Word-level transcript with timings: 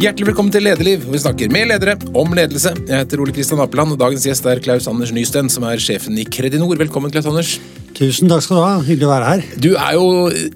Hjertelig 0.00 0.30
velkommen 0.30 0.48
til 0.48 0.62
Lederliv, 0.64 1.02
hvor 1.04 1.12
vi 1.12 1.18
snakker 1.20 1.50
med 1.52 1.66
ledere 1.68 1.92
om 2.16 2.30
ledelse. 2.32 2.70
Jeg 2.88 3.02
heter 3.02 3.20
Ole 3.20 3.34
Kristian 3.36 3.60
Apeland, 3.60 3.92
og 3.92 3.98
dagens 4.00 4.24
gjest 4.24 4.46
er 4.48 4.62
Klaus 4.64 4.86
Anders 4.88 5.10
Nysten, 5.12 5.50
som 5.52 5.66
er 5.68 5.82
sjefen 5.82 6.16
i 6.16 6.24
Kredinor. 6.24 6.72
Velkommen, 6.80 7.12
Klaus 7.12 7.28
Anders. 7.28 7.50
Tusen 7.98 8.32
takk 8.32 8.46
skal 8.46 8.56
du 8.56 8.62
ha. 8.64 8.70
Hyggelig 8.86 9.04
å 9.04 9.10
være 9.10 9.28
her. 9.28 9.44
Du 9.60 9.68
er 9.74 9.98
jo 9.98 10.06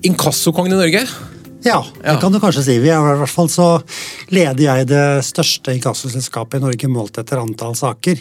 inkassokongen 0.09 0.73
i 0.73 0.79
Norge. 0.81 1.05
Ja, 1.65 1.79
det 2.03 2.19
kan 2.21 2.33
du 2.33 2.39
kanskje 2.43 2.63
si. 2.67 2.75
Vi 2.83 2.91
er, 2.93 3.01
I 3.01 3.17
hvert 3.23 3.33
fall 3.33 3.49
så 3.49 3.69
leder 4.35 4.61
jeg 4.61 4.89
det 4.91 5.05
største 5.25 5.73
inkassoselskapet 5.73 6.61
i 6.61 6.65
Norge 6.65 6.91
målt 6.93 7.17
etter 7.21 7.41
antall 7.41 7.73
saker. 7.79 8.21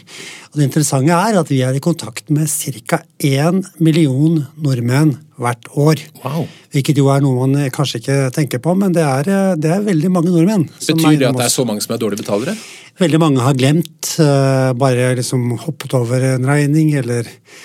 Og 0.52 0.60
Det 0.60 0.68
interessante 0.70 1.18
er 1.18 1.40
at 1.42 1.52
vi 1.52 1.60
er 1.66 1.76
i 1.76 1.84
kontakt 1.84 2.32
med 2.32 2.48
ca. 2.48 3.02
1 3.20 3.60
million 3.84 4.40
nordmenn 4.64 5.18
hvert 5.44 5.68
år. 5.76 6.06
Wow. 6.24 6.48
Hvilket 6.72 7.02
jo 7.02 7.10
er 7.12 7.24
noe 7.26 7.48
man 7.50 7.68
kanskje 7.74 8.00
ikke 8.00 8.18
tenker 8.38 8.64
på, 8.64 8.78
men 8.80 8.96
det 8.96 9.04
er, 9.04 9.56
det 9.60 9.76
er 9.76 9.84
veldig 9.84 10.14
mange 10.14 10.32
nordmenn. 10.32 10.70
Betyr 10.80 11.20
det 11.20 11.30
at 11.34 11.42
det 11.42 11.48
er 11.50 11.56
så 11.58 11.68
mange 11.68 11.84
som 11.84 11.96
er 11.96 12.04
dårlige 12.04 12.24
betalere? 12.24 12.56
Veldig 13.02 13.20
mange 13.20 13.44
har 13.44 13.58
glemt, 13.58 14.16
eh, 14.22 14.72
bare 14.78 15.16
liksom 15.18 15.58
hoppet 15.66 15.96
over 15.98 16.24
en 16.36 16.46
regning, 16.48 16.94
eller 17.02 17.28
eh, 17.28 17.64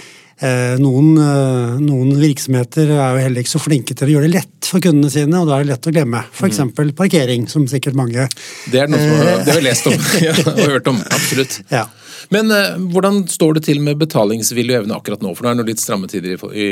noen, 0.79 1.17
eh, 1.19 1.79
noen 1.83 2.13
virksomheter 2.21 2.93
er 2.95 3.17
jo 3.17 3.23
heller 3.25 3.43
ikke 3.43 3.55
så 3.57 3.63
flinke 3.63 3.97
til 3.99 4.07
å 4.07 4.13
gjøre 4.13 4.29
det 4.29 4.37
lett 4.37 4.69
for 4.71 4.83
kundene 4.85 5.11
sine, 5.11 5.35
og 5.41 5.49
da 5.49 5.57
er 5.57 5.67
det 5.67 5.73
lett 5.73 5.89
å 5.91 5.95
glemme. 5.95 6.21
F.eks. 6.31 6.45
eksempel 6.53 6.93
parkering, 6.99 7.49
som 7.51 7.67
sikkert 7.71 7.99
mange 7.99 8.29
Det 8.71 8.85
er 8.85 8.93
noe 8.93 9.03
som 9.03 9.17
har, 9.19 9.43
det 9.43 9.51
har 9.51 9.59
vi 9.59 9.67
lest 9.67 9.91
om 9.91 9.97
ja, 10.29 10.37
og 10.55 10.63
hørt 10.63 10.91
om. 10.93 11.03
Absolutt. 11.11 11.59
Ja. 11.75 11.89
Men 12.35 12.55
eh, 12.55 12.79
hvordan 12.95 13.25
står 13.31 13.59
det 13.59 13.67
til 13.69 13.83
med 13.83 13.99
betalingsvilje 13.99 14.77
og 14.77 14.85
evne 14.85 14.99
akkurat 14.99 15.25
nå? 15.25 15.35
For 15.35 15.45
nå 15.45 15.51
er 15.51 15.59
det 15.59 15.63
noen 15.65 15.73
litt 15.73 15.83
stramme 15.83 16.11
tider 16.11 16.35
i, 16.53 16.71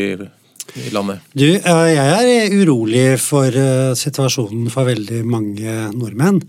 i, 0.76 0.88
landet. 0.94 1.26
Du, 1.34 1.46
eh, 1.56 1.84
jeg 1.90 2.38
er 2.38 2.56
urolig 2.60 3.06
for 3.22 3.50
eh, 3.50 3.92
situasjonen 3.98 4.70
for 4.70 4.88
veldig 4.88 5.22
mange 5.26 5.78
nordmenn. 5.96 6.42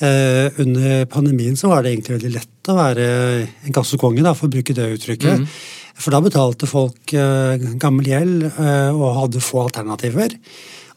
Eh, 0.00 0.60
Under 0.64 1.04
pandemien 1.12 1.56
så 1.60 1.70
var 1.70 1.84
det 1.84 1.94
egentlig 1.94 2.18
veldig 2.18 2.34
lett 2.34 2.72
å 2.72 2.78
være 2.78 3.06
en 3.44 3.74
kassekonge, 3.74 4.24
da, 4.24 4.32
for 4.38 4.48
å 4.48 4.54
bruke 4.56 4.76
det 4.76 4.92
uttrykket. 4.96 5.48
For 5.94 6.14
da 6.14 6.20
betalte 6.24 6.68
folk 6.68 7.12
eh, 7.14 7.66
gammel 7.80 8.08
gjeld 8.10 8.46
eh, 8.50 8.90
og 8.90 9.18
hadde 9.20 9.42
få 9.44 9.64
alternativer. 9.66 10.34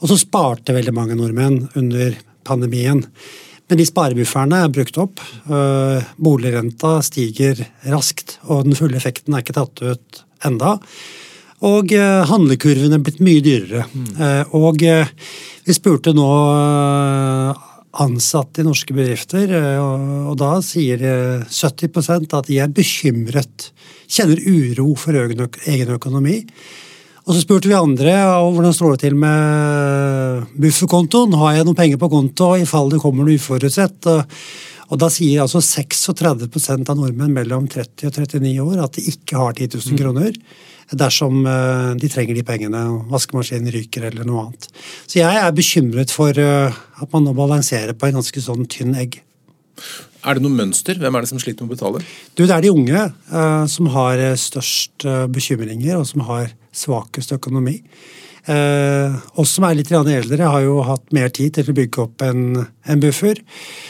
Og 0.02 0.12
så 0.12 0.18
sparte 0.20 0.76
veldig 0.76 0.94
mange 0.96 1.18
nordmenn 1.18 1.68
under 1.78 2.18
pandemien. 2.48 3.04
Men 3.68 3.80
de 3.80 3.86
sparebufferne 3.86 4.64
er 4.64 4.74
brukt 4.74 4.98
opp. 5.02 5.22
Eh, 5.22 6.10
Boligrenta 6.18 6.98
stiger 7.06 7.62
raskt, 7.92 8.40
og 8.48 8.66
den 8.68 8.78
fulle 8.80 8.98
effekten 9.00 9.36
er 9.36 9.46
ikke 9.46 9.58
tatt 9.60 9.84
ut 9.86 10.24
enda. 10.48 10.78
Og 11.68 11.90
handlekurven 12.30 12.94
er 12.94 13.02
blitt 13.02 13.22
mye 13.26 13.42
dyrere. 13.42 13.88
Eh, 14.22 14.58
og 14.58 14.84
vi 14.84 15.74
spurte 15.74 16.14
nå 16.14 16.28
ansatte 18.04 18.62
i 18.62 18.66
norske 18.68 18.96
bedrifter, 18.96 19.52
eh, 19.58 19.78
og, 19.82 20.34
og 20.34 20.40
da 20.42 20.58
sier 20.66 21.02
eh, 21.02 21.46
70% 21.48 22.36
at 22.38 22.50
de 22.50 22.60
er 22.64 22.74
bekymret, 22.74 23.72
kjenner 24.08 24.42
uro 24.48 24.94
for 25.00 25.18
egen, 25.18 25.96
økonomi. 25.98 26.42
Og 27.28 27.36
så 27.36 27.42
spurte 27.44 27.68
vi 27.68 27.76
andre 27.76 28.14
og 28.40 28.54
hvordan 28.56 28.76
står 28.76 28.94
det 28.94 29.02
til 29.04 29.18
med 29.20 30.46
bufferkontoen. 30.56 31.36
Har 31.36 31.58
jeg 31.58 31.68
noen 31.68 31.76
penger 31.76 32.00
på 32.00 32.08
konto 32.14 32.54
i 32.56 32.64
fall 32.70 32.94
det 32.94 33.02
kommer 33.04 33.28
noe 33.28 33.36
uforutsett? 33.36 34.08
Og, 34.88 34.96
da 35.02 35.10
sier 35.12 35.44
altså 35.44 35.60
36% 35.64 36.88
av 36.88 36.98
nordmenn 36.98 37.36
mellom 37.36 37.68
30 37.72 38.08
og 38.08 38.18
39 38.24 38.56
år 38.64 38.82
at 38.86 38.98
de 38.98 39.06
ikke 39.12 39.40
har 39.40 39.56
10 39.58 39.76
000 39.76 40.00
kroner 40.00 40.36
dersom 40.96 41.42
eh, 41.44 41.94
de 42.00 42.10
trenger 42.12 42.38
de 42.38 42.44
pengene, 42.48 42.82
vaskemaskinen 43.12 43.74
ryker 43.74 44.08
eller 44.08 44.28
noe 44.28 44.46
annet. 44.46 44.68
Så 45.04 45.20
jeg 45.20 45.40
er 45.42 45.56
bekymret 45.56 46.14
for 46.16 46.38
eh, 46.40 46.72
at 47.02 47.16
man 47.16 47.28
nå 47.28 47.34
balanserer 47.36 47.98
på 47.98 48.08
en 48.08 48.22
ganske 48.22 48.44
sånn 48.44 48.68
tynn 48.72 48.96
egg. 48.96 49.20
Er 50.28 50.38
det 50.38 50.44
noe 50.44 50.56
mønster? 50.56 50.98
Hvem 51.00 51.18
er 51.18 51.24
det 51.24 51.32
som 51.32 51.42
sliter 51.42 51.68
med 51.68 51.76
å 51.76 51.76
betale? 51.76 52.06
Du, 52.36 52.46
Det 52.46 52.56
er 52.56 52.64
de 52.64 52.72
unge 52.72 53.04
eh, 53.04 53.66
som 53.72 53.92
har 53.98 54.24
størst 54.40 55.08
bekymringer, 55.34 56.00
og 56.00 56.08
som 56.08 56.24
har 56.30 56.56
svakest 56.72 57.36
økonomi. 57.36 57.82
Eh, 58.48 59.18
oss 59.36 59.58
som 59.58 59.66
er 59.68 59.76
litt 59.76 59.92
eldre, 59.92 60.48
har 60.48 60.64
jo 60.64 60.80
hatt 60.88 61.12
mer 61.16 61.30
tid 61.36 61.58
til 61.58 61.68
å 61.68 61.76
bygge 61.76 62.02
opp 62.06 62.24
en, 62.24 62.66
en 62.88 63.04
buffer. 63.04 63.42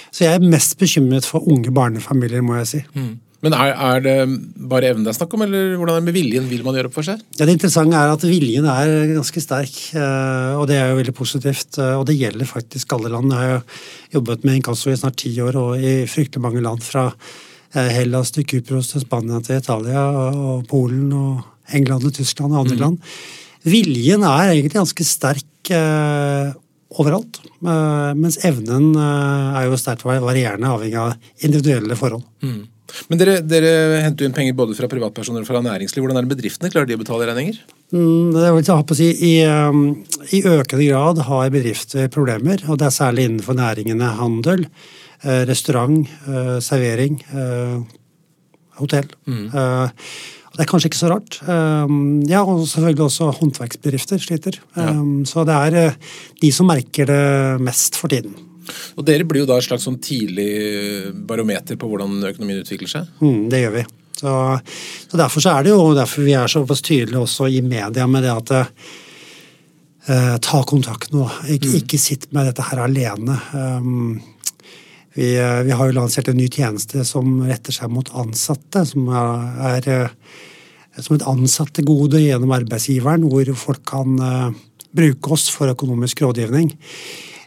Så 0.09 0.25
jeg 0.25 0.39
er 0.39 0.49
mest 0.49 0.77
bekymret 0.81 1.25
for 1.29 1.45
unge 1.45 1.69
barnefamilier, 1.73 2.41
må 2.41 2.57
jeg 2.63 2.69
si. 2.71 2.81
Men 3.45 3.53
er, 3.53 3.75
er 3.77 3.99
det 4.01 4.13
bare 4.65 4.89
evnen 4.89 5.03
det 5.05 5.11
er 5.11 5.17
snakk 5.19 5.35
om, 5.37 5.43
eller 5.45 5.75
hvordan 5.77 5.99
er 5.99 6.01
det 6.01 6.07
med 6.07 6.15
viljen? 6.15 6.47
Vil 6.49 6.63
man 6.65 6.73
gjøre 6.73 6.89
opp 6.89 6.95
for 6.97 7.05
seg? 7.05 7.21
Ja, 7.37 7.45
det 7.45 7.53
interessante 7.53 7.99
er 7.99 8.15
at 8.15 8.25
viljen 8.25 8.65
er 8.65 8.93
ganske 9.13 9.43
sterk, 9.43 9.75
eh, 9.93 10.55
og 10.57 10.65
det 10.71 10.79
er 10.81 10.89
jo 10.89 10.97
veldig 11.03 11.13
positivt. 11.19 11.77
eh, 11.77 11.93
Og 11.99 12.07
det 12.09 12.17
gjelder 12.17 12.49
faktisk 12.49 12.97
alle 12.97 13.13
land. 13.13 13.29
Jeg 13.29 13.37
har 13.43 13.51
jo 13.53 14.17
jobbet 14.17 14.47
med 14.47 14.57
inkasso 14.57 14.89
i 14.89 14.97
snart 14.97 15.21
ti 15.21 15.35
år, 15.43 15.53
og 15.61 15.77
i 15.77 15.99
fryktelig 16.09 16.41
mange 16.47 16.65
land. 16.65 16.81
Fra 16.81 17.11
eh, 17.13 17.91
Hellas 17.99 18.33
til 18.33 18.47
Kypros 18.49 18.89
til 18.95 19.05
Spania 19.05 19.37
til 19.45 19.61
Italia 19.61 20.07
og 20.33 20.65
Polen 20.73 21.13
og 21.13 21.45
England 21.77 22.09
og 22.09 22.17
Tyskland 22.17 22.55
og 22.57 22.65
andre 22.65 22.79
land. 22.87 22.97
Viljen 23.67 24.23
er 24.27 24.53
egentlig 24.53 24.77
ganske 24.77 25.05
sterk 25.07 25.71
eh, 25.75 26.53
overalt. 26.97 27.41
eh, 27.59 28.13
Mens 28.17 28.39
evnen 28.47 28.93
eh, 28.95 29.59
er 29.59 29.67
jo 29.67 29.77
sterkt 29.81 30.05
varierende, 30.07 30.71
avhengig 30.71 30.99
av 31.01 31.15
individuelle 31.43 31.97
forhold. 31.99 32.23
Men 33.11 33.19
dere, 33.19 33.41
dere 33.43 33.71
henter 33.99 34.23
jo 34.23 34.29
inn 34.29 34.35
penger 34.35 34.55
både 34.55 34.75
fra 34.77 34.87
privatpersoner 34.87 35.43
og 35.43 35.49
fra 35.49 35.59
næringsliv. 35.59 36.05
Hvordan 36.05 36.21
er 36.21 36.23
det 36.27 36.31
bedriftene? 36.31 36.71
Klarer 36.71 36.87
de 36.87 36.95
å 36.95 37.01
betale 37.01 37.27
regninger? 37.27 37.57
Mm, 37.91 38.31
Det 38.31 38.45
vil 38.55 38.63
jeg 38.63 38.85
på 38.87 38.95
å 38.95 38.99
si, 38.99 39.09
i, 39.27 39.33
um, 39.43 39.81
I 40.31 40.39
økende 40.47 40.87
grad 40.87 41.19
har 41.27 41.51
bedrifter 41.51 42.07
problemer, 42.13 42.63
og 42.67 42.79
det 42.79 42.87
er 42.87 42.95
særlig 42.95 43.27
innenfor 43.27 43.59
næringene 43.59 44.13
handel, 44.21 44.63
eh, 45.23 45.43
restaurant, 45.51 46.07
eh, 46.31 46.57
servering, 46.63 47.19
eh, 47.35 47.75
hotell. 48.79 49.11
Eh, 49.27 49.43
og 49.59 49.91
Det 50.57 50.65
er 50.65 50.69
kanskje 50.71 50.89
ikke 50.89 50.97
så 50.97 51.11
rart. 51.11 51.37
Um, 51.45 52.23
Ja, 52.25 52.41
og 52.41 52.65
selvfølgelig 52.65 53.05
også 53.05 53.29
håndverksbedrifter 53.37 54.17
sliter. 54.17 54.57
Um, 54.73 55.23
Så 55.25 55.45
det 55.45 55.53
er 55.53 55.77
eh, 55.77 55.97
de 56.41 56.51
som 56.51 56.67
merker 56.67 57.05
det 57.05 57.61
mest 57.61 57.95
for 57.95 58.09
tiden. 58.09 58.33
Og 58.97 59.05
dere 59.05 59.23
blir 59.23 59.45
jo 59.45 59.47
da 59.47 59.59
et 59.61 59.67
slags 59.67 59.85
sånn 59.87 59.99
tidlig 60.01 61.13
barometer 61.29 61.77
på 61.79 61.87
hvordan 61.87 62.17
økonomien 62.25 62.63
utvikler 62.63 62.89
seg. 62.89 63.11
Mm, 63.21 63.49
det 63.53 63.61
gjør 63.61 63.75
vi. 63.77 63.83
Så, 64.17 64.33
så 65.11 65.19
Derfor 65.21 65.45
så 65.45 65.53
er 65.53 65.67
det 65.67 65.75
jo 65.75 65.93
derfor 65.95 66.25
vi 66.25 66.33
er 66.33 66.49
såpass 66.49 66.81
tydelige 66.81 67.21
også 67.21 67.47
i 67.53 67.61
media 67.61 68.07
med 68.09 68.25
det 68.25 68.33
at 68.33 68.55
eh, 68.57 70.37
ta 70.41 70.63
kontakt 70.65 71.13
nå. 71.13 71.27
Ikke, 71.53 71.75
ikke 71.83 72.01
sitt 72.01 72.27
med 72.33 72.49
dette 72.49 72.65
her 72.65 72.81
alene. 72.87 73.37
Um, 73.53 74.17
vi, 75.17 75.33
eh, 75.37 75.63
vi 75.63 75.73
har 75.73 75.89
jo 75.89 75.97
lansert 75.97 76.29
en 76.29 76.37
ny 76.37 76.45
tjeneste 76.45 77.01
som 77.07 77.39
retter 77.47 77.73
seg 77.73 77.89
mot 77.89 78.09
ansatte. 78.21 78.83
Som 78.85 79.09
er, 79.09 79.79
er 79.81 79.87
eh, 79.93 80.11
som 81.01 81.17
et 81.17 81.25
ansattegode 81.25 82.21
gjennom 82.21 82.53
arbeidsgiveren, 82.53 83.25
hvor 83.29 83.49
folk 83.57 83.83
kan 83.85 84.15
uh, 84.17 84.47
bruke 84.97 85.33
oss 85.35 85.45
for 85.53 85.69
økonomisk 85.69 86.23
rådgivning. 86.25 86.71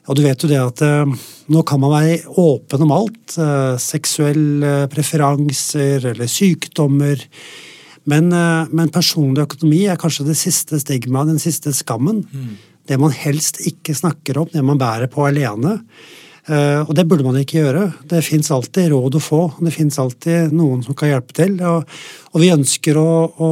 Og 0.07 0.19
du 0.19 0.23
vet 0.23 0.43
jo 0.43 0.51
det 0.51 0.61
at 0.63 0.83
uh, 0.87 1.17
nå 1.51 1.63
kan 1.67 1.83
man 1.83 1.95
være 1.97 2.21
åpen 2.43 2.85
om 2.87 2.95
alt. 2.95 3.35
Uh, 3.35 3.75
seksuelle 3.83 4.87
preferanser 4.93 6.13
eller 6.13 6.31
sykdommer. 6.31 7.27
Men, 8.11 8.31
men 8.73 8.89
personlig 8.91 9.45
økonomi 9.45 9.83
er 9.91 9.99
kanskje 10.01 10.25
det 10.31 10.39
siste 10.41 10.79
stigmaet, 10.81 11.35
den 11.35 11.43
siste 11.43 11.71
skammen. 11.77 12.23
Det 12.89 12.97
man 12.99 13.13
helst 13.15 13.61
ikke 13.69 13.95
snakker 13.95 14.41
om, 14.41 14.49
det 14.51 14.63
man 14.67 14.81
bærer 14.81 15.11
på 15.13 15.27
alene. 15.29 15.77
Eh, 16.51 16.81
og 16.83 16.95
det 16.99 17.07
burde 17.07 17.25
man 17.27 17.39
ikke 17.39 17.61
gjøre. 17.61 17.85
Det 18.11 18.25
fins 18.27 18.51
alltid 18.51 18.91
råd 18.91 19.19
å 19.19 19.23
få. 19.23 19.41
Det 19.63 19.73
fins 19.75 19.99
alltid 20.03 20.55
noen 20.57 20.83
som 20.83 20.97
kan 20.99 21.13
hjelpe 21.13 21.37
til. 21.37 21.57
Og, 21.63 21.99
og 22.33 22.43
vi 22.43 22.51
ønsker 22.55 22.99
å, 22.99 23.11
å 23.31 23.51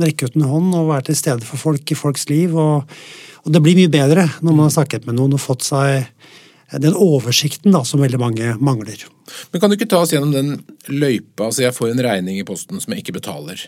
rekke 0.00 0.26
ut 0.26 0.38
en 0.38 0.48
hånd 0.50 0.74
og 0.74 0.90
være 0.90 1.10
til 1.10 1.20
stede 1.20 1.46
for 1.46 1.62
folk 1.62 1.92
i 1.94 1.98
folks 1.98 2.26
liv. 2.32 2.56
Og, 2.58 2.96
og 3.44 3.54
det 3.54 3.62
blir 3.62 3.78
mye 3.78 3.92
bedre 3.92 4.26
når 4.40 4.56
man 4.56 4.66
har 4.66 4.74
snakket 4.80 5.06
med 5.06 5.20
noen 5.20 5.38
og 5.38 5.44
fått 5.44 5.68
seg 5.68 6.10
den 6.78 6.94
oversikten 6.94 7.74
da, 7.74 7.80
som 7.84 8.02
veldig 8.02 8.18
mange 8.20 8.52
mangler. 8.62 9.02
Men 9.50 9.62
kan 9.62 9.70
du 9.70 9.76
ikke 9.76 9.88
ta 9.90 10.02
oss 10.04 10.12
gjennom 10.14 10.32
den 10.34 10.52
løypa? 10.90 11.48
Altså 11.48 11.64
jeg 11.64 11.74
får 11.74 11.92
en 11.92 12.02
regning 12.04 12.38
i 12.38 12.46
posten 12.46 12.82
som 12.82 12.94
jeg 12.94 13.02
ikke 13.02 13.16
betaler. 13.18 13.62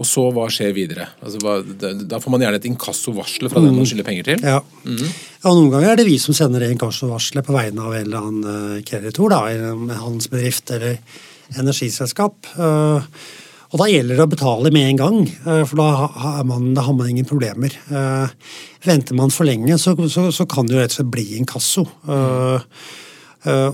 Og 0.00 0.08
så 0.08 0.24
hva 0.32 0.46
skjer 0.52 0.72
videre? 0.76 1.08
Altså, 1.20 1.40
hva, 1.44 1.58
da, 1.60 2.20
får 2.20 2.32
man 2.32 2.44
gjerne 2.44 2.60
et 2.60 2.68
inkassovarsel 2.70 3.50
fra 3.52 3.60
den 3.64 3.76
man 3.76 3.88
skylder 3.88 4.08
penger 4.08 4.28
til. 4.30 4.44
Ja. 4.44 4.62
og 4.62 5.58
Noen 5.58 5.70
ganger 5.72 5.92
er 5.92 6.00
det 6.00 6.08
vi 6.08 6.16
som 6.20 6.36
sender 6.36 6.64
det 6.64 6.72
inkassovarselet 6.74 7.48
på 7.48 7.56
vegne 7.56 7.84
av 7.84 7.96
en 7.96 8.06
eller 8.06 8.24
annen 8.24 8.78
eh, 8.78 8.82
kreditor. 8.88 9.32
da, 9.32 9.42
En 9.52 9.92
handelsbedrift 9.92 10.72
eller 10.76 10.98
energiselskap. 11.60 12.52
Eh, 12.56 13.12
Og 13.72 13.80
Da 13.80 13.86
gjelder 13.88 14.18
det 14.18 14.24
å 14.26 14.28
betale 14.28 14.70
med 14.74 14.84
en 14.90 14.98
gang, 15.00 15.20
eh, 15.46 15.62
for 15.64 15.76
da 15.80 15.86
har 16.12 16.44
man, 16.44 16.74
da 16.76 16.82
har 16.84 16.92
man 16.92 17.08
ingen 17.08 17.24
problemer. 17.28 17.72
Eh, 17.90 18.28
Venter 18.84 19.14
man 19.16 19.30
for 19.32 19.48
lenge, 19.48 19.78
så, 19.80 19.94
så, 20.10 20.26
så 20.34 20.44
kan 20.50 20.66
det 20.68 20.74
jo 20.76 20.80
rett 20.82 20.92
og 20.92 20.98
slett 20.98 21.12
bli 21.14 21.24
inkasso. 21.38 21.86
Eh, 22.08 22.60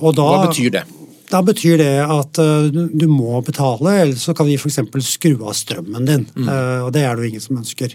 Og 0.00 0.14
da, 0.16 0.24
Hva 0.24 0.46
betyr 0.48 0.70
det? 0.72 0.84
Da 1.28 1.42
betyr 1.44 1.76
det 1.76 1.88
at 2.08 2.38
du- 2.72 3.06
må 3.10 3.42
betale, 3.44 3.98
eller 4.00 4.14
så 4.16 4.32
kan 4.34 4.46
vi 4.48 4.54
f.eks. 4.56 4.78
skru 5.04 5.34
av 5.44 5.52
strømmen 5.52 6.06
din. 6.08 6.24
Mm. 6.34 6.48
og 6.86 6.92
det 6.94 7.02
er 7.04 7.16
det 7.16 7.24
jo 7.26 7.28
ingen 7.28 7.44
som 7.44 7.58
ønsker. 7.58 7.92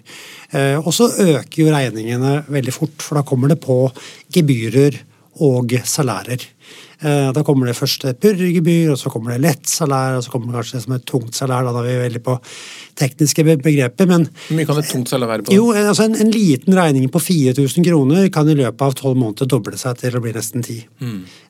Og 0.86 0.92
så 0.94 1.08
øker 1.10 1.64
jo 1.64 1.72
regningene 1.74 2.44
veldig 2.46 2.74
fort, 2.76 3.02
for 3.02 3.16
da 3.18 3.24
kommer 3.26 3.50
det 3.50 3.60
på 3.64 3.90
gebyrer 4.32 5.00
og 5.42 5.74
salærer. 5.82 6.46
Eh, 7.04 7.32
Da 7.36 7.44
kommer 7.44 7.68
det 7.68 7.76
først 7.76 8.06
et 8.08 8.20
purregebyr, 8.24 8.92
og 8.94 8.98
så 8.98 9.10
kommer 9.12 9.34
det 9.34 9.42
lett 9.44 9.68
salær, 9.68 10.18
og 10.18 10.24
så 10.24 10.32
kommer 10.32 10.48
det 10.54 10.62
kanskje 10.62 10.78
det 10.78 10.84
som 10.86 10.94
et 10.96 11.06
tungt 11.10 11.36
salær. 11.36 11.66
Da 11.68 11.82
er 11.84 11.90
vi 11.90 11.98
veldig 12.10 12.24
på 12.24 12.38
tekniske 13.00 13.44
begreper. 13.64 14.08
Men 14.08 14.28
Hvor 14.48 14.56
mye 14.58 14.66
kan 14.70 14.78
et 14.80 14.90
tungt 14.92 15.10
salær 15.12 15.28
være 15.28 15.44
på? 15.48 15.54
jo, 15.58 15.72
altså 15.74 16.06
en, 16.08 16.16
en 16.16 16.32
liten 16.32 16.74
regning 16.78 17.10
på 17.12 17.20
4000 17.20 17.84
kroner 17.86 18.30
kan 18.34 18.48
i 18.50 18.56
løpet 18.56 18.82
av 18.82 18.96
tolv 19.00 19.18
måneder 19.20 19.50
doble 19.52 19.78
seg 19.78 19.98
til 20.00 20.16
å 20.16 20.22
bli 20.24 20.34
nesten 20.36 20.64
ti. 20.64 20.80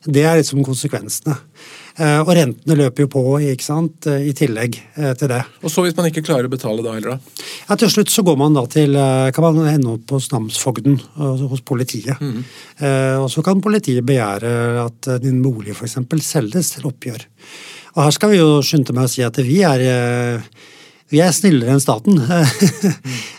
Det 0.04 0.24
er 0.26 0.40
liksom 0.42 0.64
konsekvensene. 0.66 1.36
Eh, 1.94 2.20
Og 2.24 2.30
rentene 2.34 2.74
løper 2.78 3.04
jo 3.04 3.10
på 3.12 3.22
ikke 3.52 3.62
sant, 3.62 4.08
eh, 4.10 4.24
i 4.26 4.32
tillegg 4.34 4.74
eh, 4.98 5.12
til 5.18 5.30
det. 5.30 5.40
Og 5.62 5.70
så 5.70 5.84
hvis 5.84 5.94
man 5.94 6.08
ikke 6.08 6.24
klarer 6.26 6.48
å 6.48 6.52
betale 6.52 6.82
da 6.82 6.96
heller, 6.96 7.14
da? 7.14 7.44
Ja, 7.68 7.76
Til 7.78 7.92
slutt 7.92 8.10
så 8.10 8.24
går 8.26 8.38
man 8.40 8.56
da 8.56 8.64
til, 8.70 8.98
kan 9.34 9.46
man 9.46 9.70
ende 9.70 9.94
opp 9.94 10.10
hos 10.16 10.26
namsfogden, 10.32 10.98
altså 11.14 11.48
hos 11.52 11.62
politiet. 11.62 12.18
Eh, 12.18 13.16
og 13.20 13.28
så 13.30 13.44
kan 13.46 13.62
politiet 13.62 14.06
begjære 14.06 14.52
at 14.82 15.10
din 15.22 15.38
bolig 15.44 15.76
f.eks. 15.76 16.00
selges 16.26 16.74
til 16.74 16.90
oppgjør. 16.90 17.26
Og 17.94 18.02
her 18.08 18.14
skal 18.16 18.32
vi 18.32 18.40
jo 18.40 18.58
skynde 18.66 18.96
meg 18.96 19.06
å 19.06 19.12
si 19.12 19.22
at 19.22 19.38
vi 19.38 19.60
er 19.62 19.84
vi 21.12 21.20
er 21.22 21.30
snillere 21.36 21.76
enn 21.76 21.82
staten. 21.82 22.18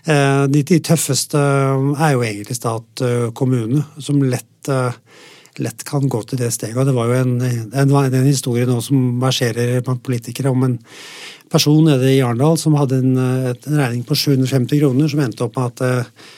De, 0.06 0.62
de 0.62 0.78
tøffeste 0.86 1.40
er 1.42 2.12
jo 2.14 2.22
egentlig 2.24 2.56
stat 2.56 3.02
og 3.04 3.32
kommune, 3.36 3.82
som 4.00 4.22
lett, 4.24 4.70
lett 5.64 5.84
kan 5.88 6.08
gå 6.10 6.22
til 6.28 6.40
det 6.42 6.52
steget. 6.54 6.78
Og 6.78 6.88
det 6.88 6.96
var 6.96 7.10
jo 7.10 7.20
en, 7.20 7.36
en, 7.42 7.94
en 7.96 8.28
historie 8.28 8.68
nå 8.68 8.80
som 8.84 9.20
verserer 9.22 9.82
blant 9.86 10.04
politikere 10.04 10.52
om 10.52 10.66
en 10.68 10.80
person 11.52 11.86
nede 11.88 12.12
i 12.14 12.22
Arendal 12.26 12.58
som 12.60 12.78
hadde 12.80 13.00
en, 13.04 13.14
eh, 13.22 13.52
en 13.54 13.80
regning 13.80 14.04
på 14.08 14.18
750 14.18 14.82
kroner, 14.82 15.12
som 15.12 15.22
endte 15.24 15.46
opp 15.46 15.60
med 15.60 15.72
at, 15.72 15.86
eh, 15.86 16.32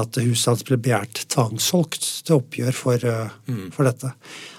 at 0.00 0.18
huset 0.24 0.50
hans 0.50 0.64
ble 0.66 0.80
begjært 0.80 1.26
tvangssolgt 1.32 2.08
til 2.24 2.40
oppgjør 2.40 2.74
for, 2.74 2.98
mm. 3.46 3.68
for 3.74 3.90
dette. 3.90 4.14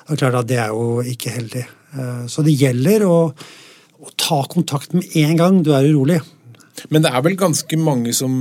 Og 0.10 0.20
klart 0.22 0.40
at 0.42 0.48
Det 0.48 0.60
er 0.62 0.70
jo 0.70 1.02
ikke 1.02 1.34
heldig. 1.34 1.66
Eh, 1.98 2.26
Så 2.28 2.44
det 2.46 2.58
gjelder 2.60 3.08
å, 3.10 3.34
å 3.34 4.16
ta 4.18 4.44
kontakt 4.46 4.94
med 4.94 5.10
en 5.16 5.36
gang 5.38 5.64
du 5.64 5.74
er 5.74 5.90
urolig. 5.90 6.22
Men 6.92 7.06
det 7.06 7.12
er 7.14 7.22
vel 7.26 7.38
ganske 7.40 7.78
mange 7.80 8.14
som 8.16 8.34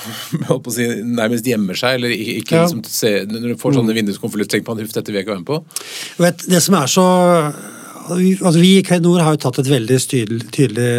holdt 0.48 0.64
på 0.66 0.72
å 0.72 0.74
si, 0.74 0.86
nærmest 1.06 1.46
gjemmer 1.46 1.78
seg, 1.78 1.98
eller 2.00 2.14
ikke, 2.14 2.56
Ja. 2.56 2.64
liksom 2.66 2.84
ser, 2.90 3.26
Når 3.30 3.48
du 3.52 3.56
får 3.60 3.76
sånne 3.78 3.94
vinduskonvolutter, 3.96 4.56
tenker 4.58 4.74
man 4.74 4.82
huff, 4.84 4.94
dette 4.96 5.12
vil 5.12 5.20
jeg 5.20 5.26
ikke 5.26 5.36
være 5.36 5.44
med 5.44 5.50
på. 5.50 5.60
Vet, 6.24 6.46
det 6.50 6.62
som 6.64 6.78
er 6.80 6.90
så 6.90 7.06
altså 8.06 8.58
vi 8.62 8.76
i 8.78 8.82
Kredinor 8.86 9.22
har 9.24 9.34
jo 9.34 9.42
tatt 9.46 9.58
et 9.62 9.70
veldig 9.70 9.98
tydelig, 10.54 10.90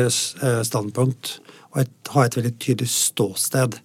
eh, 0.43 0.61
standpunkt 0.67 1.37
og 1.73 1.81
et, 1.83 1.91
har 2.13 2.25
et 2.27 2.37
veldig 2.39 2.53
tydelig 2.59 2.89
ståsted. 2.91 3.77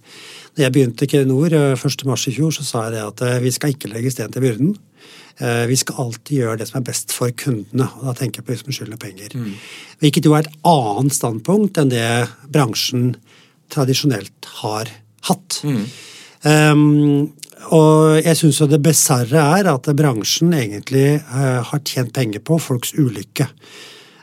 Når 0.57 0.65
jeg 0.67 0.73
begynte 0.75 1.07
i 1.07 1.11
Kredinor 1.13 1.53
eh, 1.55 1.75
1. 1.79 2.07
mars 2.09 2.27
i 2.29 2.35
fjor, 2.37 2.51
så 2.55 2.65
sa 2.67 2.87
jeg 2.87 2.97
det 2.97 3.05
at 3.07 3.23
eh, 3.29 3.39
vi 3.45 3.53
skal 3.55 3.75
ikke 3.75 3.91
legge 3.93 4.11
sten 4.15 4.33
til 4.35 4.43
byrden. 4.45 4.75
Eh, 5.39 5.67
Vi 5.67 5.77
skal 5.77 6.01
alltid 6.07 6.39
gjøre 6.39 6.59
det 6.61 6.69
som 6.69 6.81
er 6.81 6.89
best 6.89 7.13
for 7.15 7.31
kundene, 7.31 7.89
og 7.99 8.11
da 8.11 8.17
tenker 8.19 8.41
jeg 8.41 8.47
på 8.47 8.53
de 8.53 8.61
som 8.61 8.77
skylder 8.77 9.01
penger. 9.01 9.37
Hvilket 10.03 10.25
jo 10.29 10.35
er 10.37 10.47
et 10.47 10.59
annet 10.69 11.17
standpunkt 11.17 11.79
enn 11.81 11.93
det 11.93 12.09
bransjen 12.53 13.15
tradisjonelt 13.73 14.51
har 14.61 14.91
hatt. 15.29 15.63
Um, 16.43 17.33
og 17.71 18.19
jeg 18.19 18.37
syns 18.37 18.59
jo 18.61 18.67
det 18.67 18.83
besarre 18.83 19.45
er 19.61 19.71
at 19.71 19.89
bransjen 19.97 20.53
egentlig 20.57 21.23
uh, 21.31 21.63
har 21.63 21.83
tjent 21.87 22.13
penger 22.13 22.43
på 22.45 22.59
folks 22.61 22.93
ulykke. 22.99 23.47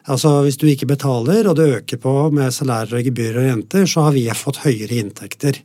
Altså 0.09 0.41
Hvis 0.43 0.57
du 0.57 0.65
ikke 0.67 0.89
betaler, 0.89 1.47
og 1.47 1.55
det 1.55 1.69
øker 1.79 2.01
på 2.01 2.13
med 2.33 2.53
salærer 2.53 2.99
og 2.99 3.05
gebyrer 3.05 3.43
og 3.43 3.49
renter, 3.51 3.85
så 3.85 4.07
har 4.07 4.15
vi 4.17 4.25
fått 4.35 4.63
høyere 4.65 4.99
inntekter. 4.99 5.61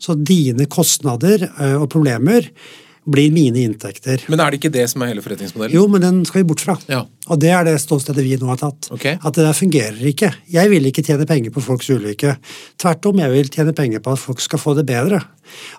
Så 0.00 0.16
dine 0.16 0.66
kostnader 0.70 1.44
uh, 1.60 1.82
og 1.82 1.90
problemer 1.92 2.48
blir 3.10 3.32
mine 3.34 3.64
inntekter. 3.66 4.22
Men 4.30 4.42
er 4.42 4.52
det 4.52 4.60
ikke 4.60 4.72
det 4.74 4.86
som 4.92 5.02
er 5.02 5.12
hele 5.12 5.24
forretningsmodellen? 5.24 5.74
Jo, 5.76 5.86
men 5.90 6.04
den 6.04 6.20
skal 6.28 6.42
vi 6.42 6.48
bort 6.50 6.62
fra. 6.64 6.76
Ja. 6.90 7.02
Og 7.30 7.40
det 7.42 7.50
er 7.54 7.66
det 7.66 7.76
ståstedet 7.82 8.24
vi 8.26 8.36
nå 8.40 8.48
har 8.50 8.60
tatt. 8.60 8.88
Okay. 8.94 9.18
At 9.18 9.36
det 9.36 9.44
der 9.46 9.56
fungerer 9.56 10.00
ikke. 10.10 10.32
Jeg 10.50 10.70
vil 10.72 10.88
ikke 10.90 11.04
tjene 11.06 11.26
penger 11.28 11.54
på 11.54 11.62
folks 11.64 11.90
ulykke. 11.92 12.36
Tvert 12.80 13.10
om, 13.10 13.20
jeg 13.22 13.34
vil 13.34 13.52
tjene 13.52 13.74
penger 13.76 14.02
på 14.04 14.14
at 14.16 14.22
folk 14.22 14.42
skal 14.42 14.62
få 14.62 14.74
det 14.78 14.86
bedre. 14.88 15.20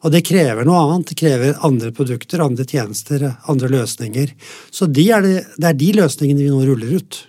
Og 0.04 0.13
det 0.13 0.24
krever 0.28 0.68
noe 0.68 0.80
annet. 0.86 1.12
Det 1.12 1.19
krever 1.19 1.60
andre 1.68 1.92
produkter, 1.95 2.44
andre 2.44 2.68
tjenester, 2.68 3.28
andre 3.51 3.72
løsninger. 3.72 4.34
Så 4.72 4.88
de 4.88 5.07
er 5.12 5.27
det, 5.27 5.36
det 5.57 5.72
er 5.72 5.77
de 5.84 5.92
løsningene 6.00 6.44
vi 6.44 6.50
nå 6.51 6.63
ruller 6.69 6.98
ut. 7.00 7.22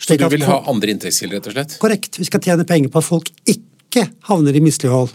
Så 0.00 0.16
du 0.16 0.28
vil 0.32 0.46
ha 0.48 0.62
andre 0.70 0.94
inntektskilder, 0.94 1.38
rett 1.38 1.50
og 1.50 1.56
slett? 1.56 1.80
Korrekt. 1.82 2.18
Vi 2.18 2.26
skal 2.26 2.42
tjene 2.44 2.66
penger 2.68 2.92
på 2.92 3.02
at 3.02 3.10
folk 3.10 3.32
ikke 3.44 3.66
havner 4.28 4.56
i 4.56 4.60
mislighold. 4.60 5.10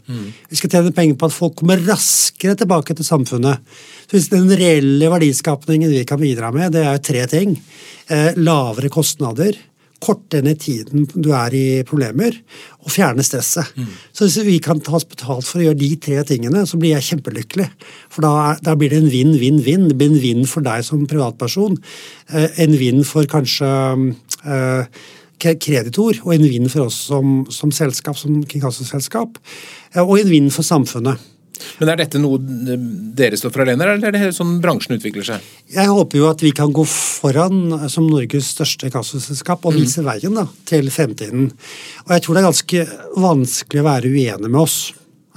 Vi 0.50 0.56
skal 0.56 0.70
tjene 0.70 0.94
penger 0.96 1.16
på 1.20 1.30
at 1.30 1.36
folk 1.36 1.56
kommer 1.60 1.82
raskere 1.86 2.56
tilbake 2.58 2.96
til 2.96 3.06
samfunnet. 3.06 3.60
Så 4.08 4.18
hvis 4.18 4.30
Den 4.30 4.50
reelle 4.50 5.10
verdiskapningen 5.10 5.90
vi 5.90 6.06
kan 6.06 6.20
bidra 6.20 6.52
med, 6.52 6.72
det 6.74 6.86
er 6.86 6.98
tre 6.98 7.28
ting. 7.28 7.62
Eh, 8.10 8.34
lavere 8.36 8.90
kostnader, 8.90 9.56
korte 10.04 10.42
ned 10.44 10.60
tiden 10.60 11.08
du 11.16 11.32
er 11.32 11.54
i 11.56 11.84
problemer, 11.88 12.36
og 12.84 12.92
fjerne 12.92 13.24
stresset. 13.24 13.72
Så 14.12 14.28
hvis 14.28 14.44
vi 14.44 14.60
kan 14.60 14.82
ta 14.84 14.98
oss 14.98 15.06
betalt 15.08 15.48
for 15.48 15.62
å 15.62 15.70
gjøre 15.70 15.80
de 15.80 15.96
tre 15.96 16.24
tingene, 16.28 16.66
så 16.68 16.78
blir 16.78 16.98
jeg 16.98 17.08
kjempelykkelig. 17.08 17.70
For 18.12 18.22
da, 18.26 18.34
er, 18.52 18.62
da 18.66 18.76
blir 18.76 18.92
det 18.92 19.00
en 19.00 19.12
vinn-vinn-vinn. 19.14 19.88
Det 19.88 19.98
blir 19.98 20.12
en 20.12 20.20
vinn 20.22 20.46
for 20.50 20.66
deg 20.66 20.84
som 20.84 21.08
privatperson, 21.08 21.78
eh, 22.34 22.50
en 22.66 22.78
vinn 22.78 23.04
for 23.08 23.24
kanskje 23.24 23.70
eh, 24.44 25.04
kreditor, 25.62 26.18
og 26.24 26.34
en 26.36 26.48
vinn 26.48 26.72
for 26.72 26.88
oss 26.88 26.98
som, 27.10 27.44
som 27.54 27.74
selskap, 27.76 28.18
som 28.20 28.40
inkassoselskap, 28.42 29.40
eh, 29.94 30.02
og 30.04 30.18
en 30.20 30.32
vinn 30.32 30.50
for 30.54 30.66
samfunnet. 30.68 31.30
Men 31.80 31.92
er 31.92 32.00
dette 32.02 32.20
noe 32.22 32.40
dere 33.16 33.38
står 33.40 33.54
for 33.54 33.64
alene, 33.64 33.86
eller 33.86 34.10
er 34.10 34.16
det 34.16 34.32
sånn 34.36 34.58
bransjen 34.64 34.98
utvikler 34.98 35.26
seg? 35.28 35.52
Jeg 35.74 35.92
håper 35.92 36.20
jo 36.20 36.28
at 36.30 36.42
vi 36.44 36.52
kan 36.56 36.74
gå 36.76 36.86
foran 36.90 37.78
som 37.92 38.08
Norges 38.10 38.50
største 38.56 38.90
kassaselskap 38.94 39.66
og 39.70 39.78
vise 39.78 40.04
veien 40.06 40.36
da, 40.38 40.48
til 40.70 40.90
fremtiden. 40.94 41.52
Og 42.08 42.16
jeg 42.16 42.26
tror 42.26 42.36
det 42.36 42.44
er 42.44 42.50
ganske 42.50 42.84
vanskelig 43.24 43.84
å 43.84 43.88
være 43.88 44.12
uenig 44.12 44.50
med 44.50 44.62
oss. 44.64 44.78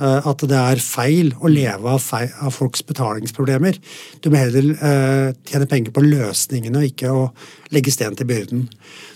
Eh, 0.01 0.29
At 0.31 0.45
det 0.49 0.59
er 0.59 0.83
feil 0.83 1.33
å 1.41 1.51
leve 1.53 1.95
av, 1.95 2.03
feil, 2.03 2.31
av 2.43 2.55
folks 2.55 2.85
betalingsproblemer. 2.87 3.79
Du 4.21 4.31
må 4.31 4.41
heller 4.41 4.71
eh, 4.75 5.33
tjene 5.49 5.69
penger 5.71 5.95
på 5.97 6.05
løsningene 6.05 6.83
og 6.83 6.89
ikke 6.91 7.13
å 7.13 7.27
legge 7.75 7.95
sten 7.95 8.17
til 8.19 8.29
byrden. 8.29 8.67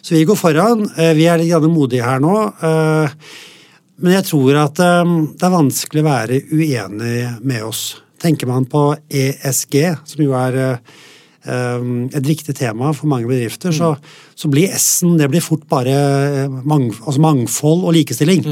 Så 0.01 0.17
vi 0.17 0.27
går 0.29 0.39
foran. 0.41 0.87
Eh, 0.97 1.15
vi 1.19 1.29
er 1.31 1.41
litt 1.43 1.71
modige 1.71 2.07
her 2.07 2.23
nå. 2.23 2.37
eh, 2.63 3.17
men 4.01 4.17
jeg 4.17 4.31
tror 4.31 4.57
at 4.63 4.81
eh, 4.81 5.15
det 5.37 5.47
er 5.47 5.57
vanskelig 5.59 6.03
å 6.05 6.09
være 6.09 6.41
uenig 6.55 7.21
med 7.45 7.69
oss. 7.69 7.85
Tenker 8.21 8.49
man 8.49 8.67
på 8.69 8.91
ESG, 9.09 9.77
som 10.09 10.25
jo 10.25 10.35
er 10.37 10.59
eh, 10.61 10.77
et 11.49 12.27
viktig 12.27 12.53
tema 12.57 12.93
for 12.97 13.09
mange 13.09 13.29
bedrifter, 13.29 13.73
så, 13.73 13.95
så 14.41 14.49
blir 14.49 14.73
S-en 14.73 15.19
det 15.21 15.29
blir 15.29 15.45
fort 15.45 15.67
bare 15.69 15.95
eh, 15.95 16.59
mang, 16.65 16.89
altså 17.05 17.21
mangfold 17.21 17.85
og 17.85 17.97
likestilling. 17.99 18.47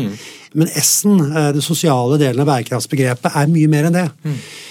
Men 0.59 0.73
S-en, 0.77 1.21
det 1.23 1.51
den 1.57 1.65
sosiale 1.65 2.19
delen 2.21 2.45
av 2.45 2.49
bærekraftsbegrepet, 2.51 3.33
er 3.33 3.53
mye 3.53 3.71
mer 3.73 3.89
enn 3.89 3.97
det. 3.97 4.09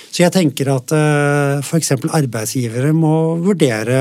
Så 0.07 0.23
jeg 0.23 0.33
tenker 0.33 0.71
at 0.73 0.93
uh, 0.95 1.59
f.eks. 1.61 1.91
arbeidsgivere 2.15 2.93
må 2.95 3.37
vurdere 3.43 3.97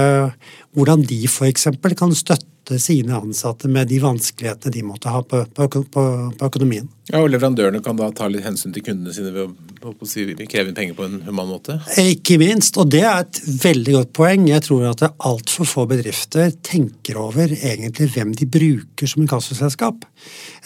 hvordan 0.77 1.03
de 1.09 1.23
f.eks. 1.29 1.69
kan 1.97 2.13
støtte 2.17 2.81
sine 2.83 3.15
ansatte 3.15 3.69
med 3.71 3.87
de 3.89 4.01
vanskelighetene 4.03 4.73
de 4.75 4.81
måtte 4.83 5.09
ha 5.15 5.21
på, 5.23 5.45
på, 5.55 5.69
på, 5.71 6.03
på 6.35 6.47
økonomien. 6.49 6.89
Ja, 7.07 7.21
og 7.23 7.29
Leverandørene 7.31 7.79
kan 7.85 7.95
da 7.95 8.09
ta 8.11 8.27
litt 8.27 8.43
hensyn 8.43 8.73
til 8.75 8.83
kundene 8.83 9.13
sine 9.15 9.31
ved 9.31 9.53
å, 9.87 9.93
å 9.95 10.09
si, 10.11 10.25
kreve 10.51 10.73
inn 10.73 10.75
penger 10.75 10.97
på 10.99 11.05
en 11.07 11.21
human 11.29 11.47
måte? 11.47 11.77
Ikke 12.03 12.35
minst, 12.43 12.75
og 12.83 12.91
det 12.91 13.05
er 13.07 13.23
et 13.23 13.39
veldig 13.63 13.95
godt 13.95 14.11
poeng. 14.19 14.49
Jeg 14.51 14.65
tror 14.67 14.89
at 14.91 15.05
altfor 15.15 15.69
få 15.71 15.85
bedrifter 15.93 16.51
tenker 16.67 17.21
over 17.23 17.55
egentlig 17.55 18.09
hvem 18.17 18.35
de 18.35 18.49
bruker 18.51 19.13
som 19.13 19.23
inkassoselskap. 19.23 20.03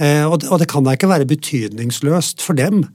Eh, 0.00 0.24
og, 0.24 0.38
det- 0.40 0.48
og 0.48 0.62
det 0.64 0.70
kan 0.72 0.88
da 0.88 0.96
ikke 0.96 1.12
være 1.12 1.28
betydningsløst 1.28 2.40
for 2.40 2.56
dem 2.56 2.86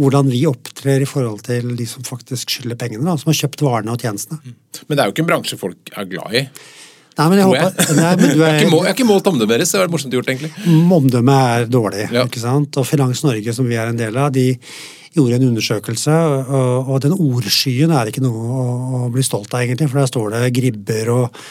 hvordan 0.00 0.28
vi 0.32 0.44
opptrer 0.48 1.00
i 1.00 1.08
forhold 1.08 1.42
til 1.48 1.72
de 1.80 1.88
som 1.88 2.04
faktisk 2.06 2.52
skylder 2.52 2.76
pengene, 2.80 3.04
da, 3.08 3.16
som 3.20 3.32
har 3.32 3.40
kjøpt 3.40 3.64
varene 3.64 3.96
og 3.96 4.04
tjenestene. 4.04 4.54
Men 4.88 4.96
det 4.96 5.00
er 5.02 5.08
jo 5.08 5.16
ikke 5.16 5.24
en 5.24 5.32
bransje 5.32 5.58
folk 5.60 5.90
er 5.96 6.06
glad 6.12 6.36
i. 6.36 6.44
Nei, 7.18 7.26
men 7.28 7.40
jeg 7.40 7.48
håper, 7.50 7.90
nei, 7.98 8.12
men 8.16 8.30
du 8.30 8.38
Jeg 8.38 8.46
har 8.46 8.54
ikke, 8.54 8.68
er, 8.68 8.70
jeg 8.70 8.86
har 8.86 8.94
ikke 8.94 9.08
målt 9.08 9.26
omdømmet 9.28 9.58
deres, 9.58 9.72
det 9.74 9.80
var 9.82 9.90
morsomt 9.92 10.14
gjort, 10.14 10.30
egentlig. 10.30 10.52
Omdømmet 10.96 11.56
er 11.56 11.66
dårlig. 11.68 12.06
Ja. 12.14 12.24
ikke 12.24 12.40
sant? 12.40 12.78
Og 12.80 12.86
Finans 12.88 13.24
Norge, 13.26 13.54
som 13.56 13.68
vi 13.68 13.76
er 13.76 13.90
en 13.90 13.98
del 13.98 14.16
av, 14.16 14.30
de 14.32 14.54
gjorde 15.16 15.40
en 15.40 15.48
undersøkelse, 15.50 16.14
og, 16.14 16.94
og 16.94 17.02
den 17.04 17.16
ordskyen 17.18 17.92
er 17.92 18.12
ikke 18.12 18.22
noe 18.24 18.46
å, 18.46 18.64
å 19.00 19.10
bli 19.12 19.24
stolt 19.26 19.52
av, 19.52 19.64
egentlig, 19.64 19.90
for 19.90 20.00
der 20.00 20.10
står 20.12 20.32
det 20.36 20.54
gribber 20.56 21.12
og 21.16 21.42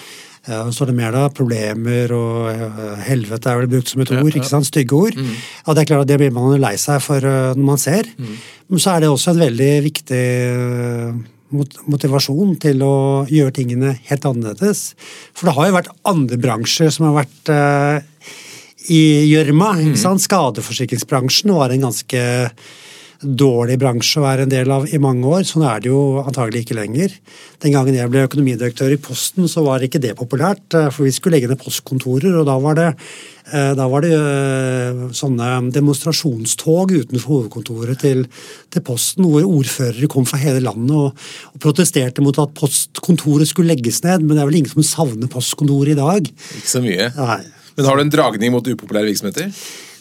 ja, 0.47 0.63
så 0.65 0.71
står 0.73 0.89
det 0.89 0.95
mer 0.97 1.13
da, 1.13 1.25
problemer 1.35 2.13
og 2.15 3.01
helvete 3.05 3.51
er 3.51 3.59
vel 3.59 3.67
brukt 3.69 3.91
som 3.91 4.01
et 4.01 4.13
ord, 4.15 4.31
ikke 4.31 4.49
sant? 4.49 4.65
stygge 4.65 4.95
ord. 4.97 5.17
Og 5.67 5.75
det 5.75 5.83
er 5.83 5.89
klart 5.91 6.05
at 6.07 6.09
det 6.09 6.17
blir 6.21 6.31
man 6.33 6.55
lei 6.61 6.73
seg 6.79 7.03
for 7.03 7.21
eh, 7.21 7.51
når 7.57 7.67
man 7.67 7.81
ser. 7.81 8.07
Men 8.17 8.81
så 8.81 8.95
er 8.95 9.03
det 9.03 9.11
også 9.11 9.35
en 9.35 9.43
veldig 9.43 9.69
viktig 9.85 10.23
eh, 10.23 11.19
motivasjon 11.51 12.55
til 12.61 12.83
å 12.85 12.95
gjøre 13.29 13.55
tingene 13.55 13.95
helt 14.09 14.27
annerledes. 14.29 14.93
For 15.33 15.49
det 15.49 15.55
har 15.57 15.69
jo 15.69 15.77
vært 15.79 15.93
andre 16.09 16.39
bransjer 16.41 16.93
som 16.93 17.09
har 17.09 17.17
vært 17.23 17.51
uh, 17.53 18.35
i 18.93 19.01
gjørma. 19.29 19.73
Mm. 19.79 19.95
Skadeforsikringsbransjen 19.97 21.53
var 21.55 21.73
en 21.73 21.89
ganske 21.89 22.21
dårlig 23.19 23.75
bransje 23.81 24.19
å 24.21 24.23
være 24.23 24.45
en 24.45 24.51
del 24.51 24.69
av 24.71 24.85
i 24.87 24.99
mange 25.01 25.27
år. 25.27 25.43
Sånn 25.47 25.65
er 25.67 25.81
det 25.83 25.89
jo 25.91 26.21
antagelig 26.21 26.63
ikke 26.63 26.77
lenger. 26.77 27.15
Den 27.59 27.73
gangen 27.75 27.97
jeg 27.97 28.11
ble 28.11 28.23
økonomidirektør 28.27 28.93
i 28.95 28.99
Posten, 29.01 29.47
så 29.51 29.63
var 29.65 29.83
ikke 29.83 30.01
det 30.01 30.15
populært. 30.19 30.63
Eh, 30.77 30.87
for 30.93 31.07
vi 31.07 31.11
skulle 31.15 31.35
legge 31.35 31.49
ned 31.51 31.59
postkontorer, 31.59 32.37
og 32.39 32.47
da 32.47 32.55
var 32.63 32.79
det, 32.79 32.87
eh, 33.51 33.73
da 33.75 33.87
var 33.91 34.05
det 34.05 34.13
eh, 34.15 35.01
sånne 35.19 35.49
demonstrasjonstog 35.75 36.95
utenfor 36.95 37.27
hovedkontoret 37.33 37.99
til, 38.05 38.23
til, 38.71 38.85
Posten, 38.87 39.27
hvor 39.27 39.43
ordførere 39.43 40.11
kom 40.11 40.27
fra 40.29 40.39
hele 40.39 40.63
landet 40.63 40.95
og, 40.95 41.27
og, 41.51 41.59
protesterte 41.59 42.23
mot 42.23 42.39
at 42.39 42.55
postkontoret 42.55 43.51
skulle 43.51 43.75
legges 43.75 43.99
ned. 44.07 44.23
Men 44.23 44.37
det 44.37 44.45
er 44.45 44.51
vel 44.53 44.61
ingen 44.63 44.77
som 44.77 44.87
savner 44.95 45.31
postkontoret 45.31 45.97
i 45.97 45.99
dag. 45.99 46.31
Ikke 46.61 46.71
så 46.77 46.83
mye. 46.85 47.11
Nei. 47.19 47.41
Men 47.75 47.87
har 47.87 47.95
du 47.95 48.07
en 48.07 48.15
dragning 48.15 48.55
mot 48.55 48.65
upopulære 48.67 49.11
virksomheter? 49.11 49.51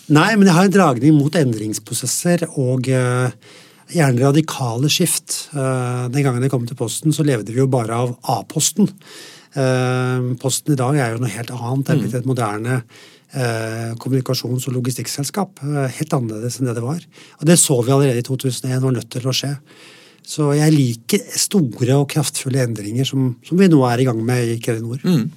Nei, 0.08 0.28
men 0.38 0.48
jeg 0.48 0.56
har 0.56 0.68
en 0.68 0.72
dragning 0.72 1.16
mot 1.18 1.34
endringsprosesser 1.36 2.46
og 2.48 2.86
uh, 2.88 3.28
gjerne 3.92 4.22
radikale 4.22 4.88
skift. 4.92 5.50
Uh, 5.52 6.08
den 6.12 6.24
gangen 6.24 6.44
jeg 6.44 6.52
kom 6.52 6.64
til 6.68 6.78
Posten, 6.78 7.12
så 7.12 7.26
levde 7.26 7.52
vi 7.52 7.60
jo 7.60 7.68
bare 7.70 7.98
av 8.06 8.14
A-posten. 8.38 8.88
Uh, 9.52 10.32
posten 10.40 10.72
i 10.72 10.78
dag 10.80 10.96
er 10.96 11.12
jo 11.12 11.20
noe 11.20 11.32
helt 11.34 11.52
annet. 11.52 11.84
Det 11.84 11.94
er 11.94 12.02
blitt 12.04 12.18
et 12.22 12.28
moderne 12.28 12.82
kommunikasjons- 14.00 14.64
og 14.70 14.72
logistikkselskap. 14.78 15.58
helt 15.60 16.14
annerledes 16.16 16.54
enn 16.56 16.70
det 16.70 16.78
det 16.78 16.84
var. 16.86 17.02
Og 17.36 17.42
det 17.44 17.58
så 17.60 17.76
vi 17.84 17.92
allerede 17.92 18.22
i 18.22 18.24
2001 18.24 18.80
var 18.80 18.94
nødt 18.96 19.10
til 19.12 19.26
å 19.28 19.34
skje. 19.36 19.50
Så 20.24 20.46
jeg 20.56 20.72
liker 20.72 21.26
store 21.36 21.98
og 22.00 22.08
kraftfulle 22.08 22.62
endringer 22.64 23.04
som, 23.04 23.34
som 23.44 23.60
vi 23.60 23.68
nå 23.68 23.82
er 23.84 24.00
i 24.00 24.06
gang 24.08 24.22
med 24.24 24.54
i 24.54 24.56
Kredinor. 24.64 25.04
Mm. 25.04 25.28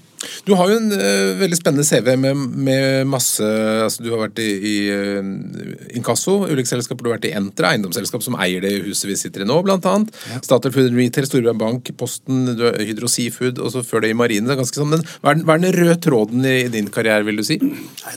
Du 0.46 0.54
har 0.58 0.70
jo 0.70 0.78
en 0.78 0.92
uh, 0.94 1.38
veldig 1.40 1.58
spennende 1.58 1.86
CV 1.86 2.14
med, 2.20 2.38
med 2.38 3.08
masse 3.10 3.46
altså 3.86 4.04
Du 4.04 4.12
har 4.14 4.24
vært 4.26 4.42
i, 4.44 4.50
i 4.72 4.76
uh, 4.94 5.96
Inkasso, 5.98 6.42
ulike 6.50 6.70
selskaper. 6.70 7.04
Du 7.04 7.10
har 7.12 7.18
vært 7.18 7.30
i 7.30 7.34
Entra, 7.38 7.72
eiendomsselskap 7.74 8.24
som 8.26 8.38
eier 8.42 8.64
det 8.64 8.74
huset 8.86 9.10
vi 9.10 9.18
sitter 9.20 9.46
i 9.46 9.50
nå, 9.50 9.58
bl.a. 9.66 9.78
Ja. 9.82 10.42
Statoil 10.46 10.76
Food 10.76 10.98
Retail, 10.98 11.28
Storebrand 11.30 11.62
Bank, 11.62 11.94
Posten, 11.98 12.44
du 12.58 12.66
har 12.68 12.80
Hydro 12.82 13.10
Seafood, 13.12 13.62
og 13.62 13.74
så 13.74 13.84
før 13.86 14.06
det 14.06 14.14
i 14.14 14.18
Marine. 14.18 14.48
Det 14.48 14.56
er 14.56 14.62
ganske 14.62 14.82
sånn, 14.82 14.92
men 14.94 15.06
hva 15.06 15.34
er, 15.34 15.40
den, 15.40 15.46
hva 15.48 15.58
er 15.58 15.64
den 15.66 15.78
røde 15.78 15.98
tråden 16.06 16.46
i, 16.46 16.58
i, 16.66 16.74
din 16.74 16.90
karriere, 16.94 17.26
vil 17.28 17.42
du 17.42 17.46
si? 17.48 17.58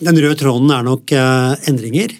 Den 0.01 0.21
røde 0.21 0.37
tråden 0.41 0.75
er 0.75 0.85
nok 0.87 1.15
uh, 1.17 1.55
endringer. 1.71 2.17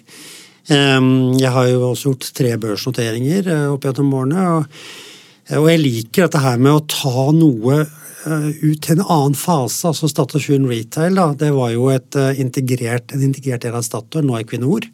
Um, 0.65 1.35
jeg 1.37 1.51
har 1.53 1.67
jo 1.69 1.91
også 1.91 2.09
gjort 2.09 2.31
tre 2.37 2.55
børsnoteringer 2.61 3.51
opp 3.69 3.85
gjennom 3.85 4.15
årene. 4.17 4.47
Og, 4.55 4.79
og 5.59 5.69
jeg 5.69 5.83
liker 5.83 6.25
dette 6.25 6.41
her 6.41 6.57
med 6.57 6.73
å 6.73 6.85
ta 6.89 7.29
noe 7.37 7.83
ut 8.25 8.81
til 8.81 8.97
en 8.97 9.05
annen 9.05 9.37
fase. 9.37 9.87
altså 9.87 10.09
Statoil 10.09 10.67
Retail 10.69 11.17
da, 11.17 11.29
det 11.37 11.51
var 11.55 11.71
jo 11.73 11.89
et, 11.93 12.09
uh, 12.17 12.33
integrert, 12.39 13.13
en 13.13 13.23
integrert 13.25 13.65
del 13.65 13.77
av 13.77 13.85
Statoil, 13.85 14.25
nå 14.25 14.39
Equinor. 14.39 14.87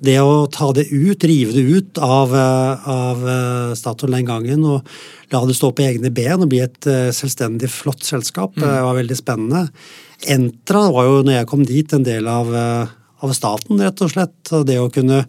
Det 0.00 0.16
å 0.24 0.46
ta 0.48 0.70
det 0.72 0.86
ut, 0.88 1.24
rive 1.28 1.52
det 1.52 1.64
ut 1.66 2.00
av, 2.00 2.32
uh, 2.32 2.88
av 2.88 3.24
Statoil 3.76 4.16
den 4.16 4.28
gangen 4.28 4.64
og 4.64 4.86
la 5.30 5.42
det 5.46 5.58
stå 5.58 5.72
på 5.76 5.84
egne 5.84 6.12
ben 6.14 6.40
og 6.40 6.50
bli 6.50 6.62
et 6.64 6.88
selvstendig, 7.14 7.68
flott 7.70 8.02
selskap, 8.06 8.56
mm. 8.56 8.66
var 8.86 8.96
veldig 8.98 9.18
spennende. 9.18 9.66
Entra 10.26 10.88
var 10.90 11.06
jo, 11.06 11.20
når 11.22 11.40
jeg 11.40 11.50
kom 11.50 11.66
dit, 11.68 11.92
en 11.94 12.06
del 12.06 12.26
av, 12.28 12.50
av 12.50 13.34
staten, 13.36 13.78
rett 13.78 14.02
og 14.02 14.10
slett. 14.10 14.54
Det 14.66 14.80
å 14.80 14.90
kunne 14.90 15.22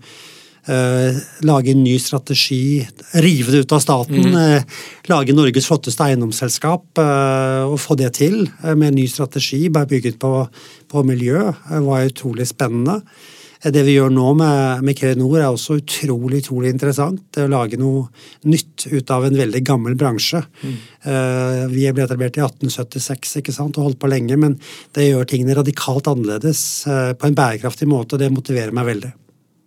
Eh, 0.65 1.15
lage 1.41 1.71
en 1.71 1.83
ny 1.83 1.95
strategi, 1.99 2.87
rive 3.17 3.51
det 3.51 3.63
ut 3.63 3.71
av 3.71 3.79
staten. 3.81 4.21
Mm. 4.21 4.63
lage 5.09 5.33
Norges 5.33 5.65
flotteste 5.65 6.05
eiendomsselskap 6.05 7.01
eh, 7.01 7.65
og 7.65 7.79
få 7.81 7.97
det 7.97 8.11
til 8.19 8.43
med 8.69 8.91
en 8.91 8.99
ny 8.99 9.07
strategi 9.09 9.65
bare 9.73 9.89
bygget 9.89 10.19
på, 10.21 10.31
på 10.91 11.05
miljø, 11.07 11.49
var 11.87 12.05
utrolig 12.05 12.45
spennende. 12.51 13.01
Det 13.61 13.81
vi 13.85 13.93
gjør 13.93 14.09
nå 14.09 14.31
med, 14.37 14.85
med 14.85 14.97
Kredinor 14.97 15.35
er 15.37 15.49
også 15.49 15.75
utrolig 15.77 16.39
utrolig 16.41 16.71
interessant. 16.73 17.21
Det 17.29 17.43
å 17.45 17.51
lage 17.51 17.77
noe 17.77 18.07
nytt 18.49 18.87
ut 18.89 19.13
av 19.13 19.27
en 19.27 19.37
veldig 19.37 19.61
gammel 19.61 19.93
bransje. 19.93 20.41
Mm. 20.65 20.79
Vi 21.69 21.85
ble 21.93 22.07
etablert 22.07 22.39
i 22.39 22.41
1876 22.41 23.37
ikke 23.43 23.53
sant, 23.53 23.77
og 23.77 23.91
holdt 23.91 24.01
på 24.01 24.09
lenge, 24.09 24.33
men 24.41 24.57
det 24.97 25.11
gjør 25.11 25.29
tingene 25.29 25.59
radikalt 25.61 26.09
annerledes 26.09 26.63
på 26.89 27.29
en 27.29 27.37
bærekraftig 27.37 27.85
måte, 27.85 28.17
og 28.17 28.23
det 28.25 28.33
motiverer 28.33 28.73
meg 28.73 28.95
veldig. 28.95 29.13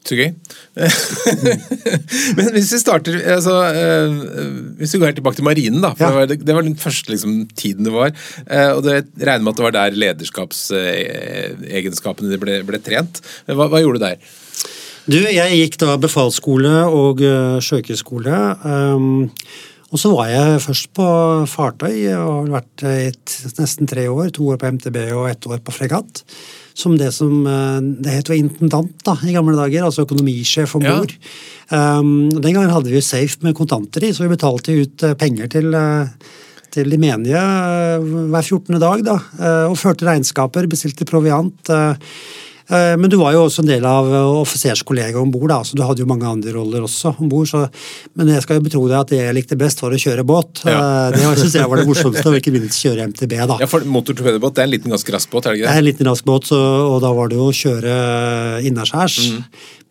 Så 0.05 0.19
gøy. 0.19 0.35
Men 2.37 2.51
hvis 2.53 2.73
vi 2.75 2.79
starter 2.81 3.15
altså, 3.37 3.55
uh, 3.73 4.13
Hvis 4.77 4.93
vi 4.93 4.99
går 5.01 5.09
helt 5.09 5.17
tilbake 5.21 5.39
til 5.39 5.47
marinen, 5.47 5.81
da. 5.81 5.91
for 5.97 6.05
ja. 6.05 6.11
det, 6.11 6.17
var, 6.19 6.27
det, 6.45 6.55
var, 6.59 6.65
den 6.67 6.81
første 6.81 7.11
liksom, 7.15 7.33
tiden 7.57 7.85
det 7.89 7.95
var. 7.95 8.11
Uh, 8.45 8.73
og 8.77 8.83
det 8.85 8.95
regner 9.17 9.45
med 9.47 9.53
at 9.55 9.59
det 9.61 9.69
var 9.69 9.77
der 9.79 10.01
lederskapsegenskapene 10.03 12.41
ble, 12.43 12.55
ble, 12.69 12.79
trent. 12.85 13.15
Hva, 13.49 13.65
hva, 13.65 13.79
gjorde 13.81 13.99
du 14.03 14.05
der? 14.05 14.17
Du, 15.05 15.21
jeg 15.21 15.59
gikk 15.61 15.77
da 15.81 15.97
befalsskole 16.01 16.75
og 16.85 17.21
uh, 17.25 17.61
sjøkrigsskole. 17.65 18.37
Um, 18.65 19.31
og 19.89 19.99
så 20.03 20.09
var 20.13 20.27
jeg 20.29 20.65
først 20.67 20.87
på 20.99 21.07
fartøy 21.49 21.97
og 22.19 22.33
har 22.43 22.51
vært 22.59 22.79
et, 22.91 23.27
nesten 23.57 23.87
tre 23.89 24.05
år. 24.11 24.29
To 24.37 24.43
år 24.53 24.59
på 24.61 24.69
MTB 24.77 24.99
og 25.15 25.31
ett 25.31 25.47
år 25.49 25.59
på 25.65 25.73
fregatt 25.73 26.15
som 26.75 26.97
det 26.99 27.11
som 27.15 27.47
eh, 27.47 27.81
Det 28.05 28.17
het 28.19 28.31
jo 28.31 28.37
intendant 28.37 28.95
da, 29.07 29.17
i 29.23 29.35
gamle 29.35 29.57
dager, 29.57 29.87
altså 29.87 30.05
økonomisjef 30.05 30.75
om 30.79 30.85
bord. 30.85 31.15
Ja. 31.15 31.99
Um, 31.99 32.29
den 32.29 32.53
gangen 32.53 32.73
hadde 32.75 32.91
vi 32.91 32.99
jo 32.99 33.05
safe 33.05 33.41
med 33.47 33.57
kontanter 33.57 34.05
i, 34.05 34.13
så 34.13 34.27
vi 34.27 34.35
betalte 34.35 34.75
ut 34.75 35.07
eh, 35.07 35.15
penger 35.19 35.53
til 35.55 35.71
eh, 35.79 36.33
til 36.75 36.91
de 36.91 36.97
menige 36.99 37.39
hver 37.39 38.43
14. 38.43 38.81
dag, 38.83 39.03
da, 39.07 39.13
og 39.71 39.77
førte 39.79 40.09
regnskaper, 40.09 40.67
bestilte 40.67 41.07
proviant. 41.07 41.71
Eh, 42.65 42.95
men 42.97 43.11
du 43.13 43.19
var 43.21 43.35
jo 43.35 43.43
også 43.45 43.61
en 43.61 43.69
del 43.69 43.85
av 43.85 44.07
eh, 44.09 44.29
offiserskollegaet 44.41 45.21
om 45.21 45.33
bord, 45.33 45.53
så 45.69 45.77
du 45.77 45.83
hadde 45.85 46.01
jo 46.01 46.09
mange 46.09 46.29
andre 46.29 46.55
roller 46.55 46.87
også 46.87 47.13
om 47.21 47.29
bord. 47.29 47.51
Men 48.17 48.33
jeg 48.33 48.45
skal 48.45 48.59
jo 48.59 48.65
betro 48.65 48.85
deg 48.89 48.97
at 49.03 49.13
det 49.13 49.21
jeg 49.21 49.37
likte 49.37 49.59
best, 49.61 49.83
var 49.85 49.93
å 49.93 50.01
kjøre 50.01 50.25
båt. 50.27 50.65
Ja. 50.65 50.79
Eh, 51.11 51.19
det 51.19 51.35
syns 51.43 51.59
jeg 51.59 51.71
var 51.71 51.83
det 51.83 51.87
morsomste, 51.91 52.25
og 52.31 52.39
ikke 52.41 52.55
minst 52.55 52.81
kjøre 52.81 53.09
MTB. 53.13 53.37
da. 53.53 53.59
Ja, 53.61 53.69
for 53.71 53.85
Motortorpedobåt 53.85 54.61
er 54.63 54.69
en 54.69 54.75
liten 54.75 54.95
ganske 54.95 55.13
rask 55.15 55.31
båt, 55.33 55.45
er 55.45 55.55
det 55.55 55.61
ikke 55.61 55.67
det? 55.67 55.71
Det 55.71 55.77
er 55.77 55.85
en 55.85 55.89
liten 55.91 56.11
rask 56.11 56.29
båt, 56.29 56.49
så, 56.53 56.61
og 56.89 57.01
da 57.05 57.13
var 57.17 57.33
det 57.33 57.41
jo 57.41 57.51
å 57.51 57.57
kjøre 57.61 57.97
innaskjærs. 58.65 59.19
Mm. 59.35 59.43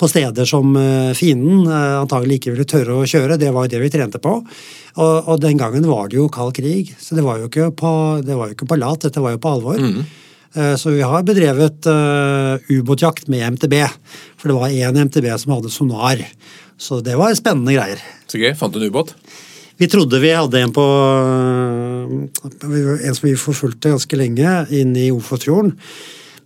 På 0.01 0.10
steder 0.10 0.50
som 0.50 0.74
fienden 1.15 1.70
antagelig 1.70 2.39
ikke 2.39 2.56
ville 2.56 2.65
tørre 2.68 2.96
å 2.98 3.06
kjøre. 3.08 3.38
Det 3.39 3.51
var 3.53 3.68
jo 3.68 3.75
det 3.75 3.84
vi 3.84 3.92
trente 3.94 4.20
på. 4.20 4.34
Og, 4.94 5.30
og 5.30 5.38
den 5.42 5.62
gangen 5.62 5.86
var 5.89 6.10
det 6.10 6.18
jo 6.18 6.25
kald 6.34 6.56
krig, 6.58 6.92
så 7.01 7.15
det 7.18 7.24
var 7.25 7.39
jo 7.42 7.48
ikke 7.50 7.70
på, 7.77 7.94
det 8.25 8.36
var 8.38 8.50
jo 8.50 8.58
ikke 8.58 8.68
på 8.70 8.77
lat, 8.82 9.06
dette 9.06 9.22
var 9.22 9.36
jo 9.36 9.42
på 9.42 9.53
alvor. 9.53 9.80
Mm. 9.80 10.03
Eh, 10.53 10.75
så 10.75 10.93
vi 10.93 11.01
har 11.01 11.24
bedrevet 11.25 11.88
uh, 11.89 12.62
ubåtjakt 12.69 13.27
med 13.27 13.55
MTB. 13.55 13.74
For 14.38 14.51
det 14.51 14.57
var 14.60 14.69
én 14.69 15.00
MTB 15.07 15.31
som 15.41 15.55
hadde 15.55 15.72
sonar. 15.74 16.22
Så 16.77 17.01
det 17.01 17.17
var 17.17 17.33
spennende 17.38 17.74
greier. 17.74 18.01
Så 18.29 18.41
gøy. 18.41 18.53
Fant 18.57 18.74
du 18.74 18.81
en 18.81 18.91
ubåt? 18.93 19.15
Vi 19.81 19.89
trodde 19.89 20.19
vi 20.22 20.33
hadde 20.36 20.60
en 20.62 20.74
på 20.74 20.83
En 22.43 23.15
som 23.15 23.25
vi 23.25 23.33
forfulgte 23.39 23.89
ganske 23.95 24.19
lenge, 24.19 24.51
inn 24.69 24.93
i 25.00 25.10
Ofotfjorden. 25.12 25.74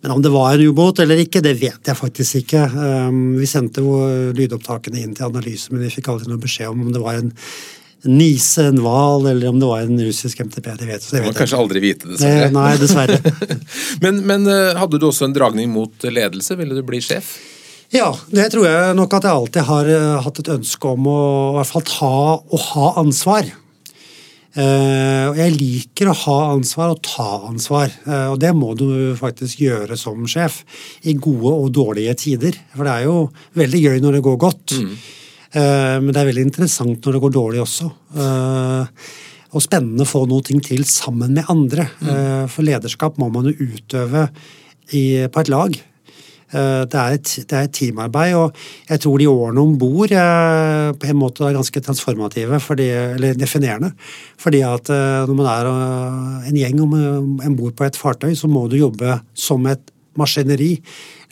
Men 0.02 0.14
om 0.14 0.22
det 0.24 0.32
var 0.32 0.54
en 0.54 0.70
ubåt 0.70 1.02
eller 1.04 1.20
ikke, 1.20 1.42
det 1.44 1.58
vet 1.60 1.90
jeg 1.90 1.98
faktisk 1.98 2.40
ikke. 2.40 2.62
Vi 3.42 3.50
sendte 3.50 3.84
lydopptakene 4.38 5.02
inn 5.02 5.16
til 5.18 5.28
analyse, 5.28 5.74
men 5.74 5.84
vi 5.84 5.92
fikk 5.92 6.12
aldri 6.14 6.30
noe 6.32 6.40
beskjed 6.40 6.72
om 6.72 6.86
om 6.86 6.94
det 6.94 7.02
var 7.04 7.20
en 7.20 7.34
Nise, 8.06 8.68
en 8.70 8.80
hval, 8.84 9.26
eller 9.26 9.50
om 9.50 9.60
det 9.60 9.66
var 9.66 9.82
en 9.82 10.00
russisk 10.06 10.40
MTP. 10.46 10.70
det 10.78 10.86
vet, 10.86 11.06
jeg 11.12 11.22
vet 11.22 11.32
Man 11.32 11.38
kanskje 11.38 11.58
aldri 11.58 11.82
vite, 11.82 12.10
dessverre. 12.12 12.50
Nei, 12.54 12.72
dessverre. 12.78 13.18
men, 14.04 14.22
men, 14.30 14.46
eh, 14.52 14.78
hadde 14.78 15.00
du 15.02 15.08
også 15.10 15.26
en 15.26 15.36
dragning 15.36 15.72
mot 15.74 16.06
ledelse? 16.06 16.58
Ville 16.60 16.78
du 16.78 16.84
bli 16.86 17.02
sjef? 17.02 17.36
Ja, 17.94 18.12
det 18.30 18.52
tror 18.54 18.68
jeg 18.68 18.96
nok 19.00 19.16
at 19.18 19.26
jeg 19.26 19.40
alltid 19.40 19.66
har 19.70 19.90
uh, 19.90 20.18
hatt 20.26 20.42
et 20.44 20.52
ønske 20.58 20.92
om 20.92 21.08
å 21.10 21.22
i 21.54 21.56
hvert 21.58 21.72
fall 21.72 21.88
ta 21.88 22.18
og 22.38 22.68
ha 22.74 22.92
ansvar. 23.04 23.54
Jeg 24.58 25.54
liker 25.54 26.10
å 26.10 26.16
ha 26.18 26.36
ansvar 26.56 26.96
og 26.96 27.04
ta 27.06 27.28
ansvar, 27.46 27.92
og 28.32 28.40
det 28.42 28.50
må 28.58 28.72
du 28.74 29.14
faktisk 29.20 29.60
gjøre 29.62 29.94
som 30.02 30.24
sjef. 30.26 30.64
I 31.06 31.14
gode 31.14 31.52
og 31.52 31.68
dårlige 31.76 32.16
tider. 32.18 32.58
For 32.74 32.88
det 32.88 32.96
er 32.96 33.06
jo 33.06 33.20
veldig 33.60 33.82
gøy 33.84 34.02
når 34.02 34.18
det 34.18 34.24
går 34.26 34.40
godt. 34.42 34.74
Mm. 34.82 34.96
Eh, 35.58 35.98
men 36.04 36.12
det 36.12 36.22
er 36.22 36.30
veldig 36.30 36.46
interessant 36.50 37.04
når 37.04 37.18
det 37.18 37.24
går 37.24 37.36
dårlig 37.36 37.64
også. 37.64 37.90
Eh, 38.22 39.12
og 39.56 39.64
spennende 39.64 40.04
å 40.04 40.10
få 40.10 40.26
noe 40.30 40.44
til 40.46 40.86
sammen 40.90 41.38
med 41.38 41.52
andre. 41.52 41.90
Mm. 42.02 42.10
Eh, 42.14 42.46
for 42.52 42.68
lederskap 42.68 43.20
må 43.22 43.32
man 43.34 43.50
jo 43.50 43.72
utøve 43.74 44.28
i, 44.94 45.26
på 45.28 45.44
et 45.44 45.54
lag. 45.54 45.78
Det 46.48 46.96
er, 46.96 47.14
et, 47.18 47.30
det 47.44 47.52
er, 47.58 47.66
et, 47.66 47.74
teamarbeid, 47.76 48.34
og 48.40 48.60
jeg 48.88 49.02
tror 49.04 49.18
de 49.20 49.26
årene 49.28 49.60
om 49.60 49.74
bord 49.76 50.14
på 50.16 51.10
en 51.12 51.18
måte 51.20 51.44
er 51.44 51.58
ganske 51.58 51.82
transformative, 51.84 52.62
fordi, 52.64 52.86
eller 53.18 53.36
definerende. 53.36 53.90
Fordi 54.40 54.62
at 54.64 54.88
når 54.88 55.34
man 55.36 55.50
er 55.52 55.68
en 56.48 56.62
gjeng 56.62 56.80
om 56.86 57.58
bord 57.60 57.76
på 57.76 57.84
et 57.90 58.00
fartøy, 58.00 58.32
så 58.32 58.48
må 58.48 58.64
du 58.72 58.78
jobbe 58.80 59.18
som 59.36 59.68
et 59.68 59.92
maskineri. 60.20 60.74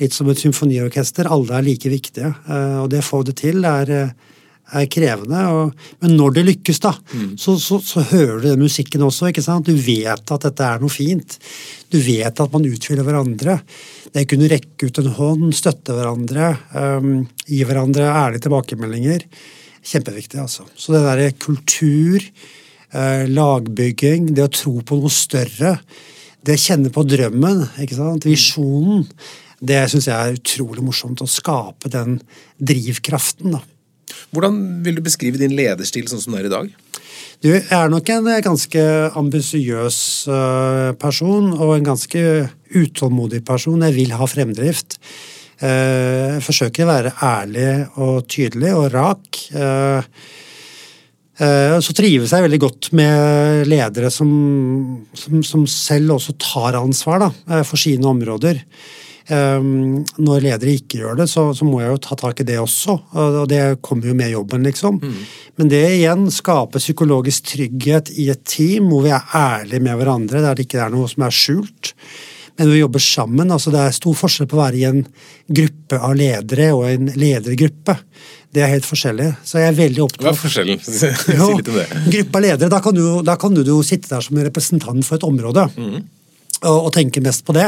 Litt 0.02 0.16
som 0.16 0.30
et 0.32 0.42
symfoniorkester. 0.42 1.30
Alle 1.32 1.60
er 1.60 1.68
like 1.68 1.92
viktige. 1.92 2.32
Eh, 2.48 2.80
og 2.84 2.90
det 2.94 3.04
å 3.04 3.10
få 3.10 3.22
det 3.28 3.38
til 3.42 3.66
er, 3.68 3.92
eh, 3.92 4.36
er 4.80 4.88
krevende. 4.92 5.42
Og, 5.54 5.88
men 6.04 6.16
når 6.18 6.38
det 6.38 6.46
lykkes, 6.50 6.82
da, 6.84 6.94
mm. 7.14 7.34
så, 7.42 7.58
så, 7.62 7.80
så, 7.84 8.04
hører 8.12 8.42
du 8.42 8.50
den 8.50 8.64
musikken 8.66 9.06
også. 9.06 9.30
ikke 9.30 9.46
sant? 9.46 9.70
Du 9.70 9.76
vet 9.76 10.36
at 10.36 10.48
dette 10.48 10.70
er 10.70 10.82
noe 10.82 10.94
fint. 10.94 11.38
Du 11.94 12.00
vet 12.02 12.42
at 12.42 12.56
man 12.56 12.66
utfyller 12.68 13.08
hverandre. 13.08 13.60
Det 14.12 14.26
å 14.26 14.32
kunne 14.32 14.50
rekke 14.52 14.90
ut 14.90 15.02
en 15.02 15.14
hånd, 15.18 15.50
støtte 15.56 15.96
hverandre, 15.96 16.54
um, 16.72 17.26
gi 17.50 17.64
hverandre 17.68 18.08
ærlige 18.08 18.46
tilbakemeldinger. 18.46 19.26
Kjempeviktig, 19.86 20.40
altså. 20.42 20.66
Så 20.74 20.96
det 20.96 21.04
derre 21.04 21.34
kultur, 21.38 22.24
eh, 22.96 23.26
lagbygging, 23.30 24.32
det 24.34 24.48
å 24.48 24.54
tro 24.54 24.80
på 24.82 24.98
noe 24.98 25.14
større, 25.14 25.76
det 26.46 26.60
kjenne 26.62 26.92
på 26.94 27.04
drømmen, 27.08 27.64
ikke 27.82 27.98
sant? 27.98 28.28
visjonen, 28.28 29.06
det 29.66 29.86
syns 29.92 30.10
jeg 30.10 30.16
er 30.16 30.38
utrolig 30.38 30.84
morsomt. 30.86 31.24
Å 31.24 31.30
skape 31.30 31.90
den 31.92 32.20
drivkraften. 32.60 33.56
da. 33.56 33.64
Hvordan 34.36 34.60
vil 34.86 35.00
du 35.00 35.06
beskrive 35.06 35.40
din 35.42 35.56
lederstil 35.58 36.10
sånn 36.12 36.22
som 36.22 36.36
den 36.36 36.44
er 36.44 36.50
i 36.50 36.54
dag? 36.54 36.74
Du, 37.44 37.50
jeg 37.52 37.66
er 37.76 37.90
nok 37.92 38.10
en 38.14 38.30
ganske 38.46 38.84
ambisiøs 39.20 39.98
eh, 40.32 40.92
person 41.00 41.52
og 41.54 41.76
en 41.76 41.90
ganske 41.92 42.22
utålmodig 42.76 43.42
person. 43.48 43.84
Jeg 43.86 43.98
vil 43.98 44.14
ha 44.16 44.28
fremdrift. 44.30 45.00
Eh, 45.60 46.36
jeg 46.36 46.46
forsøker 46.46 46.86
å 46.86 46.92
være 46.92 47.14
ærlig 47.26 47.70
og 48.02 48.26
tydelig 48.32 48.74
og 48.76 48.90
rak. 48.96 49.44
Eh, 51.36 51.78
så 51.84 51.96
trives 51.96 52.32
jeg 52.32 52.46
veldig 52.46 52.62
godt 52.64 52.92
med 52.96 53.66
ledere 53.68 54.12
som, 54.14 54.30
som, 55.18 55.42
som 55.44 55.66
selv 55.68 56.16
også 56.16 56.38
tar 56.40 56.80
ansvar 56.80 57.26
da, 57.26 57.32
for 57.68 57.80
sine 57.80 58.08
områder. 58.08 58.62
Um, 59.26 60.04
når 60.22 60.44
ledere 60.44 60.76
ikke 60.78 61.00
gjør 61.00 61.16
det, 61.18 61.26
så, 61.32 61.48
så, 61.58 61.66
må 61.66 61.80
jeg 61.82 61.96
jo 61.96 62.02
ta 62.06 62.18
tak 62.20 62.44
i 62.44 62.46
det 62.46 62.60
også. 62.62 62.94
Og 63.18 63.48
det 63.50 63.80
kommer 63.86 64.12
jo 64.12 64.14
med 64.18 64.30
jobben, 64.30 64.68
liksom. 64.70 65.00
Mm. 65.02 65.16
Men 65.58 65.72
det 65.72 65.82
igjen 65.96 66.28
skaper 66.34 66.84
psykologisk 66.84 67.50
trygghet 67.56 68.14
i 68.22 68.30
et 68.30 68.44
team 68.46 68.92
hvor 68.92 69.02
vi 69.08 69.16
er 69.16 69.34
ærlige 69.34 69.82
med 69.82 69.98
hverandre, 69.98 70.44
der 70.46 70.54
det 70.54 70.68
ikke 70.68 70.84
er 70.86 70.94
noe 70.94 71.10
som 71.10 71.26
er 71.26 71.34
skjult. 71.34 71.96
Men 72.60 72.70
vi 72.72 72.84
jobber 72.84 73.02
sammen. 73.02 73.52
altså 73.52 73.74
Det 73.74 73.82
er 73.82 73.98
stor 73.98 74.16
forskjell 74.16 74.48
på 74.52 74.60
å 74.60 74.62
være 74.62 74.80
i 74.80 74.86
en 74.88 75.02
gruppe 75.58 76.00
av 76.00 76.14
ledere 76.16 76.70
og 76.78 76.86
en 76.92 77.10
ledergruppe. 77.18 77.98
Det 78.56 78.64
er 78.64 78.72
helt 78.72 78.88
forskjellig. 78.88 79.30
Så 79.44 79.60
jeg 79.60 79.68
er 79.74 79.76
veldig 79.76 80.04
opptatt 80.06 80.24
Hva 80.24 80.32
er 80.32 80.40
forskjellen? 80.40 80.84
si 80.86 81.10
litt 81.12 81.72
om 81.72 81.80
det. 81.80 81.88
Gruppa 82.14 82.44
ledere, 82.46 82.72
da 82.72 82.82
kan, 82.84 82.96
du, 82.96 83.06
da 83.28 83.36
kan 83.40 83.56
du, 83.58 83.64
sitte 83.84 84.14
der 84.14 84.24
som 84.24 84.40
representant 84.40 85.08
for 85.08 85.20
et 85.20 85.26
område. 85.28 85.66
Mm. 85.76 85.98
Og, 86.64 86.78
og 86.78 86.94
tenke 86.96 87.24
mest 87.24 87.44
på 87.46 87.56
det 87.58 87.68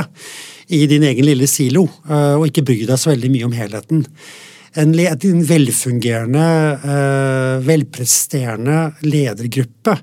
i 0.73 0.85
din 0.87 1.03
egen 1.07 1.27
lille 1.27 1.47
silo, 1.47 1.85
eh, 2.07 2.33
og 2.35 2.47
ikke 2.49 2.65
bry 2.67 2.81
deg 2.87 2.99
så 2.99 3.13
veldig 3.13 3.31
mye 3.31 3.47
om 3.47 3.55
helheten. 3.55 4.03
En, 4.77 4.91
en 4.93 5.43
velfungerende, 5.47 6.47
eh, 6.93 7.53
velpresterende 7.67 8.81
ledergruppe, 9.07 9.95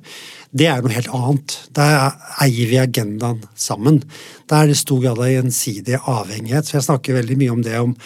det 0.54 0.68
er 0.70 0.84
noe 0.84 0.94
helt 0.94 1.10
annet. 1.14 1.56
Der 1.74 2.14
eier 2.44 2.70
vi 2.70 2.78
agendaen 2.78 3.42
sammen. 3.58 4.00
Der 4.50 4.62
er 4.62 4.70
det 4.70 4.78
stor 4.78 5.02
grad 5.02 5.18
av 5.18 5.32
gjensidig 5.32 5.98
avhengighet. 5.98 6.68
Så 6.68 6.78
jeg 6.78 6.86
snakker 6.86 7.18
veldig 7.18 7.38
mye 7.40 7.54
om 7.56 7.64
det 7.66 7.80
om 7.80 7.96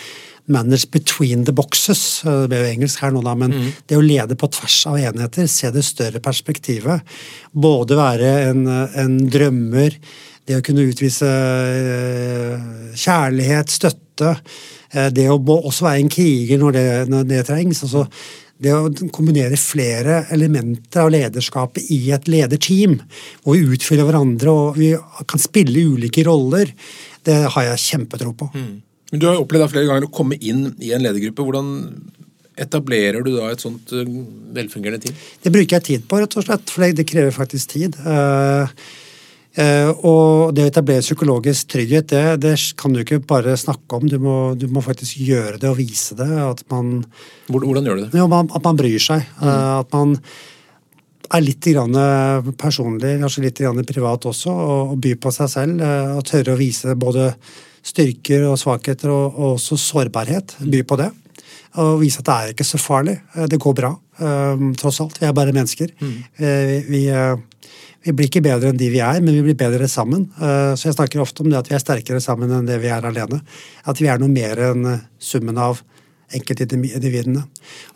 manage 0.53 0.91
between 0.91 1.45
the 1.45 1.55
boxes. 1.55 2.23
Eh, 2.25 2.45
det 2.45 2.49
ble 2.53 2.63
jo 2.63 2.73
engelsk 2.73 3.05
her 3.05 3.15
nå, 3.15 3.23
da, 3.27 3.35
men 3.39 3.55
mm. 3.55 3.69
det 3.91 3.99
å 3.99 4.05
lede 4.05 4.39
på 4.39 4.51
tvers 4.55 4.79
av 4.91 4.99
enheter, 5.01 5.51
se 5.51 5.71
det 5.75 5.85
større 5.87 6.23
perspektivet. 6.25 7.15
Både 7.53 7.99
være 7.99 8.33
en, 8.49 8.65
en 8.69 9.21
drømmer, 9.31 9.97
det 10.49 10.59
å 10.59 10.65
kunne 10.65 10.89
utvise 10.89 11.29
eh, 11.29 12.67
kjærlighet, 12.97 13.73
støtte. 13.73 14.35
Eh, 14.93 15.09
det 15.15 15.29
å 15.31 15.39
også 15.39 15.89
være 15.89 16.05
en 16.05 16.13
kriger 16.13 16.61
når 16.61 16.77
det, 16.77 16.91
når 17.13 17.33
det 17.33 17.47
trengs. 17.51 17.85
altså 17.87 18.07
det 18.59 18.73
å 18.75 18.89
kombinere 19.15 19.55
flere 19.61 20.25
elementer 20.35 21.05
av 21.05 21.13
lederskapet 21.15 21.93
i 21.95 22.09
et 22.15 22.27
lederteam, 22.31 22.97
hvor 23.45 23.55
vi 23.55 23.77
utfyller 23.77 24.09
hverandre 24.09 24.51
og 24.51 24.81
vi 24.81 24.91
kan 25.31 25.43
spille 25.43 25.85
ulike 25.95 26.25
roller, 26.27 26.73
det 27.23 27.39
har 27.55 27.69
jeg 27.69 27.85
kjempetro 27.85 28.33
på. 28.35 28.51
Mm. 28.55 28.73
Men 29.11 29.21
Du 29.21 29.27
har 29.29 29.41
opplevd 29.41 29.73
flere 29.73 29.89
ganger 29.89 30.09
å 30.09 30.13
komme 30.13 30.37
inn 30.37 30.71
i 30.85 30.93
en 30.93 31.05
ledergruppe. 31.05 31.45
Hvordan 31.45 31.69
etablerer 32.59 33.23
du 33.23 33.35
da 33.37 33.53
et 33.53 33.63
sånt 33.63 33.93
eh, 33.95 34.09
velfungerende 34.57 35.05
team? 35.07 35.19
Det 35.45 35.53
bruker 35.55 35.79
jeg 35.79 35.87
tid 35.89 36.09
på, 36.11 36.19
rett 36.21 36.39
og 36.41 36.47
slett, 36.47 36.73
for 36.75 36.89
det 36.99 37.07
krever 37.09 37.35
faktisk 37.35 37.77
tid. 37.77 37.99
Uh, 38.03 38.67
Eh, 39.59 39.89
og 40.07 40.53
det 40.55 40.67
å 40.67 40.71
etablere 40.71 41.03
psykologisk 41.03 41.73
trygghet, 41.73 42.13
det, 42.13 42.23
det, 42.45 42.53
kan 42.79 42.95
du 42.95 43.01
ikke 43.03 43.19
bare 43.27 43.57
snakke 43.59 43.99
om. 43.99 44.07
Du 44.07 44.19
må, 44.23 44.37
du 44.55 44.69
må, 44.71 44.83
faktisk 44.85 45.19
gjøre 45.25 45.59
det 45.59 45.71
og 45.71 45.81
vise 45.81 46.15
det. 46.19 46.29
At 46.29 46.63
man 46.71 47.01
Hvordan 47.49 47.89
gjør 47.89 47.99
du 47.99 48.05
det? 48.05 48.13
Jo, 48.21 48.29
at 48.29 48.69
man 48.69 48.79
bryr 48.79 49.03
seg. 49.03 49.25
Mm. 49.41 49.51
At 49.81 49.97
man 49.97 50.15
er 51.29 51.45
litt 51.45 51.67
personlig, 52.61 53.17
kanskje 53.21 53.49
litt 53.49 53.91
privat 53.91 54.29
også, 54.31 54.53
og, 54.53 54.95
byr 55.03 55.19
på 55.21 55.33
seg 55.35 55.51
selv. 55.57 55.83
Eh, 55.83 56.13
og 56.21 56.29
tørre 56.29 56.55
å 56.55 56.61
vise 56.61 56.95
både 56.95 57.33
styrker 57.89 58.47
og 58.51 58.59
svakheter, 58.61 59.13
og, 59.15 59.39
og 59.39 59.57
også 59.57 59.79
sårbarhet. 59.81 60.59
By 60.65 60.85
på 60.89 61.01
det. 61.01 61.11
Og 61.79 61.99
vise 62.03 62.23
at 62.23 62.29
det 62.29 62.37
er 62.37 62.55
ikke 62.55 62.67
så 62.67 62.81
farlig. 62.81 63.19
Det 63.49 63.59
går 63.61 63.75
bra, 63.77 63.91
tross 64.81 64.99
alt. 65.05 65.19
Vi 65.21 65.29
er 65.29 65.35
bare 65.37 65.53
mennesker. 65.55 65.93
Mm. 66.01 66.15
Vi, 66.41 66.79
vi 66.89 67.03
vi 68.09 68.15
blir 68.15 68.29
ikke 68.31 68.45
bedre 68.45 68.71
enn 68.71 68.79
de 68.79 68.89
vi 68.93 69.01
er, 69.03 69.21
men 69.21 69.35
vi 69.35 69.43
blir 69.49 69.59
bedre 69.59 69.89
sammen. 69.91 70.29
Eh, 70.39 70.73
så 70.79 70.89
jeg 70.89 70.97
snakker 70.97 71.23
ofte 71.23 71.43
om 71.43 71.51
det 71.51 71.59
at 71.59 71.69
vi 71.69 71.77
er 71.77 71.83
sterkere 71.83 72.23
sammen 72.25 72.53
enn 72.55 72.69
det 72.69 72.79
vi 72.83 72.91
er 72.95 73.05
alene. 73.05 73.41
At 73.91 74.01
vi 74.01 74.09
er 74.11 74.21
noe 74.23 74.31
mer 74.33 74.61
enn 74.71 74.87
eh, 74.89 75.03
summen 75.21 75.59
av 75.61 75.83
enkeltindividene. 76.37 77.43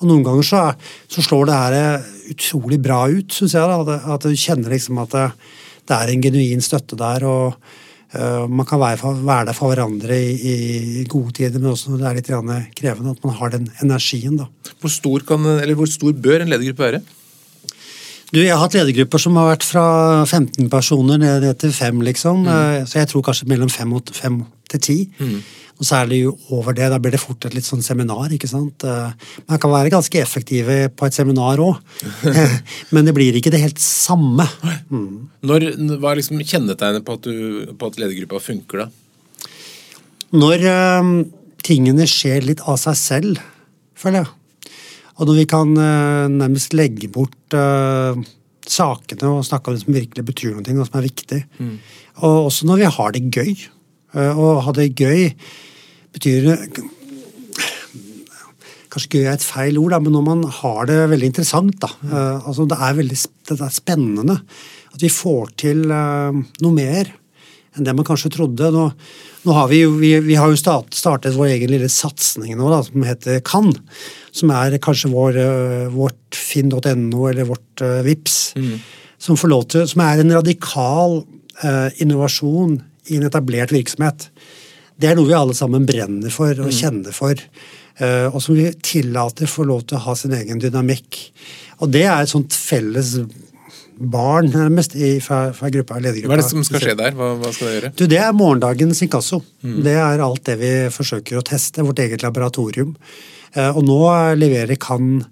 Og 0.00 0.08
noen 0.08 0.24
ganger 0.26 0.48
så, 0.48 0.62
så, 1.06 1.22
slår 1.24 1.48
det 1.48 1.60
her 1.60 1.78
eh, 1.78 2.10
utrolig 2.34 2.80
bra 2.82 3.04
ut, 3.12 3.30
syns 3.32 3.54
jeg. 3.56 3.86
da, 3.88 4.00
At 4.16 4.26
du 4.26 4.34
kjenner 4.34 4.74
liksom 4.74 5.00
at 5.04 5.14
det, 5.14 5.28
det 5.88 5.98
er 5.98 6.12
en 6.12 6.26
genuin 6.26 6.64
støtte 6.64 6.98
der. 6.98 7.28
og 7.28 7.56
Man 8.12 8.66
kan 8.68 8.76
være, 8.76 9.14
være, 9.24 9.46
der 9.48 9.56
for 9.56 9.72
hverandre 9.72 10.16
i, 10.20 10.50
i, 11.00 11.04
gode 11.08 11.32
tider, 11.38 11.56
men 11.56 11.70
også 11.70 11.94
når 11.94 12.02
det 12.02 12.08
er 12.08 12.18
litt 12.18 12.28
krevende. 12.76 13.14
At 13.16 13.24
man 13.24 13.38
har 13.38 13.54
den 13.54 13.70
energien. 13.80 14.36
da. 14.36 14.50
Hvor 14.82 14.92
stor, 14.92 15.24
kan, 15.24 15.48
hvor 15.78 15.88
stor 15.88 16.12
bør 16.12 16.44
en 16.44 16.52
ledergruppe 16.52 16.84
være? 16.84 17.00
Du, 18.32 18.40
Jeg 18.40 18.54
har 18.54 18.62
hatt 18.62 18.72
ledergrupper 18.72 19.20
som 19.20 19.36
har 19.36 19.50
vært 19.50 19.64
fra 19.68 19.86
15 20.24 20.70
personer 20.72 21.18
ned, 21.20 21.44
til 21.60 21.72
5, 21.72 21.98
liksom. 22.06 22.46
Mm. 22.46 22.52
Eh, 22.52 22.84
så 22.88 23.02
jeg 23.02 23.10
tror 23.10 23.24
kanskje 23.26 23.48
mellom 23.50 23.68
5 23.68 23.92
og 23.98 24.12
5 24.16 24.38
til 24.72 24.80
10. 24.80 24.96
Mm. 25.18 25.42
Og 25.82 25.86
særlig 25.88 26.20
over 26.54 26.76
det. 26.78 26.86
Da 26.92 26.98
blir 27.02 27.10
det 27.16 27.18
fort 27.18 27.42
et 27.48 27.56
litt 27.56 27.66
sånn 27.66 27.82
seminar. 27.82 28.30
ikke 28.30 28.46
sant? 28.46 28.84
Eh, 28.86 29.30
man 29.50 29.58
kan 29.58 29.72
være 29.72 29.90
ganske 29.90 30.20
effektive 30.22 30.76
på 30.94 31.08
et 31.08 31.16
seminar 31.16 31.58
òg, 31.58 31.80
men 32.94 33.08
det 33.08 33.14
blir 33.16 33.34
ikke 33.34 33.50
det 33.50 33.64
helt 33.64 33.82
samme. 33.82 34.46
Mm. 34.92 35.26
Når, 35.42 35.66
hva 35.98 36.12
er 36.12 36.20
liksom 36.20 36.38
kjennetegnet 36.38 37.02
på 37.02 37.16
at, 37.18 37.26
du, 37.26 37.72
på 37.74 37.88
at 37.90 37.98
ledergruppa 37.98 38.38
funker, 38.44 38.84
da? 38.84 39.48
Når 40.38 40.62
um, 41.02 41.10
tingene 41.66 42.06
skjer 42.08 42.46
litt 42.46 42.62
av 42.70 42.78
seg 42.80 42.94
selv, 43.00 43.42
føler 43.98 44.22
jeg. 44.22 44.70
Og 45.18 45.26
når 45.28 45.40
vi 45.42 45.48
kan 45.50 45.74
øh, 45.76 46.30
nærmest 46.32 46.72
legge 46.72 47.10
bort 47.12 47.54
øh, 47.54 48.22
sakene 48.64 49.28
og 49.28 49.44
snakke 49.44 49.68
om 49.68 49.76
det 49.76 49.82
som 49.82 49.98
virkelig 49.98 50.24
betyr 50.30 50.54
noe, 50.54 50.78
og 50.78 50.88
som 50.88 50.96
er 51.02 51.04
viktig. 51.04 51.42
Mm. 51.58 51.74
Og 52.22 52.38
også 52.46 52.70
når 52.70 52.80
vi 52.80 52.88
har 52.96 53.12
det 53.12 53.22
gøy. 53.34 53.52
Og 54.12 54.62
ha 54.64 54.72
det 54.76 54.90
gøy 54.96 55.28
betyr 56.16 56.52
Kanskje 58.92 59.22
gøy 59.22 59.22
er 59.24 59.38
et 59.38 59.44
feil 59.44 59.78
ord, 59.80 59.94
da, 59.94 59.98
men 60.04 60.12
når 60.12 60.24
man 60.26 60.40
har 60.52 60.84
det 60.90 60.98
veldig 61.08 61.30
interessant. 61.30 61.78
da, 61.80 61.88
mm. 62.02 62.42
altså 62.44 62.66
Det 62.68 62.76
er 62.76 62.98
veldig 62.98 63.16
det 63.48 63.56
er 63.56 63.72
spennende. 63.72 64.34
At 64.92 65.00
vi 65.00 65.08
får 65.08 65.54
til 65.62 65.86
noe 65.88 66.72
mer 66.76 67.08
enn 67.72 67.86
det 67.86 67.94
man 67.96 68.06
kanskje 68.06 68.32
trodde. 68.34 68.68
Nå, 68.74 68.88
nå 69.46 69.56
har 69.56 69.70
vi, 69.70 69.82
jo, 69.84 69.94
vi, 70.00 70.12
vi 70.24 70.36
har 70.38 70.52
jo 70.52 70.58
startet 70.60 71.36
vår 71.36 71.54
egen 71.54 71.72
lille 71.72 71.88
satsing 71.92 72.52
nå, 72.58 72.68
da, 72.72 72.82
som 72.84 73.06
heter 73.06 73.40
Kan. 73.46 73.72
som 74.32 74.52
er 74.54 74.78
kanskje 74.82 75.12
vår, 75.12 75.38
eh, 75.40 75.88
vårt 75.92 76.36
finn.no 76.36 77.26
eller 77.28 77.48
vårt 77.48 77.82
uh, 77.84 78.00
VIPS, 78.04 78.36
mm. 78.56 78.76
som, 79.20 79.36
til, 79.36 79.84
som, 79.88 80.04
er 80.04 80.22
en 80.22 80.36
radikal 80.38 81.22
innovasjon 82.00 82.78
i 83.12 83.18
en 83.18 83.26
etablert 83.28 83.70
virksomhet. 83.70 84.30
Det 85.02 85.10
er 85.10 85.18
noe 85.18 85.28
vi 85.28 85.36
alle 85.36 85.56
sammen 85.58 85.86
brenner 85.88 86.32
for 86.34 86.54
og 86.54 86.70
mm. 86.70 86.76
kjenner 86.78 87.16
for. 87.16 87.38
Uh, 88.00 88.28
og 88.30 88.38
som 88.40 88.56
vi 88.56 88.70
tillater 88.80 89.50
får 89.50 89.68
lov 89.68 89.82
til 89.86 89.98
å 89.98 90.04
ha 90.06 90.14
sin 90.18 90.34
egen 90.36 90.62
dynamikk. 90.62 91.18
Og 91.82 91.90
det 91.92 92.06
er 92.06 92.22
et 92.22 92.30
sånt 92.32 92.54
felles 92.54 93.16
barn, 94.02 94.48
nærmest, 94.50 94.94
i, 94.96 95.16
fra, 95.22 95.50
fra 95.56 95.70
gruppa, 95.72 95.98
ledergruppa. 96.00 96.30
Hva 96.30 96.38
er 96.38 96.42
det 96.42 96.48
som 96.48 96.64
skal 96.66 96.82
skje 96.82 96.96
der? 96.98 97.14
Hva, 97.18 97.32
hva 97.38 97.52
skal 97.54 97.68
det 97.68 97.74
gjøre? 97.76 97.92
Du, 97.98 98.04
det 98.10 98.18
er 98.22 98.32
morgendagens 98.36 99.02
inkasso. 99.04 99.42
Mm. 99.62 99.76
Det 99.86 99.94
er 100.00 100.24
alt 100.24 100.42
det 100.48 100.56
vi 100.62 100.72
forsøker 100.94 101.38
å 101.38 101.44
teste. 101.46 101.84
Vårt 101.86 102.02
eget 102.02 102.24
laboratorium. 102.24 102.96
Eh, 103.52 103.70
og 103.70 103.84
nå 103.86 104.00
leverer 104.38 104.80
Kan 104.80 105.24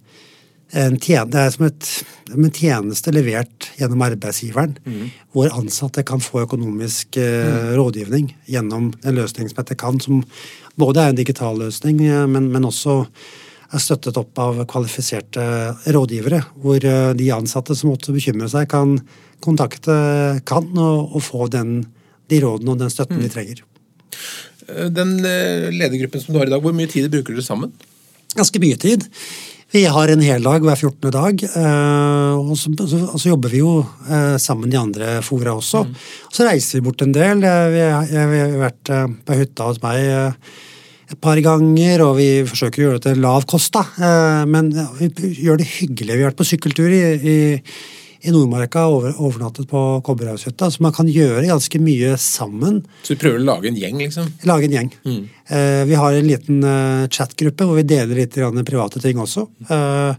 en 0.70 0.96
tjeneste, 1.00 1.30
det 1.34 1.42
er 1.42 1.52
som 1.54 1.66
et, 1.66 1.90
en 2.30 2.50
tjeneste 2.54 3.12
levert 3.14 3.68
gjennom 3.78 4.04
arbeidsgiveren, 4.06 4.76
mm. 4.84 5.04
hvor 5.34 5.50
ansatte 5.56 6.04
kan 6.06 6.22
få 6.22 6.44
økonomisk 6.44 7.18
eh, 7.18 7.72
rådgivning 7.78 8.30
gjennom 8.50 8.90
en 9.02 9.18
løsning 9.18 9.50
som 9.50 9.62
heter 9.62 9.78
Kan, 9.80 10.00
som 10.02 10.22
både 10.78 11.02
er 11.02 11.12
en 11.12 11.18
digital 11.18 11.58
løsning, 11.58 12.02
eh, 12.06 12.26
men, 12.30 12.50
men 12.54 12.68
også 12.68 13.02
er 13.70 13.82
støttet 13.82 14.18
opp 14.18 14.38
av 14.42 14.62
kvalifiserte 14.70 15.42
rådgivere, 15.90 16.42
hvor 16.62 16.86
eh, 16.86 17.10
de 17.18 17.32
ansatte 17.34 17.74
som 17.78 17.90
måtte 17.90 18.14
bekymre 18.14 18.50
seg, 18.52 18.70
kan 18.70 18.98
kontakte 19.42 19.94
kan 20.46 20.70
og, 20.76 21.16
og 21.16 21.26
få 21.26 21.50
den, 21.50 21.80
de 22.30 22.42
rådene 22.44 22.76
og 22.76 22.82
den 22.84 22.94
støtten 22.94 23.18
mm. 23.18 23.26
de 23.26 23.34
trenger. 23.34 23.66
Den 24.70 25.16
ledergruppen 25.18 26.22
som 26.22 26.34
du 26.34 26.38
har 26.38 26.46
i 26.46 26.52
dag, 26.52 26.62
hvor 26.62 26.74
mye 26.76 26.86
tid 26.86 27.08
bruker 27.10 27.34
dere 27.34 27.42
sammen? 27.42 27.72
Ganske 28.38 28.60
mye 28.62 28.76
tid. 28.78 29.08
Vi 29.70 29.84
har 29.86 30.10
en 30.10 30.22
heldag 30.24 30.64
hver 30.66 30.80
14. 30.80 31.12
dag, 31.14 31.42
og 32.34 32.56
så, 32.58 32.72
og 32.74 33.20
så 33.22 33.28
jobber 33.28 33.52
vi 33.52 33.60
jo 33.60 33.84
sammen 34.42 34.72
i 34.72 34.78
andre 34.80 35.20
fora 35.22 35.52
også. 35.54 35.84
Mm. 35.86 35.92
Så 36.34 36.46
reiser 36.48 36.80
vi 36.80 36.86
bort 36.88 37.04
en 37.06 37.14
del. 37.14 37.44
Vi 37.44 37.84
har 37.86 38.56
vært 38.64 38.90
på 39.22 39.38
hytta 39.38 39.68
hos 39.68 39.78
meg 39.84 40.10
et 41.10 41.18
par 41.18 41.38
ganger, 41.42 42.04
og 42.04 42.18
vi 42.20 42.28
forsøker 42.46 42.82
å 42.82 42.84
gjøre 42.84 43.00
det 43.00 43.08
til 43.08 43.24
lav 43.24 43.46
kost. 43.50 43.74
da. 43.74 43.82
Eh, 43.98 44.42
men 44.50 44.70
vi 44.98 45.10
gjør 45.42 45.60
det 45.60 45.70
hyggelig. 45.78 46.14
Vi 46.14 46.22
har 46.22 46.30
vært 46.30 46.40
på 46.40 46.50
sykkeltur 46.52 46.90
i, 46.94 47.02
i, 47.18 47.38
i 48.20 48.32
Nordmarka 48.34 48.84
over, 48.90 49.14
overnattet 49.16 49.68
på 49.70 49.80
Kobberhaushytta, 50.04 50.70
så 50.70 50.82
man 50.84 50.94
kan 50.96 51.08
gjøre 51.08 51.46
ganske 51.48 51.80
mye 51.82 52.14
sammen. 52.20 52.82
Så 53.02 53.16
du 53.16 53.22
prøver 53.22 53.40
å 53.40 53.46
lage 53.48 53.70
en 53.70 53.80
gjeng, 53.80 53.98
liksom? 54.02 54.28
Lage 54.48 54.68
en 54.68 54.76
gjeng. 54.76 54.92
Mm. 55.06 55.20
Eh, 55.56 55.82
vi 55.88 55.98
har 55.98 56.16
en 56.16 56.28
liten 56.28 56.62
uh, 56.64 57.08
chatgruppe 57.08 57.66
hvor 57.66 57.80
vi 57.80 57.86
deler 57.88 58.22
litt 58.22 58.38
private 58.68 59.02
ting 59.02 59.20
også. 59.20 59.46
Uh, 59.70 60.12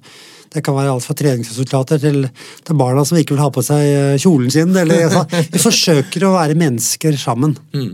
det 0.52 0.64
kan 0.66 0.76
være 0.76 0.92
alt 0.92 1.06
fra 1.06 1.16
treningsresultater 1.16 2.02
til, 2.02 2.26
til, 2.66 2.80
barna 2.80 3.06
som 3.08 3.20
ikke 3.20 3.38
vil 3.38 3.44
ha 3.44 3.52
på 3.54 3.64
seg 3.64 4.20
kjolen 4.20 4.52
sin. 4.52 4.74
Eller, 4.76 5.06
altså, 5.08 5.24
vi 5.54 5.62
forsøker 5.62 6.28
å 6.28 6.36
være 6.36 6.58
mennesker 6.60 7.16
sammen. 7.22 7.56
Mm. 7.72 7.94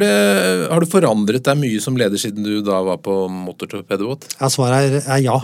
Det, 0.00 0.12
har 0.70 0.82
du 0.82 0.88
forandret 0.90 1.44
deg 1.46 1.58
mye 1.60 1.82
som 1.82 1.98
leder 1.98 2.20
siden 2.20 2.46
du 2.46 2.60
da 2.64 2.80
var 2.86 3.00
på 3.04 3.16
motortorpedobåt? 3.32 4.28
Ja, 4.38 4.50
svaret 4.52 5.00
er, 5.00 5.04
er 5.16 5.22
ja. 5.24 5.36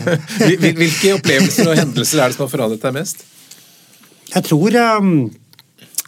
Hvilke 0.48 1.16
opplevelser 1.18 1.72
og 1.72 1.78
hendelser 1.78 2.22
er 2.22 2.32
det 2.32 2.38
som 2.38 2.46
har 2.46 2.52
forandret 2.52 2.84
deg 2.84 2.96
mest? 2.96 3.24
Jeg 4.32 4.46
tror 4.48 4.76
um, 5.02 5.16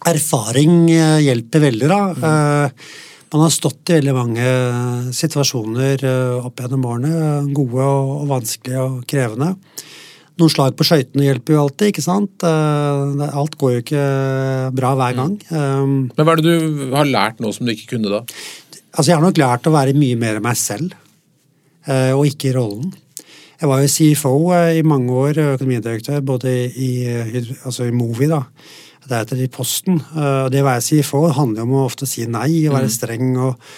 erfaring 0.09 0.87
eh, 0.93 1.19
hjelper 1.27 1.67
veldig, 1.67 1.91
da. 1.91 2.01
Mm. 2.15 2.25
Uh, 2.25 3.03
man 3.35 3.43
har 3.45 3.53
stått 3.53 3.91
i 3.91 3.99
veldig 3.99 4.15
mange 4.15 4.49
situasjoner 5.17 6.05
uh, 6.07 6.47
opp 6.47 6.63
gjennom 6.63 6.87
årene. 6.89 7.13
Gode 7.57 7.85
og, 7.85 8.13
og 8.23 8.31
vanskelige 8.31 8.85
og 8.85 9.05
krevende. 9.11 9.55
Noen 10.35 10.51
slag 10.51 10.75
på 10.75 10.83
skøytene 10.87 11.29
hjelper 11.29 11.55
jo 11.55 11.61
alltid, 11.63 11.93
ikke 11.93 12.03
sant. 12.03 12.43
Eh, 12.43 13.23
alt 13.39 13.55
går 13.61 13.77
jo 13.77 13.83
ikke 13.85 14.05
bra 14.75 14.91
hver 14.99 15.15
gang. 15.15 15.37
Mm. 15.47 15.93
Men 16.11 16.27
hva 16.27 16.33
er 16.35 16.41
det 16.43 16.55
du 16.55 16.95
har 16.95 17.07
lært 17.07 17.43
nå 17.43 17.53
som 17.55 17.67
du 17.67 17.71
ikke 17.71 17.93
kunne 17.93 18.11
da? 18.11 18.25
Altså, 18.97 19.13
Jeg 19.13 19.15
har 19.15 19.23
nok 19.23 19.39
lært 19.39 19.69
å 19.71 19.75
være 19.75 19.95
mye 19.95 20.19
mer 20.19 20.41
meg 20.43 20.59
selv, 20.59 20.97
eh, 21.87 22.11
og 22.11 22.27
ikke 22.27 22.51
i 22.51 22.55
rollen. 22.57 22.91
Jeg 23.61 23.71
var 23.71 23.83
jo 23.85 23.93
CFO 23.95 24.33
eh, 24.57 24.81
i 24.81 24.83
mange 24.83 25.15
år, 25.15 25.39
økonomidirektør, 25.55 26.19
både 26.27 26.55
i, 26.83 26.91
altså 27.63 27.87
i 27.87 27.95
Movi, 27.95 28.27
da. 28.31 28.43
Deretter 29.05 29.39
i 29.45 29.51
Posten. 29.53 30.01
Det 30.01 30.63
å 30.63 30.67
være 30.67 30.83
CFO 30.83 31.29
handler 31.37 31.61
jo 31.61 31.67
om 31.69 31.77
å 31.77 31.85
ofte 31.85 32.09
si 32.09 32.25
nei, 32.27 32.65
og 32.65 32.75
være 32.75 32.89
mm. 32.89 32.95
streng 32.95 33.35
og, 33.37 33.69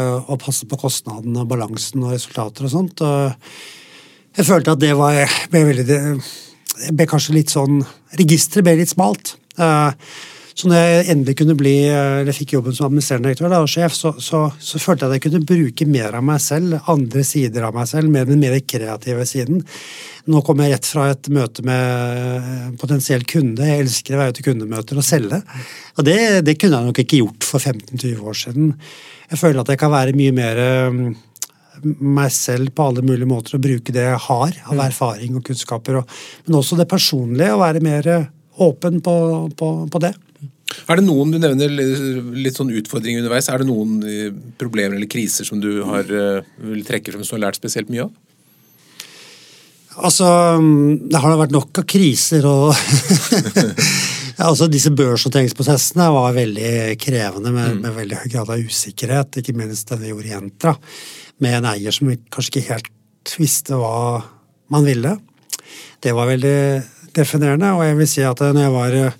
og 0.00 0.34
passe 0.40 0.64
på 0.66 0.78
kostnadene 0.80 1.44
og 1.44 1.50
balansen 1.50 2.06
og 2.06 2.14
resultater 2.14 2.66
og 2.66 2.72
sånt. 2.72 3.04
og 3.04 3.36
jeg 4.36 4.48
følte 4.48 4.74
at 4.74 4.82
det 4.82 4.92
var 4.98 5.18
ble 5.52 5.66
veldig 5.70 5.86
det 5.88 6.92
ble 6.96 7.08
kanskje 7.08 7.36
litt 7.36 7.52
sånn 7.52 7.82
Registeret 8.18 8.66
ble 8.66 8.74
litt 8.80 8.90
smalt. 8.92 9.36
Eh, 9.56 9.92
så 10.52 10.68
når 10.68 10.82
jeg 10.82 11.04
endelig 11.14 11.34
kunne 11.38 11.54
bli, 11.56 11.74
eller 11.88 12.36
fikk 12.36 12.52
jobben 12.58 12.74
som 12.76 12.90
administrerende 12.90 13.30
direktør 13.30 13.54
og 13.56 13.70
sjef, 13.72 13.94
så, 13.96 14.12
så, 14.20 14.42
så, 14.60 14.80
følte 14.82 15.06
jeg 15.06 15.08
at 15.08 15.16
jeg 15.16 15.24
kunne 15.24 15.48
bruke 15.48 15.86
mer 15.88 16.18
av 16.18 16.26
meg 16.28 16.42
selv, 16.44 16.76
andre 16.92 17.24
sider 17.24 17.64
av 17.64 17.76
meg 17.76 17.88
selv, 17.88 18.12
med 18.12 18.28
den 18.28 18.42
mer 18.42 18.58
kreative 18.60 19.24
siden. 19.28 19.62
Nå 20.28 20.42
kom 20.44 20.60
jeg 20.60 20.74
rett 20.74 20.90
fra 20.92 21.08
et 21.14 21.32
møte 21.32 21.64
med 21.66 22.76
potensiell 22.82 23.24
kunde. 23.24 23.64
Jeg 23.64 23.86
elsker 23.86 24.14
å 24.14 24.20
være 24.20 24.36
ute 24.36 24.44
i 24.44 24.48
kundemøter 24.50 25.00
og 25.00 25.08
selge. 25.08 25.40
Og 25.96 26.06
det, 26.06 26.18
det 26.44 26.58
kunne 26.60 26.82
jeg 26.82 26.92
nok 26.92 27.02
ikke 27.02 27.22
gjort 27.24 27.48
for 27.48 27.72
15-20 27.72 28.20
år 28.20 28.40
siden. 28.44 28.74
Jeg 29.32 29.40
føler 29.40 29.64
at 29.64 29.72
jeg 29.72 29.80
kan 29.80 29.96
være 29.96 30.18
mye 30.20 30.36
mer 30.36 30.64
meg 31.82 32.32
selv 32.34 32.72
på 32.76 32.88
alle 32.88 33.04
mulige 33.04 33.28
måter 33.28 33.56
og 33.56 33.64
bruke 33.64 33.94
det 33.94 34.04
jeg 34.04 34.20
har 34.26 34.58
av 34.66 34.76
mm. 34.76 34.84
erfaring 34.86 35.38
og 35.38 35.46
kunnskaper. 35.46 36.02
Og, 36.02 36.18
men 36.46 36.58
også 36.58 36.78
det 36.78 36.88
personlige, 36.90 37.54
å 37.54 37.62
være 37.62 37.82
mer 37.84 38.10
åpen 38.62 39.00
på, 39.04 39.14
på, 39.56 39.70
på, 39.92 40.02
det. 40.02 40.12
Er 40.88 40.98
det 40.98 41.06
noen 41.06 41.32
du 41.32 41.38
nevner 41.40 41.72
litt 41.72 42.58
sånn 42.58 42.72
utfordringer 42.72 43.22
underveis? 43.22 43.48
Er 43.52 43.62
det 43.62 43.68
noen 43.68 44.02
eh, 44.08 44.28
problemer 44.60 44.96
eller 44.96 45.10
kriser 45.10 45.48
som 45.48 45.60
du 45.62 45.82
har, 45.88 46.04
eh, 46.08 46.44
vil 46.68 46.84
trekke 46.86 47.14
frem 47.14 47.24
som 47.24 47.36
du 47.36 47.40
har 47.40 47.48
lært 47.48 47.60
spesielt 47.60 47.92
mye 47.92 48.06
av? 48.06 48.12
Altså, 49.92 50.26
det 51.12 51.20
har 51.20 51.28
da 51.28 51.36
vært 51.36 51.52
nok 51.52 51.82
av 51.82 51.84
kriser 51.84 52.46
og 52.48 52.70
altså 54.42 54.66
Disse 54.72 54.92
børsnoteringsprosessene 54.96 56.06
var 56.14 56.32
veldig 56.36 56.70
krevende 57.00 57.52
med, 57.52 57.74
mm. 57.74 57.82
med, 57.82 57.96
veldig 57.98 58.22
høy 58.22 58.30
grad 58.32 58.54
av 58.54 58.62
usikkerhet, 58.70 59.42
ikke 59.42 59.54
minst 59.58 59.92
denne 59.92 60.14
Orientra 60.16 60.72
med 61.42 61.58
en 61.58 61.68
eier 61.74 61.94
som 61.94 62.10
kanskje 62.32 62.54
ikke 62.54 62.68
helt 62.70 63.36
visste 63.38 63.78
hva 63.78 64.22
man 64.72 64.86
ville. 64.86 65.16
Det 66.02 66.14
var 66.16 66.30
veldig 66.30 66.58
definerende, 67.16 67.72
og 67.76 67.84
jeg 67.86 67.98
vil 67.98 68.10
si 68.10 68.24
at 68.26 68.40
når 68.42 68.64
jeg 68.64 68.74
var 68.74 68.98
eh, 68.98 69.16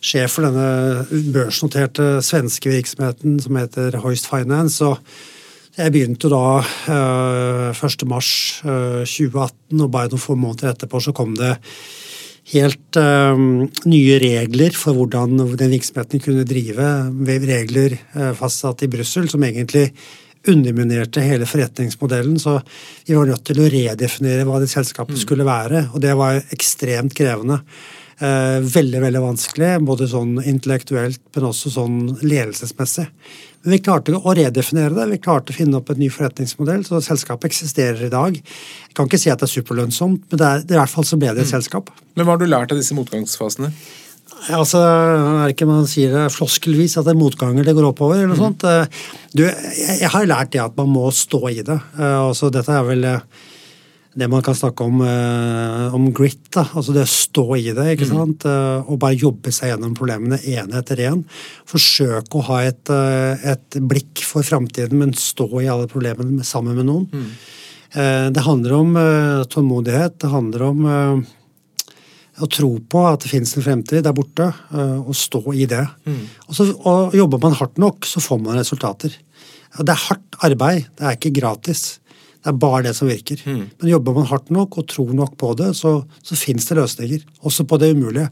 sjef 0.00 0.36
for 0.36 0.48
denne 0.48 1.22
børsnoterte 1.34 2.08
svenske 2.24 2.72
virksomheten 2.72 3.38
som 3.42 3.58
heter 3.60 3.98
Hoist 4.04 4.28
Finance, 4.30 4.80
så 4.80 4.94
jeg 5.78 5.94
begynte 5.94 6.30
da 6.32 6.60
1. 6.60 6.92
Eh, 6.94 8.06
mars 8.10 8.30
2018, 8.62 9.56
eh, 9.72 9.82
og 9.84 9.90
bare 9.94 10.12
noen 10.12 10.22
få 10.22 10.36
måneder 10.38 10.74
etterpå 10.74 11.02
så 11.02 11.16
kom 11.16 11.34
det 11.38 11.56
helt 12.50 12.96
nye 12.98 14.14
regler 14.18 14.74
for 14.74 14.96
hvordan 14.96 15.36
den 15.38 15.70
virksomheten 15.70 16.22
kunne 16.24 16.42
drive. 16.48 16.88
Regler 17.46 17.94
fastsatt 18.34 18.82
i 18.82 18.88
Brussel 18.90 19.28
som 19.30 19.44
egentlig 19.46 19.84
underminerte 20.48 21.20
hele 21.24 21.46
forretningsmodellen. 21.46 22.38
Så 22.40 22.60
vi 23.06 23.16
var 23.16 23.28
nødt 23.28 23.44
til 23.46 23.60
å 23.60 23.70
redefinere 23.70 24.46
hva 24.48 24.60
det 24.62 24.70
selskapet 24.72 25.18
mm. 25.18 25.22
skulle 25.24 25.48
være, 25.48 25.88
og 25.92 26.04
det 26.04 26.14
var 26.18 26.40
ekstremt 26.54 27.16
krevende. 27.16 27.60
Eh, 28.20 28.58
veldig 28.60 29.00
veldig 29.00 29.20
vanskelig, 29.24 29.68
både 29.88 30.08
sånn 30.10 30.34
intellektuelt, 30.44 31.22
men 31.36 31.46
også 31.48 31.72
sånn 31.72 32.00
ledelsesmessig. 32.20 33.06
Men 33.62 33.74
vi 33.74 33.78
klarte 33.84 34.16
å 34.16 34.34
redefinere 34.36 34.92
det. 34.96 35.06
Vi 35.14 35.20
klarte 35.24 35.54
å 35.54 35.56
finne 35.56 35.80
opp 35.80 35.88
en 35.92 36.00
ny 36.00 36.10
forretningsmodell, 36.12 36.84
så 36.84 37.00
selskapet 37.04 37.48
eksisterer 37.48 38.06
i 38.06 38.12
dag. 38.12 38.36
Jeg 38.36 38.96
kan 38.96 39.08
ikke 39.08 39.20
si 39.20 39.32
at 39.32 39.40
det 39.40 39.48
er 39.48 39.54
superlønnsomt, 39.54 40.28
men 40.28 40.40
det 40.40 40.50
er, 40.50 40.64
i 40.68 40.80
hvert 40.80 40.92
fall 40.92 41.08
så 41.08 41.16
ble 41.20 41.32
det 41.32 41.46
et 41.46 41.48
mm. 41.48 41.54
selskap. 41.54 41.88
Men 42.16 42.28
Hva 42.28 42.36
har 42.36 42.42
du 42.42 42.48
lært 42.48 42.72
av 42.76 42.80
disse 42.80 42.96
motgangsfasene? 42.96 43.72
Altså, 44.48 44.80
er 44.80 45.52
ikke 45.52 45.68
man 45.68 45.86
sier 45.90 46.14
det 46.14 46.32
floskelvis 46.32 46.96
at 46.98 47.06
det 47.06 47.14
er 47.14 47.20
motganger 47.20 47.66
det 47.66 47.76
går 47.76 47.90
oppover, 47.90 48.16
eller 48.16 48.32
noe 48.32 48.38
mm. 48.38 48.44
sånt. 48.46 48.64
Eh, 48.64 49.06
du, 49.36 49.44
jeg, 49.44 50.10
har 50.14 50.28
lært 50.28 50.54
det 50.54 50.62
at 50.64 50.76
man 50.78 50.90
må 50.94 51.10
stå 51.14 51.42
i 51.52 51.60
det. 51.60 51.76
Uh, 51.98 52.30
altså, 52.30 52.48
dette 52.52 52.72
er 52.74 52.86
vel 52.88 53.06
uh, 53.06 53.48
det 54.20 54.26
man 54.32 54.42
kan 54.42 54.56
snakke 54.58 54.82
om, 54.82 55.04
om 55.94 56.08
grit. 56.10 56.40
Da. 56.50 56.64
Altså 56.74 56.90
det 56.96 57.04
å 57.06 57.10
stå 57.12 57.44
i 57.60 57.68
det, 57.76 57.84
ikke 57.92 58.08
mm. 58.08 58.16
sant. 58.16 58.46
og 58.90 58.98
bare 58.98 59.14
jobbe 59.14 59.52
seg 59.54 59.70
gjennom 59.70 59.92
problemene 59.94 60.40
én 60.50 60.74
etter 60.74 60.98
én. 61.06 61.20
Forsøke 61.70 62.40
å 62.40 62.42
ha 62.48 62.58
et, 62.66 62.90
et 62.90 63.78
blikk 63.78 64.24
for 64.26 64.42
framtiden, 64.42 64.98
men 64.98 65.14
stå 65.14 65.46
i 65.62 65.70
alle 65.70 65.86
problemene 65.88 66.42
sammen 66.44 66.74
med 66.80 66.90
noen. 66.90 67.06
Mm. 67.06 68.34
det 68.34 68.44
handler 68.48 68.76
om 68.80 68.98
tålmodighet. 69.54 70.18
Det 70.26 70.34
handler 70.34 70.66
om 70.72 70.90
å 72.40 72.48
tro 72.50 72.70
på 72.80 73.04
at 73.08 73.24
det 73.24 73.30
finnes 73.32 73.52
en 73.56 73.64
fremtid 73.64 74.04
der 74.06 74.16
borte, 74.16 74.50
eh, 74.72 74.98
og 75.00 75.16
stå 75.16 75.42
i 75.54 75.66
det. 75.70 75.84
Mm. 76.08 76.20
Og, 76.48 76.52
så, 76.56 76.68
og 76.88 77.16
Jobber 77.16 77.42
man 77.42 77.56
hardt 77.58 77.80
nok, 77.80 78.08
så 78.08 78.22
får 78.24 78.40
man 78.42 78.58
resultater. 78.58 79.16
Det 79.78 79.92
er 79.92 80.06
hardt 80.08 80.38
arbeid, 80.46 80.88
det 80.98 81.06
er 81.06 81.18
ikke 81.18 81.34
gratis. 81.36 82.00
Det 82.40 82.48
er 82.48 82.56
bare 82.56 82.86
det 82.88 82.94
som 82.96 83.10
virker. 83.10 83.40
Mm. 83.44 83.64
Men 83.68 83.90
jobber 83.90 84.16
man 84.16 84.28
hardt 84.30 84.48
nok 84.54 84.78
og 84.80 84.86
tror 84.88 85.10
nok 85.16 85.34
på 85.40 85.52
det, 85.58 85.74
så, 85.76 85.98
så 86.24 86.38
fins 86.40 86.70
det 86.70 86.78
løsninger. 86.78 87.26
Også 87.44 87.66
på 87.68 87.76
det 87.82 87.90
umulige. 87.92 88.30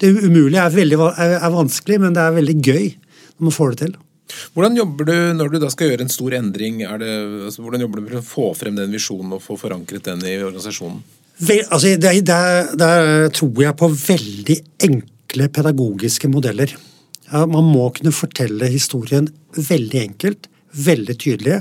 Det 0.00 0.14
umulige 0.16 0.62
er, 0.62 0.72
veldig, 0.72 1.00
er, 1.10 1.34
er, 1.36 1.50
vanskelig, 1.52 1.98
men 2.00 2.16
det 2.16 2.24
er 2.24 2.38
veldig 2.38 2.56
gøy 2.64 2.86
når 2.86 3.46
man 3.50 3.56
får 3.56 3.74
det 3.74 3.82
til. 3.82 3.98
Hvordan 4.54 4.78
jobber 4.78 5.08
du 5.10 5.14
når 5.36 5.52
du 5.52 5.58
da 5.60 5.68
skal 5.74 5.90
gjøre 5.90 6.06
en 6.06 6.12
stor 6.12 6.36
endring? 6.38 6.80
Det, 6.80 7.14
altså, 7.50 7.64
hvordan 7.66 7.84
jobber 7.84 8.00
du 8.00 8.06
for 8.06 8.20
å 8.20 8.28
få 8.30 8.48
frem 8.62 8.78
den 8.78 8.94
visjonen 8.96 9.36
og 9.36 9.44
få 9.44 9.58
forankret 9.60 10.08
den 10.08 10.24
i 10.24 10.38
organisasjonen? 10.40 11.02
Vel, 11.40 11.64
altså, 11.72 11.94
der, 11.96 12.20
der, 12.20 12.70
der, 12.76 13.28
tror 13.32 13.62
jeg 13.64 13.76
på 13.80 13.88
veldig 13.94 14.56
enkle 14.84 15.48
pedagogiske 15.48 16.28
modeller. 16.28 16.74
Ja, 17.30 17.46
man 17.48 17.64
må 17.70 17.88
kunne 17.96 18.12
fortelle 18.12 18.68
historien 18.68 19.30
veldig 19.56 20.02
enkelt, 20.02 20.50
veldig 20.76 21.16
tydelig. 21.22 21.60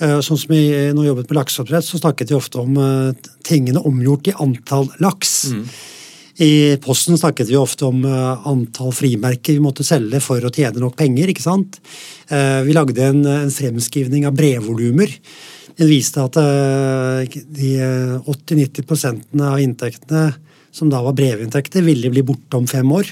Eh, 0.00 0.18
sånn 0.24 0.38
som 0.40 0.52
vi 0.52 0.62
nå 0.96 1.04
jobbet 1.04 1.28
med 1.28 1.40
lakseoppdrett, 1.40 1.84
så 1.84 2.00
snakket 2.00 2.30
vi 2.30 2.38
ofte 2.38 2.60
om 2.62 2.76
uh, 2.80 3.32
tingene 3.44 3.82
omgjort 3.84 4.30
i 4.30 4.36
antall 4.40 4.88
laks. 5.02 5.34
Mm. 5.52 5.64
I 6.40 6.52
Posten 6.80 7.18
snakket 7.20 7.50
vi 7.50 7.58
ofte 7.60 7.84
om 7.90 8.04
uh, 8.06 8.46
antall 8.48 8.94
frimerker 8.96 9.58
vi 9.58 9.64
måtte 9.64 9.84
selge 9.84 10.22
for 10.24 10.40
å 10.40 10.52
tjene 10.54 10.80
nok 10.80 10.96
penger. 10.96 11.32
ikke 11.32 11.44
sant? 11.44 11.80
Uh, 12.30 12.62
vi 12.64 12.76
lagde 12.76 13.10
en, 13.10 13.24
en 13.28 13.52
fremskrivning 13.52 14.24
av 14.30 14.38
brevvolumer. 14.38 15.18
Den 15.80 15.88
viste 15.88 16.20
at 16.20 16.36
de 16.36 17.70
80-90% 18.28 19.40
av 19.40 19.60
inntektene 19.62 20.28
som 20.70 20.90
da 20.90 21.00
var 21.02 21.16
brevinntekter, 21.18 21.82
ville 21.82 22.10
bli 22.12 22.22
borte 22.26 22.58
om 22.58 22.68
fem 22.70 22.92
år. 22.92 23.08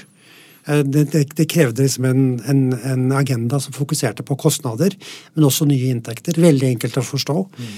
Det, 0.69 1.05
det, 1.11 1.23
det 1.35 1.47
krevde 1.49 1.85
liksom 1.85 2.05
en, 2.05 2.23
en, 2.45 2.61
en, 2.85 3.07
agenda 3.17 3.57
som 3.59 3.73
fokuserte 3.73 4.23
på 4.27 4.37
kostnader, 4.39 4.93
men 5.33 5.47
også 5.47 5.65
nye 5.67 5.89
inntekter. 5.89 6.37
Veldig 6.39 6.69
enkelt 6.75 6.99
å 7.01 7.05
forstå. 7.05 7.37
Mm. 7.57 7.73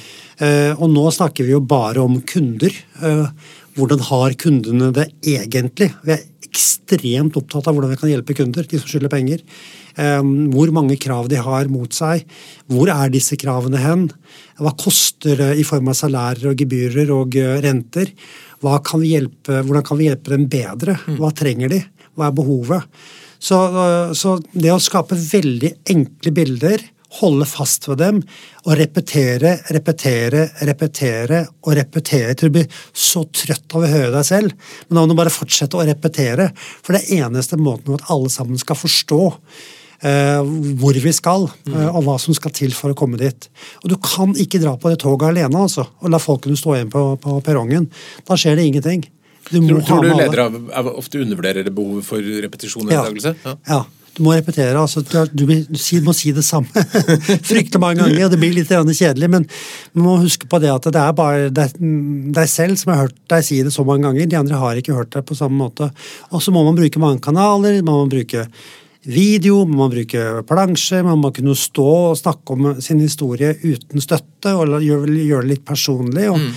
Og 0.81 0.87
nå 0.91 1.05
snakker 1.15 1.47
vi 1.47 1.55
jo 1.55 1.61
bare 1.63 2.03
om 2.03 2.19
kunder. 2.27 2.75
Hvordan 3.77 4.03
har 4.09 4.35
kundene 4.41 4.91
det 4.97 5.07
egentlig? 5.23 5.91
Vi 6.03 6.17
er 6.17 6.27
ekstremt 6.51 7.37
opptatt 7.39 7.69
av 7.69 7.75
hvordan 7.75 7.93
vi 7.93 7.99
kan 8.01 8.11
hjelpe 8.11 8.35
kunder, 8.35 8.67
de 8.67 8.79
som 8.79 8.89
skylder 8.89 9.11
penger. 9.11 9.43
Um, 9.95 10.51
hvor 10.53 10.71
mange 10.75 10.97
krav 10.99 11.29
de 11.31 11.39
har 11.39 11.71
mot 11.71 11.91
seg. 11.95 12.25
Hvor 12.71 12.91
er 12.91 13.11
disse 13.11 13.37
kravene 13.39 13.79
hen? 13.81 14.05
Hva 14.59 14.75
koster 14.79 15.39
det 15.39 15.49
i 15.59 15.65
form 15.67 15.91
av 15.91 15.97
salærer 15.99 16.51
og 16.51 16.61
gebyrer 16.61 17.11
og 17.15 17.35
uh, 17.39 17.57
renter? 17.63 18.13
Kan 18.61 19.03
hjelpe, 19.07 19.63
hvordan 19.65 19.87
kan 19.87 19.99
vi 19.99 20.07
hjelpe 20.09 20.35
dem 20.35 20.47
bedre? 20.51 20.99
Mm. 21.07 21.17
Hva 21.19 21.33
trenger 21.35 21.71
de? 21.73 21.81
Hva 22.15 22.27
er 22.29 22.37
behovet? 22.37 23.03
Så, 23.41 23.57
uh, 23.57 24.11
så 24.17 24.37
det 24.53 24.73
å 24.73 24.81
skape 24.81 25.17
veldig 25.17 25.75
enkle 25.95 26.35
bilder 26.35 26.89
holde 27.19 27.47
fast 27.49 27.89
ved 27.89 27.99
dem 28.01 28.21
og 28.63 28.77
repetere, 28.79 29.57
repetere, 29.73 30.45
repetere 30.67 31.43
og 31.65 31.75
repetere 31.77 32.35
til 32.37 32.51
du 32.51 32.59
blir 32.59 32.79
så 32.93 33.25
trøtt 33.35 33.75
av 33.75 33.83
å 33.83 33.91
høre 33.91 34.13
deg 34.15 34.27
selv. 34.27 34.71
Men 34.87 34.97
da 34.97 35.03
må 35.03 35.11
du 35.11 35.19
bare 35.19 35.33
fortsette 35.33 35.79
å 35.79 35.85
repetere, 35.87 36.49
for 36.55 36.95
det 36.95 37.03
er 37.03 37.27
eneste 37.27 37.59
måten 37.59 37.97
at 37.97 38.09
alle 38.13 38.31
sammen 38.31 38.59
skal 38.61 38.79
forstå 38.79 39.21
uh, 39.27 40.41
hvor 40.81 40.99
vi 41.03 41.13
skal, 41.15 41.47
uh, 41.71 41.87
og 41.91 42.03
hva 42.07 42.17
som 42.21 42.35
skal 42.37 42.55
til 42.55 42.75
for 42.77 42.93
å 42.93 42.97
komme 42.97 43.19
dit. 43.21 43.49
Og 43.83 43.91
Du 43.91 43.97
kan 44.01 44.35
ikke 44.35 44.61
dra 44.63 44.77
på 44.79 44.93
det 44.93 45.01
toget 45.03 45.31
alene 45.33 45.65
altså, 45.67 45.87
og 46.01 46.13
la 46.13 46.21
folkene 46.21 46.59
stå 46.59 46.77
igjen 46.77 46.93
på, 46.93 47.07
på 47.21 47.39
perrongen. 47.45 47.89
Da 48.27 48.39
skjer 48.39 48.59
det 48.59 48.69
ingenting. 48.69 49.07
Du 49.51 49.57
tror, 49.57 49.81
tror 49.83 50.05
du 50.05 50.13
ledere 50.15 50.45
ofte 50.93 51.19
undervurderer 51.19 51.67
behovet 51.73 52.05
for 52.07 52.23
repetisjon 52.45 52.85
og 52.85 52.93
gjentakelse? 52.93 53.33
Ja. 53.43 53.57
ja. 53.67 53.81
Du 54.17 54.23
må 54.25 54.33
repetere. 54.35 54.75
altså 54.75 55.03
Du 55.31 55.45
må 55.47 56.13
si 56.15 56.33
det 56.35 56.43
samme 56.43 56.83
fryktelig 57.49 57.79
mange 57.81 58.01
ganger. 58.01 58.25
og 58.25 58.33
Det 58.33 58.39
blir 58.41 58.55
litt 58.55 58.71
kjedelig, 58.71 59.29
men 59.31 59.47
man 59.93 60.05
må 60.05 60.17
huske 60.25 60.49
på 60.51 60.59
det 60.61 60.71
at 60.73 60.89
det 60.91 61.01
er 61.01 61.15
bare 61.15 61.49
deg 61.51 62.49
selv 62.49 62.79
som 62.79 62.93
har 62.93 63.05
hørt 63.05 63.17
deg 63.31 63.47
si 63.47 63.61
det 63.63 63.73
så 63.73 63.85
mange 63.87 64.07
ganger. 64.07 64.27
De 64.27 64.39
andre 64.41 64.59
har 64.59 64.81
ikke 64.81 64.97
hørt 64.97 65.15
deg 65.15 65.25
på 65.27 65.37
samme 65.39 65.57
måte. 65.61 65.91
Og 66.31 66.43
så 66.43 66.51
må 66.51 66.65
man 66.67 66.77
bruke 66.77 67.01
mange 67.01 67.23
kanaler. 67.23 67.81
man 67.81 68.03
må 68.03 68.11
bruke 68.11 68.47
video, 69.01 69.63
man 69.65 69.79
må 69.79 69.87
bruke 69.89 70.43
plansjer, 70.45 71.01
man 71.07 71.21
må 71.23 71.31
kunne 71.33 71.55
stå 71.57 71.87
og 72.11 72.19
snakke 72.19 72.53
om 72.53 72.75
sin 72.83 72.99
historie 73.01 73.55
uten 73.63 74.03
støtte 74.03 74.53
og 74.53 74.77
gjøre, 74.83 75.09
det 75.09 75.49
litt 75.55 75.65
personlig. 75.65 76.29
og 76.29 76.37
mm 76.37 76.53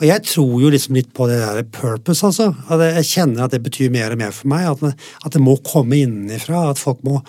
og 0.00 0.04
jeg 0.08 0.24
tror 0.26 0.52
jo 0.62 0.70
liksom 0.72 0.96
litt 0.96 1.10
på 1.16 1.28
det 1.30 1.38
der 1.42 1.64
purpose, 1.74 2.24
altså. 2.26 2.52
At 2.72 2.82
jeg 2.98 3.08
kjenner 3.10 3.46
at 3.46 3.54
det 3.54 3.62
betyr 3.64 3.92
mer 3.92 4.14
og 4.14 4.22
mer 4.22 4.32
for 4.34 4.50
meg. 4.52 4.68
At 4.70 4.84
det, 4.84 4.92
at 5.24 5.34
det 5.36 5.42
må 5.42 5.58
komme 5.66 6.00
innenfra. 6.00 6.64
At 6.72 6.80
folk 6.80 7.02
må, 7.06 7.20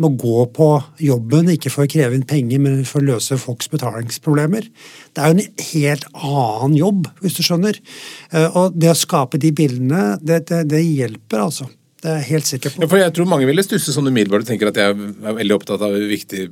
må, 0.00 0.12
gå 0.20 0.46
på 0.56 0.68
jobben, 1.02 1.50
ikke 1.52 1.72
for 1.74 1.84
å 1.84 1.90
kreve 1.90 2.16
inn 2.16 2.26
penger, 2.28 2.62
men 2.62 2.82
for 2.88 3.02
å 3.02 3.08
løse 3.12 3.38
folks 3.40 3.70
betalingsproblemer. 3.72 4.68
Det 5.12 5.22
er 5.22 5.32
jo 5.32 5.38
en 5.38 5.64
helt 5.70 6.10
annen 6.14 6.76
jobb, 6.78 7.08
hvis 7.24 7.38
du 7.38 7.44
skjønner. 7.46 7.80
Eh, 8.32 8.48
og 8.50 8.78
det 8.78 8.92
å 8.94 8.98
skape 8.98 9.40
de 9.42 9.52
bildene, 9.56 10.14
det, 10.22 10.44
det, 10.52 10.64
det 10.70 10.84
hjelper, 10.84 11.48
altså. 11.48 11.68
Det 12.04 12.10
er 12.12 12.18
jeg 12.20 12.28
helt 12.34 12.48
sikker 12.50 12.72
på. 12.74 12.82
Ja, 12.82 12.86
for 12.92 13.00
jeg 13.00 13.12
tror 13.16 13.28
mange 13.30 13.46
ville 13.48 13.62
stusse 13.64 13.92
sånn 13.94 14.10
umiddelbart 14.10 14.44
og 14.44 14.48
tenker 14.50 14.68
at 14.68 14.76
jeg 14.76 14.92
er 14.92 15.36
veldig 15.38 15.54
opptatt 15.56 15.84
av 15.86 15.94
viktig 15.96 16.42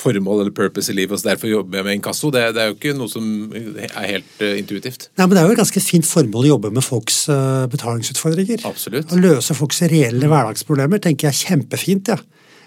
formål 0.00 0.46
eller 0.46 0.54
purpose 0.56 0.88
i 0.88 0.96
livet, 0.96 1.12
og 1.12 1.20
så 1.20 1.34
derfor 1.34 1.50
jobber 1.50 1.78
jeg 1.78 1.88
med 1.88 1.98
inkasso. 1.98 2.30
Det, 2.32 2.46
det, 2.56 2.62
er 2.62 2.70
jo 2.70 2.78
ikke 2.78 2.94
noe 2.96 3.12
som 3.12 3.26
er 3.52 4.06
helt 4.08 4.40
uh, 4.40 4.54
intuitivt. 4.56 5.10
Nei, 5.20 5.26
men 5.26 5.36
Det 5.36 5.42
er 5.42 5.50
jo 5.50 5.58
et 5.58 5.60
ganske 5.60 5.84
fint 5.84 6.08
formål 6.08 6.48
å 6.48 6.52
jobbe 6.54 6.72
med 6.78 6.86
folks 6.86 7.18
uh, 7.28 7.68
betalingsutfordringer. 7.74 8.64
Absolutt. 8.72 9.12
Å 9.12 9.20
løse 9.20 9.58
folks 9.58 9.84
reelle 9.92 10.32
hverdagsproblemer 10.32 11.04
tenker 11.04 11.28
jeg 11.28 11.36
er 11.36 11.52
kjempefint. 11.52 12.14
ja. 12.14 12.18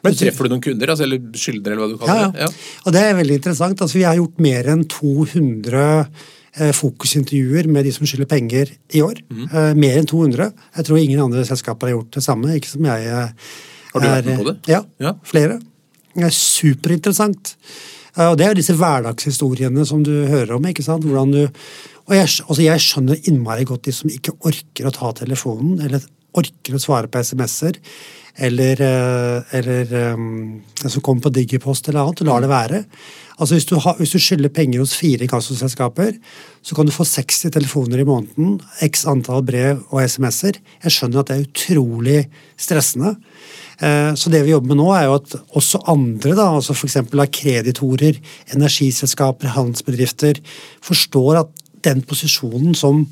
Men 0.05 0.13
Treffer 0.13 0.45
du 0.45 0.53
noen 0.53 0.61
kunder, 0.61 0.93
altså, 0.93 1.09
eller 1.09 1.41
skyldnere, 1.41 1.73
eller 1.73 1.81
hva 1.81 1.89
du 1.89 1.97
kaller 1.97 2.21
ja, 2.21 2.29
ja. 2.29 2.31
det? 2.35 2.45
Ja. 2.45 2.79
Og 2.85 2.93
det 2.93 3.05
er 3.07 3.21
veldig 3.23 3.41
interessant. 3.41 3.81
Altså, 3.81 3.97
vi 3.97 4.05
har 4.05 4.21
gjort 4.21 4.45
mer 4.45 4.73
enn 4.75 4.85
200 4.93 5.85
Eh, 5.89 6.44
fokusintervjuer 6.55 7.67
med 7.67 7.83
de 7.87 7.91
som 7.91 8.07
skylder 8.07 8.29
penger 8.31 8.69
i 8.95 9.01
år. 9.03 9.19
Mm. 9.27 9.47
Mer 9.79 9.97
enn 9.99 10.07
200. 10.07 10.51
Jeg 10.77 10.87
tror 10.87 10.99
ingen 11.01 11.23
andre 11.23 11.43
selskaper 11.47 11.89
har 11.89 11.97
gjort 11.97 12.15
det 12.15 12.23
samme. 12.23 12.53
Ikke 12.55 12.71
som 12.71 12.87
jeg 12.87 13.09
er, 13.11 13.25
eh, 13.25 13.49
Har 13.93 14.01
du 14.01 14.07
vært 14.07 14.29
med 14.29 14.39
på 14.39 14.47
det? 14.47 14.55
Ja, 14.71 14.81
ja. 14.99 15.13
flere. 15.23 15.59
Det 16.15 16.23
er 16.23 16.35
superinteressant. 16.35 17.55
Og 18.15 18.37
det 18.39 18.45
er 18.47 18.55
disse 18.55 18.73
hverdagshistoriene 18.73 19.85
som 19.85 20.03
du 20.03 20.25
hører 20.27 20.55
om. 20.55 20.65
ikke 20.65 20.83
sant? 20.83 21.03
Hvordan 21.03 21.31
du, 21.31 21.41
og 22.07 22.15
jeg, 22.15 22.29
altså 22.47 22.61
jeg 22.63 22.79
skjønner 22.79 23.27
innmari 23.27 23.65
godt 23.67 23.89
de 23.89 23.91
som 23.91 24.09
ikke 24.09 24.37
orker 24.47 24.87
å 24.87 24.93
ta 24.95 25.11
telefonen, 25.11 25.81
eller 25.81 25.99
orker 26.41 26.77
å 26.77 26.81
svare 26.81 27.11
på 27.11 27.21
SMS-er, 27.23 27.79
eller, 28.45 28.81
eller 29.55 29.93
um, 30.11 30.57
som 30.75 30.99
kommer 30.99 31.23
på 31.23 31.31
Digipost 31.37 31.87
eller 31.87 32.01
annet, 32.01 32.23
lar 32.27 32.43
det 32.43 32.49
være. 32.51 32.81
Altså 33.35 33.57
hvis 33.57 33.67
du, 33.67 33.75
du 33.75 34.19
skylder 34.21 34.51
penger 34.51 34.79
hos 34.79 34.95
fire 34.95 35.25
inkassoselskaper, 35.25 36.13
så 36.63 36.75
kan 36.75 36.87
du 36.87 36.93
få 36.95 37.05
60 37.07 37.51
telefoner 37.55 38.03
i 38.03 38.07
måneden, 38.07 38.57
x 38.85 39.03
antall 39.11 39.43
brev 39.47 39.81
og 39.89 40.01
SMS-er. 40.03 40.59
Jeg 40.85 40.95
skjønner 40.95 41.21
at 41.21 41.31
det 41.31 41.37
er 41.37 41.47
utrolig 41.47 42.19
stressende. 42.59 43.15
Eh, 43.83 44.13
så 44.15 44.31
det 44.31 44.45
vi 44.45 44.53
jobber 44.53 44.71
med 44.71 44.79
nå, 44.79 44.87
er 44.95 45.09
jo 45.09 45.17
at 45.19 45.35
også 45.59 45.83
andre, 45.91 46.31
da, 46.37 46.47
altså 46.55 46.75
f.eks. 46.77 47.01
kreditorer, 47.35 48.21
energiselskaper, 48.55 49.51
handelsbedrifter, 49.57 50.39
forstår 50.83 51.43
at 51.43 51.63
den 51.85 52.01
posisjonen 52.07 52.75
som 52.77 53.03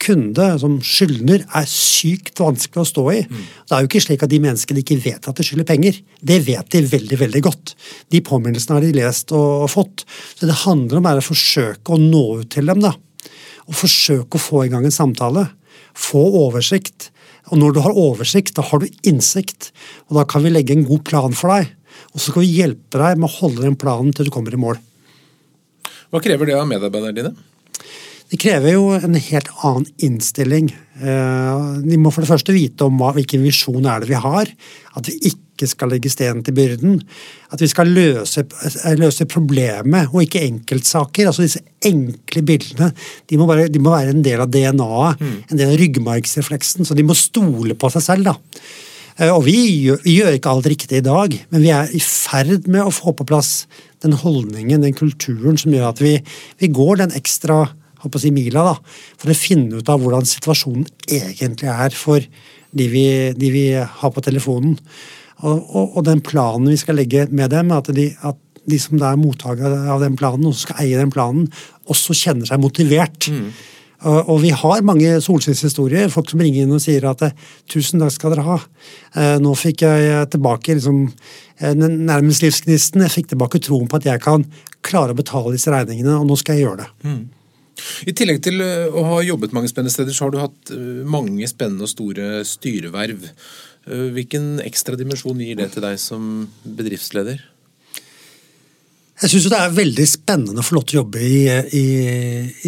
kunde, 0.00 0.46
som 0.62 0.78
skyldner, 0.84 1.44
er 1.56 1.68
sykt 1.68 2.40
vanskelig 2.40 2.82
å 2.82 2.88
stå 2.88 3.04
i. 3.12 3.20
Mm. 3.28 3.44
Det 3.68 3.76
er 3.76 3.84
jo 3.84 3.90
ikke 3.90 4.02
slik 4.06 4.24
at 4.24 4.32
de 4.32 4.40
menneskene 4.42 4.82
ikke 4.82 4.98
vet 5.04 5.28
at 5.30 5.38
de 5.38 5.46
skylder 5.46 5.68
penger. 5.68 6.00
Det 6.20 6.40
vet 6.46 6.72
de 6.72 6.82
veldig 6.88 7.20
veldig 7.20 7.42
godt. 7.46 7.74
De 8.12 8.22
påminnelsene 8.24 8.78
har 8.78 8.86
de 8.86 8.92
lest 8.96 9.34
og 9.36 9.68
fått. 9.72 10.04
Så 10.34 10.48
det 10.48 10.62
handler 10.64 11.00
om 11.00 11.10
å 11.12 11.24
forsøke 11.24 11.94
å 11.94 12.00
nå 12.00 12.24
ut 12.42 12.52
til 12.56 12.72
dem. 12.72 12.82
da. 12.84 12.94
Og 13.68 13.78
forsøke 13.78 14.38
å 14.38 14.42
få 14.42 14.64
i 14.66 14.72
gang 14.72 14.88
en 14.88 14.94
samtale. 14.94 15.48
Få 15.94 16.22
oversikt. 16.46 17.10
Og 17.50 17.60
når 17.60 17.76
du 17.76 17.82
har 17.84 17.98
oversikt, 17.98 18.54
da 18.56 18.64
har 18.66 18.82
du 18.82 18.88
innsikt. 19.06 19.70
Og 20.08 20.18
da 20.20 20.26
kan 20.28 20.44
vi 20.44 20.54
legge 20.54 20.76
en 20.76 20.86
god 20.88 21.04
plan 21.08 21.36
for 21.36 21.52
deg. 21.54 21.74
Og 22.14 22.18
så 22.18 22.30
skal 22.30 22.46
vi 22.46 22.56
hjelpe 22.56 23.00
deg 23.00 23.20
med 23.20 23.28
å 23.28 23.36
holde 23.40 23.66
den 23.66 23.78
planen 23.78 24.14
til 24.14 24.28
du 24.28 24.34
kommer 24.34 24.54
i 24.54 24.60
mål. 24.60 24.80
Hva 26.10 26.18
krever 26.22 26.50
det 26.50 26.58
av 26.58 26.66
medarbeiderne 26.66 27.14
dine? 27.14 27.49
Det 28.30 28.38
krever 28.38 28.76
jo 28.76 28.90
en 28.94 29.16
helt 29.18 29.48
annen 29.66 29.86
innstilling. 30.06 30.68
Eh, 31.02 31.62
de 31.82 31.96
må 31.98 32.12
for 32.14 32.22
det 32.22 32.30
første 32.30 32.54
vite 32.54 32.86
om 32.86 33.00
hvilken 33.16 33.42
visjon 33.42 33.88
er 33.90 34.02
det 34.02 34.10
vi 34.12 34.20
har. 34.22 34.50
At 34.94 35.08
vi 35.10 35.32
ikke 35.32 35.66
skal 35.66 35.90
legge 35.90 36.12
steinen 36.12 36.44
til 36.46 36.54
byrden. 36.54 37.00
At 37.50 37.62
vi 37.62 37.68
skal 37.70 37.90
løse, 37.90 38.44
eh, 38.44 38.94
løse 39.00 39.26
problemet 39.26 40.14
og 40.14 40.22
ikke 40.22 40.44
enkeltsaker. 40.46 41.26
Altså 41.26 41.42
Disse 41.42 41.64
enkle 41.82 42.44
bildene 42.46 42.92
de 43.26 43.40
må, 43.40 43.48
bare, 43.50 43.66
de 43.68 43.82
må 43.82 43.90
være 43.96 44.14
en 44.14 44.22
del 44.22 44.44
av 44.44 44.52
DNA-et. 44.54 45.20
Mm. 45.20 45.34
En 45.50 45.58
del 45.58 45.74
av 45.74 45.82
ryggmargsrefleksen. 45.82 46.86
Så 46.86 46.94
de 46.94 47.02
må 47.02 47.18
stole 47.18 47.74
på 47.74 47.90
seg 47.90 48.06
selv. 48.06 48.30
da. 48.30 48.36
Eh, 49.18 49.32
og 49.34 49.42
vi 49.48 49.58
gjør, 49.88 50.00
vi 50.06 50.16
gjør, 50.20 50.38
ikke 50.38 50.54
alt 50.54 50.70
riktig 50.70 51.00
i 51.00 51.06
dag, 51.06 51.34
men 51.50 51.64
vi 51.64 51.74
er 51.74 51.90
i 51.90 52.00
ferd 52.00 52.70
med 52.70 52.86
å 52.86 52.94
få 52.94 53.12
på 53.16 53.26
plass 53.26 53.66
den 54.04 54.14
holdningen, 54.16 54.86
den 54.86 54.96
kulturen, 54.96 55.58
som 55.60 55.74
gjør 55.74 55.90
at 55.90 56.00
vi, 56.00 56.14
vi 56.62 56.70
går 56.72 57.02
den 57.02 57.18
ekstra 57.18 57.66
håper 58.02 58.20
å 58.20 58.22
si 58.22 58.32
mila, 58.34 58.64
da, 58.72 58.74
for 59.20 59.32
å 59.32 59.38
finne 59.38 59.80
ut 59.80 59.92
av 59.92 60.02
hvordan 60.02 60.28
situasjonen 60.28 60.86
egentlig 61.06 61.70
er 61.72 61.96
for 61.96 62.24
de 62.70 62.86
vi, 62.90 63.06
de 63.36 63.50
vi 63.52 63.64
har 63.74 64.14
på 64.14 64.22
telefonen. 64.24 64.76
Og, 65.40 65.56
og, 65.56 65.96
og, 65.96 66.04
den 66.06 66.20
planen 66.24 66.68
vi 66.68 66.78
skal 66.80 66.98
legge 67.00 67.26
med 67.32 67.52
dem, 67.54 67.72
at 67.72 67.88
de, 67.96 68.10
at 68.26 68.38
de 68.68 68.78
som 68.80 69.00
er 69.00 69.18
mottakere 69.18 69.86
av 69.90 70.02
den 70.04 70.16
planen, 70.20 70.46
og 70.46 70.54
som 70.54 70.68
skal 70.68 70.84
eie 70.84 71.00
den 71.00 71.12
planen, 71.12 71.48
også 71.90 72.16
kjenner 72.16 72.48
seg 72.48 72.60
motivert. 72.62 73.30
Mm. 73.32 73.50
Og, 74.00 74.38
vi 74.40 74.48
har 74.56 74.84
mange 74.86 75.18
solskinnshistorier. 75.20 76.08
Folk 76.12 76.30
som 76.32 76.40
ringer 76.40 76.64
inn 76.64 76.72
og 76.72 76.80
sier 76.80 77.04
at 77.10 77.20
'tusen 77.68 78.00
takk 78.00 78.14
skal 78.14 78.32
dere 78.32 78.46
ha'. 78.46 78.62
Eh, 79.14 79.36
nå 79.44 79.52
fikk 79.52 79.84
jeg 79.84 80.30
tilbake 80.32 80.72
liksom, 80.78 81.12
eh, 81.60 81.74
nærmest 81.74 82.40
livsgnisten. 82.40 83.02
Jeg 83.02 83.12
fikk 83.12 83.28
tilbake 83.28 83.60
troen 83.60 83.88
på 83.88 83.96
at 83.96 84.04
jeg 84.04 84.20
kan 84.20 84.46
klare 84.80 85.12
å 85.12 85.16
betale 85.16 85.52
disse 85.52 85.68
regningene, 85.68 86.16
og 86.16 86.26
nå 86.26 86.38
skal 86.38 86.56
jeg 86.56 86.64
gjøre 86.64 86.76
det. 86.78 86.88
Mm. 87.04 87.28
I 88.08 88.14
tillegg 88.16 88.42
til 88.44 88.62
eh, 88.64 88.88
å 88.88 89.04
ha 89.08 89.20
jobbet 89.24 89.54
mange 89.56 89.70
spennende 89.70 89.94
steder, 89.94 90.14
så 90.16 90.26
har 90.26 90.34
du 90.34 90.40
hatt 90.42 90.72
eh, 90.74 91.00
mange 91.08 91.48
spennende 91.50 91.86
og 91.86 91.92
store 91.92 92.42
styreverv. 92.48 93.24
Eh, 93.26 94.06
hvilken 94.16 94.58
ekstra 94.64 94.98
dimensjon 94.98 95.40
gir 95.42 95.58
det 95.60 95.70
til 95.74 95.84
deg 95.84 95.98
som 96.02 96.44
bedriftsleder? 96.64 97.42
Jeg 99.20 99.34
syns 99.34 99.50
det 99.52 99.58
er 99.60 99.74
veldig 99.76 100.06
spennende 100.08 100.62
å 100.62 100.64
få 100.64 100.78
lov 100.78 100.86
til 100.88 101.00
å 101.00 101.02
jobbe 101.02 101.20
i, 101.20 101.42
i, 101.76 101.86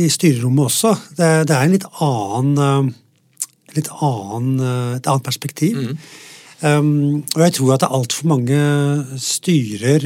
i 0.02 0.08
styrerommet 0.12 0.66
også. 0.68 0.92
Det, 1.16 1.30
det, 1.48 1.56
er 1.56 1.64
en 1.64 1.72
litt 1.72 1.86
annen, 2.04 2.90
litt 3.72 3.88
annen 4.04 4.60
et 4.98 5.08
annet 5.08 5.24
perspektiv. 5.24 5.80
Mm. 5.80 6.02
Um, 6.62 7.22
og 7.34 7.40
jeg 7.42 7.54
tror 7.56 7.72
at 7.74 7.82
det 7.82 7.88
er 7.88 7.96
altfor 7.96 8.28
mange 8.30 8.58
styrer 9.18 10.04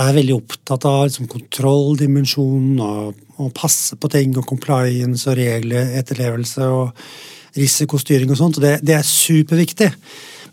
er 0.00 0.14
veldig 0.16 0.36
opptatt 0.38 0.86
av 0.88 1.04
liksom, 1.06 1.28
kontrolldimensjonen 1.30 2.80
og, 2.80 3.22
og 3.42 3.50
passe 3.56 3.98
på 4.00 4.10
ting 4.12 4.32
og 4.40 4.46
compliance 4.48 5.28
og 5.28 5.36
regeletterlevelse 5.36 6.68
og 6.72 6.94
risikostyring 7.58 8.30
og 8.32 8.38
sånt. 8.40 8.58
og 8.58 8.64
det, 8.64 8.78
det, 8.86 8.96
er 8.96 9.04
superviktig. 9.06 9.90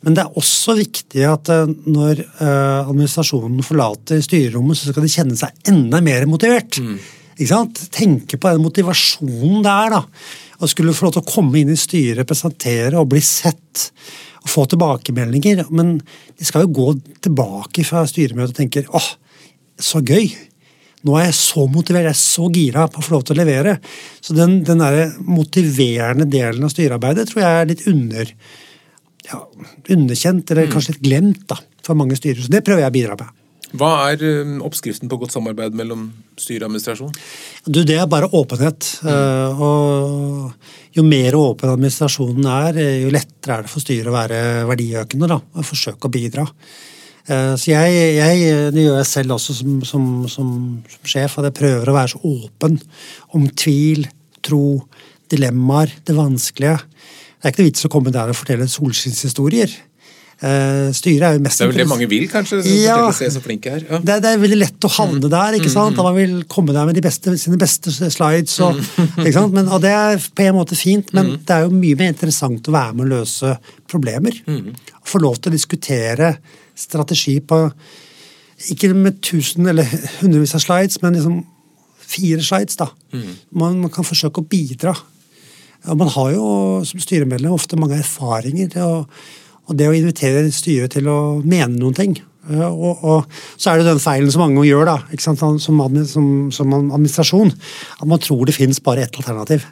Men 0.04 0.15
det 0.15 0.25
er 0.25 0.39
også 0.39 0.75
viktig 0.80 1.23
at 1.28 1.52
eh, 1.54 1.71
når 1.91 2.21
uh, 2.41 2.89
administrasjonen 2.89 3.63
forlater 3.65 4.21
styrerommet, 4.23 4.80
så 4.80 4.91
skal 4.91 5.06
de 5.06 5.13
kjenne 5.13 5.39
seg 5.39 5.71
enda 5.71 6.04
mer 6.04 6.28
motivert. 6.30 6.80
Mm. 6.80 6.99
Tenke 7.95 8.36
på 8.36 8.52
den 8.52 8.63
motivasjonen 8.63 9.63
det 9.63 9.71
er. 9.71 9.95
da. 9.95 10.04
Å 10.60 10.67
skulle 10.67 10.95
få 10.95 11.08
lov 11.08 11.15
til 11.15 11.23
å 11.23 11.32
komme 11.32 11.62
inn 11.62 11.71
i 11.71 11.80
styret, 11.80 12.28
presentere 12.28 12.99
og 12.99 13.08
bli 13.13 13.21
sett 13.23 13.88
og 14.43 14.52
få 14.52 14.65
tilbakemeldinger. 14.71 15.65
Men 15.71 15.97
de 16.04 16.47
skal 16.47 16.65
jo 16.65 16.75
gå 16.75 16.89
tilbake 17.23 17.88
fra 17.88 18.04
styremøtet 18.08 18.56
og 18.56 18.60
tenke 18.60 18.84
åh, 18.91 19.08
så 19.83 20.01
gøy. 20.05 20.29
Nå 21.07 21.15
er 21.15 21.29
jeg 21.29 21.37
så 21.39 21.63
motivert, 21.71 22.09
jeg 22.09 22.15
er 22.15 22.19
så 22.19 22.49
gira 22.51 22.85
på 22.91 22.99
å 22.99 23.05
få 23.05 23.15
lov 23.15 23.25
til 23.27 23.37
å 23.37 23.39
levere. 23.39 23.77
Så 24.19 24.35
den, 24.35 24.59
den 24.67 24.83
der 24.83 25.13
motiverende 25.23 26.27
delen 26.27 26.65
av 26.67 26.73
styrearbeidet 26.73 27.29
tror 27.29 27.43
jeg 27.45 27.59
er 27.61 27.69
litt 27.69 27.85
under, 27.87 28.33
ja, 29.29 29.41
underkjent, 29.95 30.51
eller 30.51 30.67
mm. 30.67 30.73
kanskje 30.75 30.97
litt 30.97 31.05
glemt 31.07 31.45
da, 31.51 31.59
for 31.87 31.99
mange 31.99 32.19
styrer. 32.19 32.43
Så 32.43 32.51
det 32.51 32.65
prøver 32.67 32.83
jeg 32.83 32.91
å 32.91 32.97
bidra 32.99 33.19
med. 33.21 33.35
Hva 33.79 33.91
er 34.09 34.23
um, 34.41 34.57
oppskriften 34.65 35.09
på 35.11 35.19
godt 35.21 35.35
samarbeid 35.35 35.75
mellom 35.77 36.07
styre 36.39 36.65
og 36.65 36.71
administrasjon? 36.71 37.11
Du, 37.69 37.83
Det 37.85 37.99
er 38.01 38.09
bare 38.09 38.31
åpenhet. 38.33 38.87
Mm. 39.05 39.09
Uh, 39.13 39.63
og 39.63 40.97
jo 40.97 41.05
mer 41.05 41.37
åpen 41.37 41.69
administrasjonen 41.69 42.47
er, 42.49 42.79
eh, 42.81 42.95
jo 43.03 43.11
lettere 43.13 43.59
er 43.59 43.67
det 43.67 43.71
for 43.71 43.83
styret 43.83 44.09
å 44.09 44.15
være 44.15 44.39
verdiøkende 44.67 45.29
da, 45.29 45.37
og 45.37 45.67
forsøke 45.67 46.09
å 46.09 46.13
bidra. 46.13 46.47
Uh, 47.27 47.53
så 47.60 47.73
jeg, 47.73 47.97
jeg, 48.17 48.69
Det 48.73 48.86
gjør 48.86 48.99
jeg 49.01 49.10
selv 49.10 49.36
også 49.36 49.58
som, 49.60 49.82
som, 49.88 50.08
som, 50.32 50.53
som 50.89 51.10
sjef, 51.12 51.38
at 51.39 51.49
jeg 51.49 51.58
prøver 51.60 51.91
å 51.91 51.97
være 51.97 52.13
så 52.15 52.21
åpen 52.32 52.79
om 53.38 53.49
tvil, 53.60 54.08
tro, 54.45 54.63
dilemmaer, 55.29 55.93
det 56.08 56.15
vanskelige. 56.17 56.79
Det 57.39 57.47
er 57.47 57.53
ikke 57.53 57.63
noe 57.63 57.71
vits 57.71 57.88
å 57.88 57.93
komme 57.93 58.12
der 58.15 58.32
og 58.32 58.38
fortelle 58.39 58.67
solskinnshistorier. 58.71 59.77
Uh, 60.39 60.88
styret 60.95 61.25
er 61.27 61.34
jo 61.36 61.41
mest 61.43 61.60
Det 61.60 61.65
er 61.65 61.71
vel 61.73 61.82
det 61.82 61.86
mange 61.89 62.05
vil, 62.08 62.23
kanskje? 62.32 62.62
Ja, 62.79 63.10
se 63.15 63.27
så 63.34 63.41
flinke 63.43 63.73
her. 63.73 63.82
Ja. 63.84 63.97
Det, 63.99 64.15
det, 64.23 64.29
er 64.32 64.39
veldig 64.39 64.60
lett 64.62 64.86
å 64.88 64.91
havne 64.95 65.25
mm. 65.25 65.32
der. 65.34 65.58
ikke 65.58 65.71
sant? 65.73 65.97
Da 65.97 66.05
man 66.05 66.15
vil 66.15 66.38
komme 66.51 66.75
der 66.75 66.88
med 66.88 66.95
de 66.95 67.03
beste, 67.03 67.34
sine 67.41 67.60
beste 67.60 67.91
slides. 67.91 68.55
Og, 68.63 68.79
mm. 68.79 69.19
Men, 69.51 69.67
og 69.67 69.84
Det 69.84 69.91
er 69.91 70.15
på 70.15 70.45
en 70.45 70.55
måte 70.55 70.79
fint, 70.79 71.12
men 71.12 71.34
mm. 71.34 71.41
det 71.43 71.58
er 71.58 71.67
jo 71.67 71.75
mye 71.75 71.99
mer 71.99 72.13
interessant 72.15 72.71
å 72.71 72.75
være 72.77 72.95
med 72.95 73.10
å 73.10 73.17
løse 73.17 73.51
problemer. 73.91 74.39
Mm. 74.47 74.71
Få 75.12 75.19
lov 75.19 75.41
til 75.41 75.51
å 75.51 75.58
diskutere 75.58 76.32
strategi 76.79 77.39
på 77.43 77.65
ikke 78.69 78.91
med 78.91 79.21
tusen 79.23 79.69
eller 79.71 79.87
hundrevis 80.19 80.55
av 80.57 80.63
slides, 80.63 80.99
men 81.03 81.15
liksom 81.15 81.41
fire 82.09 82.43
slides. 82.43 82.79
da. 82.79 82.89
Mm. 83.13 83.29
Man, 83.51 83.77
man, 83.85 83.91
kan 83.93 84.07
forsøke 84.07 84.41
å 84.41 84.49
bidra. 84.49 84.95
Og 85.87 85.99
man 85.99 86.11
har 86.11 86.33
jo 86.33 86.47
som 86.87 86.99
styremedlem 86.99 87.55
ofte 87.55 87.79
mange 87.79 88.01
erfaringer. 88.01 88.75
å 88.83 89.05
og 89.69 89.77
det 89.77 89.85
å 89.85 89.93
invitere 89.93 90.49
styret 90.53 90.95
til 90.95 91.07
å 91.11 91.19
mene 91.45 91.77
noen 91.77 91.93
ting. 91.97 92.15
Eh, 92.49 92.65
og, 92.65 93.03
og, 93.05 93.41
så 93.53 93.71
er 93.71 93.79
det 93.79 93.91
den 93.91 94.01
feilen 94.01 94.31
som 94.33 94.41
mange 94.41 94.65
gjør 94.65 94.87
da, 94.89 94.95
som, 95.21 95.37
som, 95.61 95.81
som, 96.55 96.77
administrasjon. 96.79 97.53
At 97.99 98.07
man 98.09 98.23
tror 98.23 98.47
det 98.49 98.57
finnes 98.57 98.81
bare 98.83 99.05
ett 99.05 99.19
alternativ. 99.21 99.67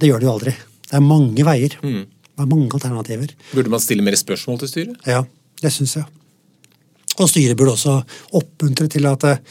Det 0.00 0.10
gjør 0.10 0.22
det 0.22 0.26
jo 0.26 0.32
aldri. 0.34 0.56
Det 0.90 0.96
er 0.98 1.06
mange 1.06 1.46
veier. 1.46 1.76
Mm. 1.84 2.02
Det 2.10 2.42
er 2.46 2.50
mange 2.50 2.74
alternativer. 2.74 3.36
Burde 3.52 3.70
man 3.70 3.82
stille 3.84 4.02
mer 4.06 4.18
spørsmål 4.18 4.64
til 4.64 4.72
styret? 4.72 5.06
Ja, 5.06 5.22
det 5.62 5.72
syns 5.76 5.94
jeg. 6.00 6.08
Og 7.20 7.28
styret 7.28 7.58
burde 7.58 7.76
også 7.76 7.98
oppmuntre 8.40 8.88
til 8.90 9.08
at 9.10 9.26
eh, 9.28 9.42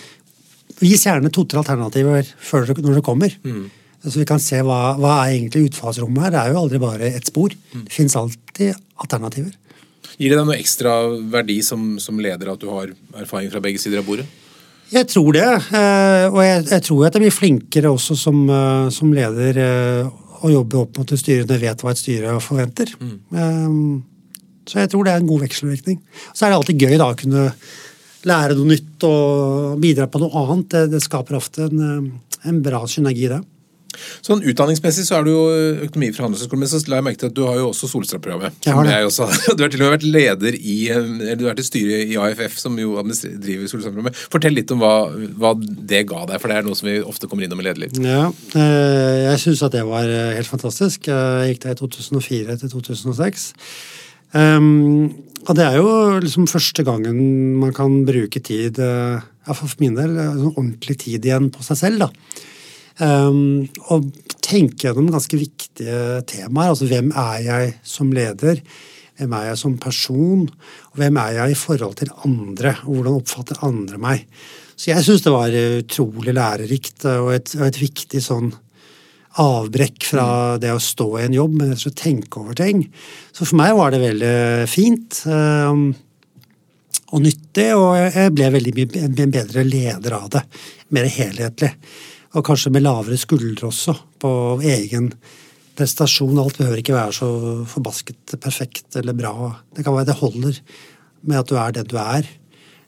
Vis 0.79 1.01
gjerne 1.03 1.27
to-tre 1.33 1.59
alternativer 1.59 2.27
før 2.39 2.69
når 2.77 2.99
det 2.99 3.03
kommer. 3.03 3.33
Mm. 3.43 3.65
Så 3.99 4.21
vi 4.21 4.27
kan 4.27 4.39
se 4.39 4.61
hva, 4.63 4.93
hva 4.95 5.17
er 5.25 5.33
egentlig 5.33 5.65
utfallsrommet 5.67 6.23
her. 6.23 6.31
Det 6.31 6.39
er 6.39 6.53
jo 6.53 6.61
aldri 6.61 6.79
bare 6.79 7.09
ett 7.17 7.27
spor. 7.27 7.51
Mm. 7.73 7.81
Det 7.83 7.95
fins 7.97 8.15
alltid 8.15 8.77
alternativer. 9.03 9.51
Gir 10.15 10.31
det 10.31 10.37
deg 10.37 10.47
noe 10.47 10.55
ekstra 10.55 10.93
verdi 11.33 11.57
som, 11.67 11.97
som, 11.99 12.21
leder 12.23 12.53
at 12.53 12.63
du 12.63 12.69
har 12.71 12.93
erfaring 13.19 13.51
fra 13.51 13.59
begge 13.63 13.81
sider 13.83 13.99
av 13.99 14.07
bordet? 14.07 14.23
Jeg 14.93 15.09
tror 15.11 15.35
det. 15.35 15.49
Eh, 15.81 16.25
og 16.31 16.39
jeg, 16.45 16.63
jeg 16.71 16.85
tror 16.87 17.03
at 17.09 17.17
jeg 17.17 17.25
blir 17.25 17.35
flinkere 17.35 17.91
også 17.91 18.15
som, 18.23 18.39
eh, 18.47 18.87
som 18.95 19.11
leder 19.15 19.59
å 20.39 20.53
jobbe 20.53 20.79
opp 20.79 21.01
mot 21.01 21.11
et 21.11 21.19
styre 21.19 21.43
når 21.43 21.57
jeg 21.57 21.65
vet 21.65 21.83
hva 21.83 21.91
et 21.91 22.03
styre 22.05 22.37
forventer. 22.43 22.95
Mm. 23.03 23.99
Så 24.69 24.81
jeg 24.83 24.91
tror 24.91 25.05
det 25.05 25.13
er 25.15 25.23
en 25.23 25.29
god 25.29 25.45
vekselvirkning. 25.47 26.01
Så 26.31 26.45
er 26.45 26.51
det 26.51 26.59
alltid 26.59 26.83
gøy 26.85 26.97
da 27.01 27.09
å 27.09 27.19
kunne 27.19 27.45
lære 28.29 28.57
noe 28.57 28.73
nytt 28.73 29.05
og 29.07 29.79
bidra 29.81 30.09
på 30.11 30.21
noe 30.21 30.43
annet. 30.43 30.67
Det, 30.73 30.83
det 30.93 31.05
skaper 31.05 31.39
ofte 31.39 31.69
en, 31.69 32.11
en 32.45 32.61
bra 32.65 32.83
synergi, 32.89 33.31
det. 33.31 33.41
Sånn 34.21 34.43
Utdanningsmessig 34.45 35.05
så 35.07 35.17
er 35.17 35.25
du 35.25 35.31
jo 35.31 35.43
økonomi 35.87 36.11
fra 36.13 36.25
Handelshøyskolen, 36.27 36.61
men 36.61 36.69
så 36.69 36.79
la 36.91 36.99
jeg 36.99 37.05
merke 37.07 37.21
til 37.23 37.31
at 37.31 37.35
du 37.37 37.41
har 37.47 37.57
jo 37.59 37.69
også 37.71 37.89
Solstrand-programmet. 37.89 38.59
Du 39.59 39.63
har 39.63 39.71
til 39.73 39.81
og 39.81 39.89
med 39.89 39.95
vært 39.95 40.05
leder 40.05 40.55
i, 40.55 40.77
eller 40.93 41.39
du 41.39 41.45
har 41.45 41.53
vært 41.53 41.63
i 41.63 41.67
styret 41.67 42.13
i 42.13 42.17
AFF, 42.21 42.57
som 42.61 42.77
jo 42.79 42.93
driver 43.01 43.71
Solstrand-programmet. 43.71 44.19
Fortell 44.31 44.55
litt 44.55 44.71
om 44.75 44.83
hva, 44.83 44.93
hva, 45.41 45.53
det 45.59 46.05
ga 46.09 46.25
deg, 46.29 46.37
for 46.41 46.51
det 46.51 46.59
er 46.59 46.67
noe 46.67 46.77
som 46.79 46.89
vi 46.89 46.99
ofte 47.01 47.29
kommer 47.31 47.47
innom 47.47 47.63
i 47.63 47.67
lederliv. 47.67 47.97
Ja, 48.03 48.27
eh, 48.53 49.15
jeg 49.25 49.43
syns 49.45 49.63
at 49.65 49.75
det 49.75 49.85
var 49.89 50.09
eh, 50.09 50.35
helt 50.37 50.51
fantastisk. 50.51 51.09
Jeg 51.09 51.55
gikk 51.55 51.65
der 51.65 51.75
i 51.75 51.81
2004 51.81 52.59
til 52.61 52.75
2006. 52.77 53.49
Um, 54.35 55.09
og 55.47 55.55
det 55.57 55.65
er 55.65 55.79
jo 55.79 56.19
liksom 56.21 56.49
første 56.51 56.83
gangen 56.85 57.17
man 57.57 57.73
kan 57.73 58.03
bruke 58.05 58.41
tid, 58.43 58.77
eh, 58.83 59.23
iallfall 59.47 59.71
for 59.71 59.81
min 59.81 59.95
del, 59.97 60.13
sånn 60.13 60.53
ordentlig 60.53 60.97
tid 61.05 61.25
igjen 61.25 61.49
på 61.53 61.63
seg 61.65 61.79
selv. 61.79 62.05
da. 62.05 62.45
Um, 62.99 63.69
og 63.87 64.09
tenke 64.43 64.89
gjennom 64.89 65.09
ganske 65.13 65.39
viktige 65.39 66.21
temaer. 66.27 66.73
Altså 66.73 66.89
hvem 66.89 67.13
er 67.15 67.41
jeg 67.45 67.73
som 67.87 68.11
leder? 68.13 68.59
Hvem 69.19 69.35
er 69.35 69.49
jeg 69.49 69.61
som 69.61 69.77
person? 69.79 70.45
Og 70.91 70.99
hvem 70.99 71.19
er 71.23 71.37
jeg 71.39 71.55
i 71.55 71.59
forhold 71.59 71.95
til 72.01 72.11
andre? 72.27 72.75
Og 72.85 72.99
hvordan 72.99 73.21
oppfatter 73.21 73.63
andre 73.65 74.01
meg? 74.01 74.25
Så 74.79 74.91
jeg 74.91 75.05
syns 75.07 75.23
det 75.25 75.33
var 75.33 75.55
utrolig 75.55 76.35
lærerikt 76.35 77.07
og 77.17 77.33
et, 77.35 77.55
og 77.57 77.65
et 77.67 77.79
viktig 77.81 78.21
sånn 78.23 78.53
avbrekk 79.37 80.05
fra 80.09 80.25
mm. 80.25 80.59
det 80.63 80.73
å 80.73 80.81
stå 80.81 81.07
i 81.19 81.25
en 81.27 81.35
jobb, 81.37 81.55
men 81.57 81.71
rett 81.71 81.79
og 81.79 81.85
slett 81.85 82.01
tenke 82.01 82.41
over 82.41 82.57
ting. 82.57 82.83
Så 83.31 83.45
for 83.45 83.59
meg 83.59 83.75
var 83.77 83.93
det 83.93 84.01
veldig 84.01 84.35
fint 84.71 85.21
um, 85.29 85.89
og 87.09 87.23
nyttig, 87.25 87.67
og 87.77 87.97
jeg 87.97 88.33
ble 88.35 88.49
veldig 88.57 88.87
en 88.99 89.35
bedre 89.35 89.65
leder 89.65 90.17
av 90.17 90.29
det. 90.33 90.43
Mer 90.95 91.09
helhetlig. 91.13 91.71
Og 92.37 92.45
kanskje 92.45 92.73
med 92.73 92.85
lavere 92.85 93.17
skuldre 93.17 93.69
også, 93.69 93.95
på 94.21 94.31
egen 94.65 95.09
prestasjon. 95.77 96.37
Alt 96.41 96.59
behøver 96.59 96.81
ikke 96.81 96.97
være 96.97 97.15
så 97.15 97.29
forbasket 97.69 98.37
perfekt 98.41 98.99
eller 98.99 99.17
bra. 99.17 99.53
Det 99.73 99.85
kan 99.85 99.95
være 99.95 100.11
det 100.11 100.19
holder 100.19 100.61
med 101.25 101.41
at 101.41 101.49
du 101.49 101.57
er 101.57 101.73
den 101.75 101.89
du 101.89 101.97
er. 102.01 102.29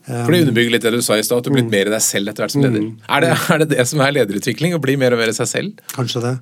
For 0.06 0.34
Det 0.34 0.44
underbygger 0.46 0.74
litt 0.74 0.86
det 0.86 0.94
du 0.96 1.02
sa 1.06 1.18
i 1.20 1.24
stad, 1.26 1.44
at 1.44 1.48
du 1.48 1.54
blitt 1.54 1.68
mm. 1.68 1.74
mer 1.74 1.92
deg 1.94 2.02
selv 2.02 2.32
etter 2.32 2.46
hvert 2.46 2.54
som 2.56 2.64
leder. 2.64 2.86
Mm. 2.88 2.94
Er, 3.06 3.26
det, 3.26 3.34
er, 3.38 3.62
det, 3.62 3.68
det 3.76 3.86
som 3.90 4.02
er 4.02 4.16
lederutvikling? 4.16 4.74
Å 4.74 4.82
bli 4.82 4.96
mer 4.98 5.14
og 5.14 5.22
mer 5.22 5.34
seg 5.38 5.50
selv? 5.52 5.84
Kanskje 5.94 6.24
det. 6.24 6.36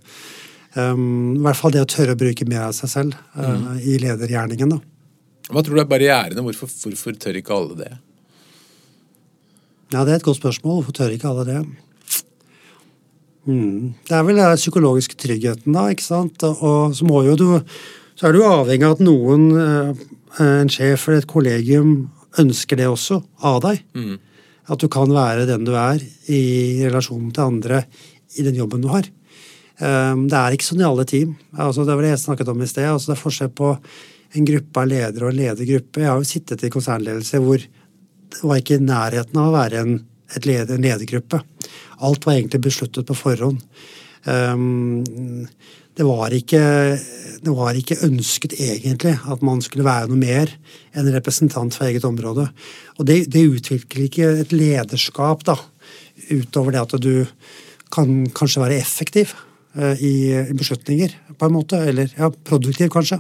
Um, 0.77 1.35
I 1.35 1.43
hvert 1.47 1.59
fall 1.59 1.73
det 1.73 1.81
å 1.83 1.89
tørre 1.89 2.15
å 2.15 2.19
bruke 2.19 2.47
mer 2.47 2.69
av 2.69 2.77
seg 2.77 2.91
selv 2.91 3.17
uh, 3.35 3.49
mm. 3.49 3.67
i 3.83 3.97
ledergjerningen. 4.05 4.77
da. 4.77 4.79
Hva 5.49 5.65
tror 5.65 5.79
du 5.79 5.83
er 5.83 5.89
barrierene? 5.89 6.45
Hvorfor, 6.45 6.69
hvorfor 6.85 7.17
tør 7.19 7.39
ikke 7.41 7.55
alle 7.55 7.77
det? 7.79 7.91
Ja, 9.89 10.03
Det 10.05 10.13
er 10.13 10.17
et 10.19 10.27
godt 10.27 10.37
spørsmål. 10.37 10.79
Hvorfor 10.79 10.95
tør 10.99 11.15
ikke 11.15 11.31
alle 11.31 11.47
det? 11.47 11.61
Mm. 13.49 13.95
Det 14.05 14.13
er 14.13 14.23
vel 14.27 14.37
den 14.37 14.59
psykologiske 14.61 15.17
tryggheten, 15.17 15.73
da. 15.73 15.87
ikke 15.89 16.05
sant? 16.05 16.43
Og 16.45 16.93
så, 16.95 17.07
må 17.07 17.23
jo 17.25 17.35
du, 17.39 17.47
så 18.19 18.29
er 18.29 18.35
du 18.35 18.45
avhengig 18.45 18.85
av 18.85 18.97
at 18.97 19.03
noen, 19.03 19.47
eh, 19.57 20.05
en 20.45 20.69
sjef 20.69 21.07
eller 21.07 21.23
et 21.23 21.29
kollegium, 21.29 21.93
ønsker 22.37 22.79
det 22.79 22.89
også 22.89 23.19
av 23.47 23.61
deg. 23.65 23.81
Mm. 23.97 24.17
At 24.69 24.83
du 24.83 24.89
kan 24.91 25.09
være 25.09 25.47
den 25.49 25.65
du 25.65 25.73
er 25.79 26.03
i 26.29 26.41
relasjon 26.85 27.31
til 27.33 27.47
andre 27.55 27.83
i 28.37 28.45
den 28.45 28.59
jobben 28.59 28.83
du 28.83 28.89
har. 28.91 29.07
Um, 29.79 30.27
det 30.29 30.37
er 30.37 30.55
ikke 30.55 30.67
sånn 30.67 30.83
i 30.83 30.87
alle 30.87 31.05
team. 31.07 31.33
Altså, 31.55 31.85
det 31.87 31.95
var 31.95 32.05
det 32.05 32.13
jeg 32.13 32.23
snakket 32.25 32.51
om 32.51 32.61
i 32.61 32.69
sted. 32.69 32.89
Altså, 32.91 33.11
det 33.11 33.17
er 33.17 33.23
forskjell 33.23 33.51
på 33.55 33.73
en 34.37 34.45
gruppe 34.45 34.83
av 34.83 34.89
ledere 34.91 35.25
og 35.25 35.33
en 35.33 35.39
ledergruppe. 35.39 36.03
Jeg 36.03 36.11
har 36.11 36.19
jo 36.19 36.29
sittet 36.29 36.65
i 36.65 36.73
konsernledelse 36.73 37.41
hvor 37.41 37.63
det 37.63 38.41
var 38.45 38.59
ikke 38.61 38.77
i 38.77 38.85
nærheten 38.85 39.39
av 39.41 39.49
å 39.49 39.55
være 39.55 39.79
en, 39.81 39.95
leder, 40.43 40.75
en 40.75 40.85
ledergruppe. 40.85 41.39
Alt 42.05 42.27
var 42.27 42.35
egentlig 42.35 42.61
besluttet 42.67 43.07
på 43.07 43.17
forhånd. 43.17 43.63
Um, 44.27 45.47
det 45.99 46.05
var, 46.07 46.31
ikke, 46.31 46.59
det 47.43 47.51
var 47.51 47.75
ikke 47.75 47.97
ønsket 48.07 48.53
egentlig 48.55 49.17
at 49.19 49.41
man 49.43 49.59
skulle 49.59 49.83
være 49.83 50.07
noe 50.07 50.19
mer 50.21 50.51
enn 50.95 51.09
representant 51.11 51.75
for 51.75 51.89
eget 51.89 52.05
område. 52.07 52.45
Og 52.95 53.07
det, 53.09 53.25
det 53.33 53.49
utvikler 53.49 54.05
ikke 54.05 54.29
et 54.45 54.53
lederskap 54.55 55.43
da, 55.49 55.57
utover 56.31 56.71
det 56.71 56.85
at 56.85 56.95
du 57.03 57.25
kan 57.91 58.29
kanskje 58.31 58.63
være 58.63 58.77
effektiv 58.79 59.33
uh, 59.75 59.99
i 59.99 60.13
beslutninger, 60.55 61.17
på 61.35 61.49
en 61.49 61.57
måte. 61.57 61.81
Eller 61.91 62.13
ja, 62.15 62.29
produktiv, 62.47 62.87
kanskje. 62.93 63.19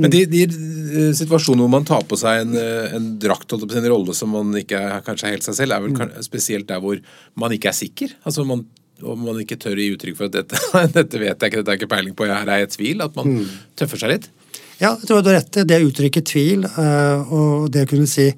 Men 0.00 0.10
de, 0.10 0.22
de 0.24 0.42
eh, 0.46 1.10
situasjonene 1.14 1.66
hvor 1.66 1.72
man 1.74 1.86
tar 1.86 2.06
på 2.08 2.16
seg 2.16 2.46
en, 2.46 2.54
eh, 2.56 2.94
en 2.96 3.10
drakt, 3.20 3.52
på 3.52 3.68
sin 3.70 3.86
rolle 3.92 4.14
som 4.16 4.32
man 4.32 4.56
ikke 4.56 4.80
er 4.80 5.04
kanskje 5.04 5.28
er 5.28 5.36
helt 5.36 5.46
seg 5.46 5.58
selv, 5.58 5.76
er 5.76 5.84
vel 5.84 6.24
spesielt 6.24 6.66
der 6.70 6.80
hvor 6.82 6.98
man 7.36 7.52
ikke 7.52 7.68
er 7.70 7.76
sikker. 7.76 8.14
Altså 8.24 8.46
man, 8.48 8.64
og 9.04 9.18
man 9.20 9.40
ikke 9.42 9.58
tør 9.60 9.76
å 9.76 9.82
gi 9.82 9.92
uttrykk 9.96 10.16
for 10.18 10.30
at 10.30 10.36
dette, 10.38 10.60
dette 10.96 11.20
vet 11.20 11.34
jeg 11.34 11.52
ikke, 11.52 11.62
dette 11.62 11.74
er 11.74 11.80
ikke 11.80 11.90
peiling 11.92 12.16
på, 12.16 12.28
her 12.30 12.48
er 12.48 12.62
jeg 12.62 12.70
i 12.70 12.74
tvil. 12.76 13.04
At 13.04 13.18
man 13.18 13.42
tøffer 13.78 14.00
seg 14.00 14.14
litt. 14.14 14.30
Ja, 14.80 14.92
jeg 14.92 15.08
tror 15.08 15.24
du 15.24 15.30
har 15.32 15.38
rett. 15.40 15.56
i 15.56 15.66
Det 15.68 15.80
å 15.80 15.88
uttrykke 15.88 16.22
tvil 16.26 16.66
eh, 16.68 17.32
og 17.32 17.68
det 17.72 17.86
å 17.86 17.90
kunne 17.92 18.08
si 18.10 18.30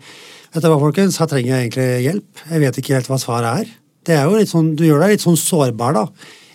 Vet 0.49 0.65
du 0.65 0.71
hva, 0.71 0.79
folkens, 0.81 1.19
her 1.21 1.29
trenger 1.29 1.51
jeg 1.53 1.65
egentlig 1.67 1.89
hjelp. 2.07 2.41
Jeg 2.49 2.61
vet 2.63 2.79
ikke 2.81 2.95
helt 2.97 3.09
hva 3.11 3.19
svaret 3.21 3.61
er. 3.61 3.73
Det 4.09 4.15
er 4.17 4.23
jo 4.25 4.39
litt 4.39 4.49
sånn, 4.49 4.71
Du 4.79 4.87
gjør 4.87 5.03
deg 5.05 5.13
litt 5.13 5.25
sånn 5.27 5.37
sårbar 5.37 5.93
da, 5.93 6.05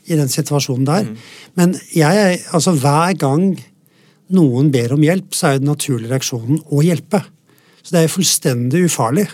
i 0.09 0.17
den 0.17 0.31
situasjonen 0.33 0.87
der. 0.87 1.11
Men 1.59 1.75
jeg, 1.93 2.39
altså 2.57 2.73
hver 2.73 3.13
gang 3.21 3.51
noen 4.33 4.71
ber 4.73 4.95
om 4.95 5.05
hjelp, 5.05 5.37
så 5.37 5.45
er 5.45 5.53
jo 5.53 5.61
den 5.61 5.69
naturlige 5.69 6.09
reaksjonen 6.09 6.63
å 6.73 6.81
hjelpe. 6.81 7.21
Så 7.83 7.93
det 7.93 8.01
er 8.01 8.07
jo 8.07 8.15
fullstendig 8.15 8.81
ufarlig. 8.87 9.27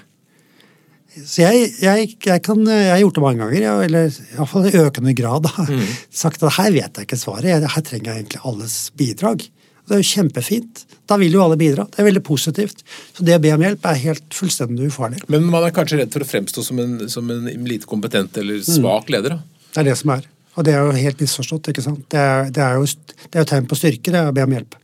Så 1.16 1.42
jeg, 1.42 1.70
jeg, 1.82 2.10
jeg, 2.22 2.42
kan, 2.46 2.60
jeg 2.70 2.92
har 2.94 3.00
gjort 3.02 3.18
det 3.18 3.24
mange 3.24 3.46
ganger, 3.46 3.86
eller 3.88 4.12
iallfall 4.36 4.68
i 4.70 4.76
økende 4.78 5.14
grad. 5.18 5.48
Da. 5.48 5.66
Sagt 6.24 6.44
at 6.46 6.58
her 6.60 6.74
vet 6.76 7.00
jeg 7.00 7.08
ikke 7.08 7.20
svaret, 7.20 7.66
her 7.66 7.86
trenger 7.86 8.12
jeg 8.12 8.24
egentlig 8.24 8.44
alles 8.52 8.78
bidrag. 9.00 9.48
Det 9.90 9.98
er 9.98 10.04
jo 10.04 10.10
kjempefint. 10.12 10.84
Da 11.10 11.18
vil 11.18 11.34
jo 11.34 11.42
alle 11.42 11.58
bidra. 11.58 11.88
Det 11.90 12.04
er 12.04 12.06
veldig 12.12 12.22
positivt. 12.28 12.84
Så 13.18 13.24
det 13.26 13.40
å 13.40 13.42
be 13.42 13.56
om 13.56 13.64
hjelp 13.66 13.88
er 13.90 14.02
helt 14.04 14.36
fullstendig 14.38 14.92
ufarlig. 14.92 15.24
Men 15.34 15.48
man 15.50 15.66
er 15.66 15.74
kanskje 15.74 15.98
redd 16.04 16.14
for 16.14 16.22
å 16.22 16.28
fremstå 16.30 16.62
som 16.68 16.82
en, 16.84 17.00
som 17.10 17.32
en 17.34 17.48
lite 17.66 17.90
kompetent 17.90 18.38
eller 18.38 18.62
svak 18.66 19.10
leder. 19.10 19.40
da. 19.40 19.64
Det 19.74 19.82
er 19.82 19.90
det 19.90 19.96
som 19.98 20.14
er. 20.14 20.28
Og 20.60 20.68
det 20.68 20.76
er 20.76 20.86
jo 20.86 20.94
helt 20.94 21.24
misforstått. 21.26 21.72
ikke 21.74 21.86
sant? 21.88 22.04
Det 22.14 22.22
er, 22.22 22.54
det 22.54 22.62
er 22.62 22.78
jo 22.78 22.86
det 22.86 23.34
er 23.34 23.42
jo 23.42 23.50
tegn 23.50 23.72
på 23.72 23.80
styrke, 23.80 24.14
det 24.14 24.22
er 24.22 24.30
å 24.30 24.36
be 24.36 24.46
om 24.46 24.54
hjelp. 24.60 24.78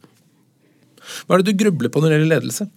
Hva 1.28 1.38
er 1.38 1.44
det 1.44 1.54
du 1.54 1.62
grubler 1.62 1.94
på 1.94 2.02
når 2.02 2.10
det 2.10 2.18
gjelder 2.18 2.34
ledelse? 2.34 2.68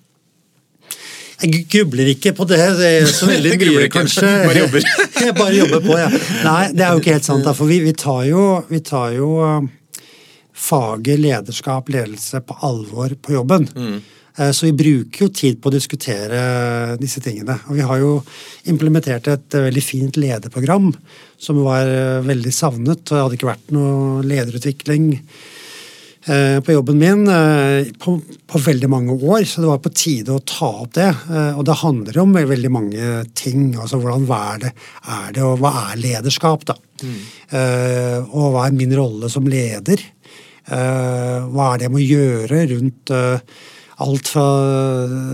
Jeg 1.38 1.64
grubler 1.70 2.08
ikke 2.14 2.32
på 2.34 2.46
det, 2.50 2.58
det 2.80 2.88
er 3.02 3.10
så 3.10 3.28
veldig 3.30 3.52
mye, 3.62 3.88
kanskje. 3.94 4.26
bare 4.48 4.62
jobber. 4.64 4.86
jeg 5.28 5.34
bare 5.38 5.56
jobber 5.60 5.84
på, 5.84 5.96
ja. 6.00 6.08
Nei, 6.44 6.60
det 6.74 6.84
er 6.86 6.94
jo 6.96 7.02
ikke 7.02 7.14
helt 7.18 7.28
sant. 7.28 7.44
Da, 7.46 7.54
for 7.54 7.70
vi, 7.70 7.78
vi 7.84 7.94
tar 7.94 8.24
jo, 8.26 8.44
vi 8.70 8.80
tar 8.86 9.12
jo 9.14 9.32
uh, 9.38 9.58
faget 10.58 11.20
lederskap, 11.22 11.90
ledelse 11.94 12.40
på 12.46 12.56
alvor 12.66 13.14
på 13.22 13.36
jobben. 13.36 13.68
Eh, 14.38 14.50
Så 14.54 14.66
vi 14.66 14.72
bruker 14.78 15.24
jo 15.26 15.28
tid 15.34 15.60
på 15.62 15.70
å 15.70 15.74
diskutere 15.74 16.40
disse 16.98 17.22
tingene. 17.22 17.56
Og 17.68 17.78
vi 17.78 17.86
har 17.86 17.98
jo 18.02 18.16
implementert 18.70 19.26
et 19.30 19.54
eh, 19.58 19.64
veldig 19.68 19.82
fint 19.82 20.18
lederprogram 20.18 20.90
som 21.38 21.62
var 21.62 21.86
eh, 21.90 22.18
veldig 22.26 22.52
savnet. 22.54 23.02
og 23.06 23.14
Det 23.14 23.22
hadde 23.22 23.38
ikke 23.38 23.52
vært 23.52 23.72
noe 23.74 24.26
lederutvikling 24.26 25.08
eh, 25.18 25.22
på 26.64 26.74
jobben 26.74 26.98
min 27.00 27.22
eh, 27.32 27.88
på, 28.00 28.18
på 28.46 28.60
veldig 28.64 28.90
mange 28.92 29.14
år, 29.16 29.46
så 29.48 29.62
det 29.62 29.70
var 29.70 29.80
på 29.84 29.92
tide 29.96 30.34
å 30.34 30.42
ta 30.44 30.68
opp 30.84 30.92
det. 30.98 31.08
Eh, 31.30 31.56
Og 31.58 31.64
det 31.68 31.78
handler 31.82 32.18
om 32.22 32.36
veldig 32.36 32.70
mange 32.74 33.08
ting. 33.34 33.72
altså 33.76 34.00
hvordan 34.02 34.28
er 34.36 34.62
det, 34.66 34.72
er 35.08 35.32
det 35.32 35.42
og 35.46 35.58
hva 35.62 35.72
er 35.92 36.02
lederskap? 36.02 36.66
da? 36.68 36.76
Mm. 36.98 37.18
Og 38.34 38.52
hva 38.52 38.66
er 38.66 38.74
min 38.74 38.92
rolle 38.98 39.28
som 39.30 39.46
leder? 39.48 40.02
Eh, 40.68 41.38
Hva 41.48 41.72
er 41.72 41.78
det 41.78 41.86
jeg 41.86 41.94
må 41.94 42.02
gjøre 42.04 42.64
rundt 42.74 43.12
eh, 43.14 43.38
alt 44.04 44.28
fra 44.30 44.44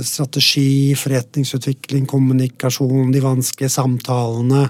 strategi, 0.05 0.95
forretningsutvikling, 0.97 2.07
kommunikasjon, 2.09 3.11
de 3.13 3.21
vanskelige 3.25 3.73
samtalene. 3.75 4.69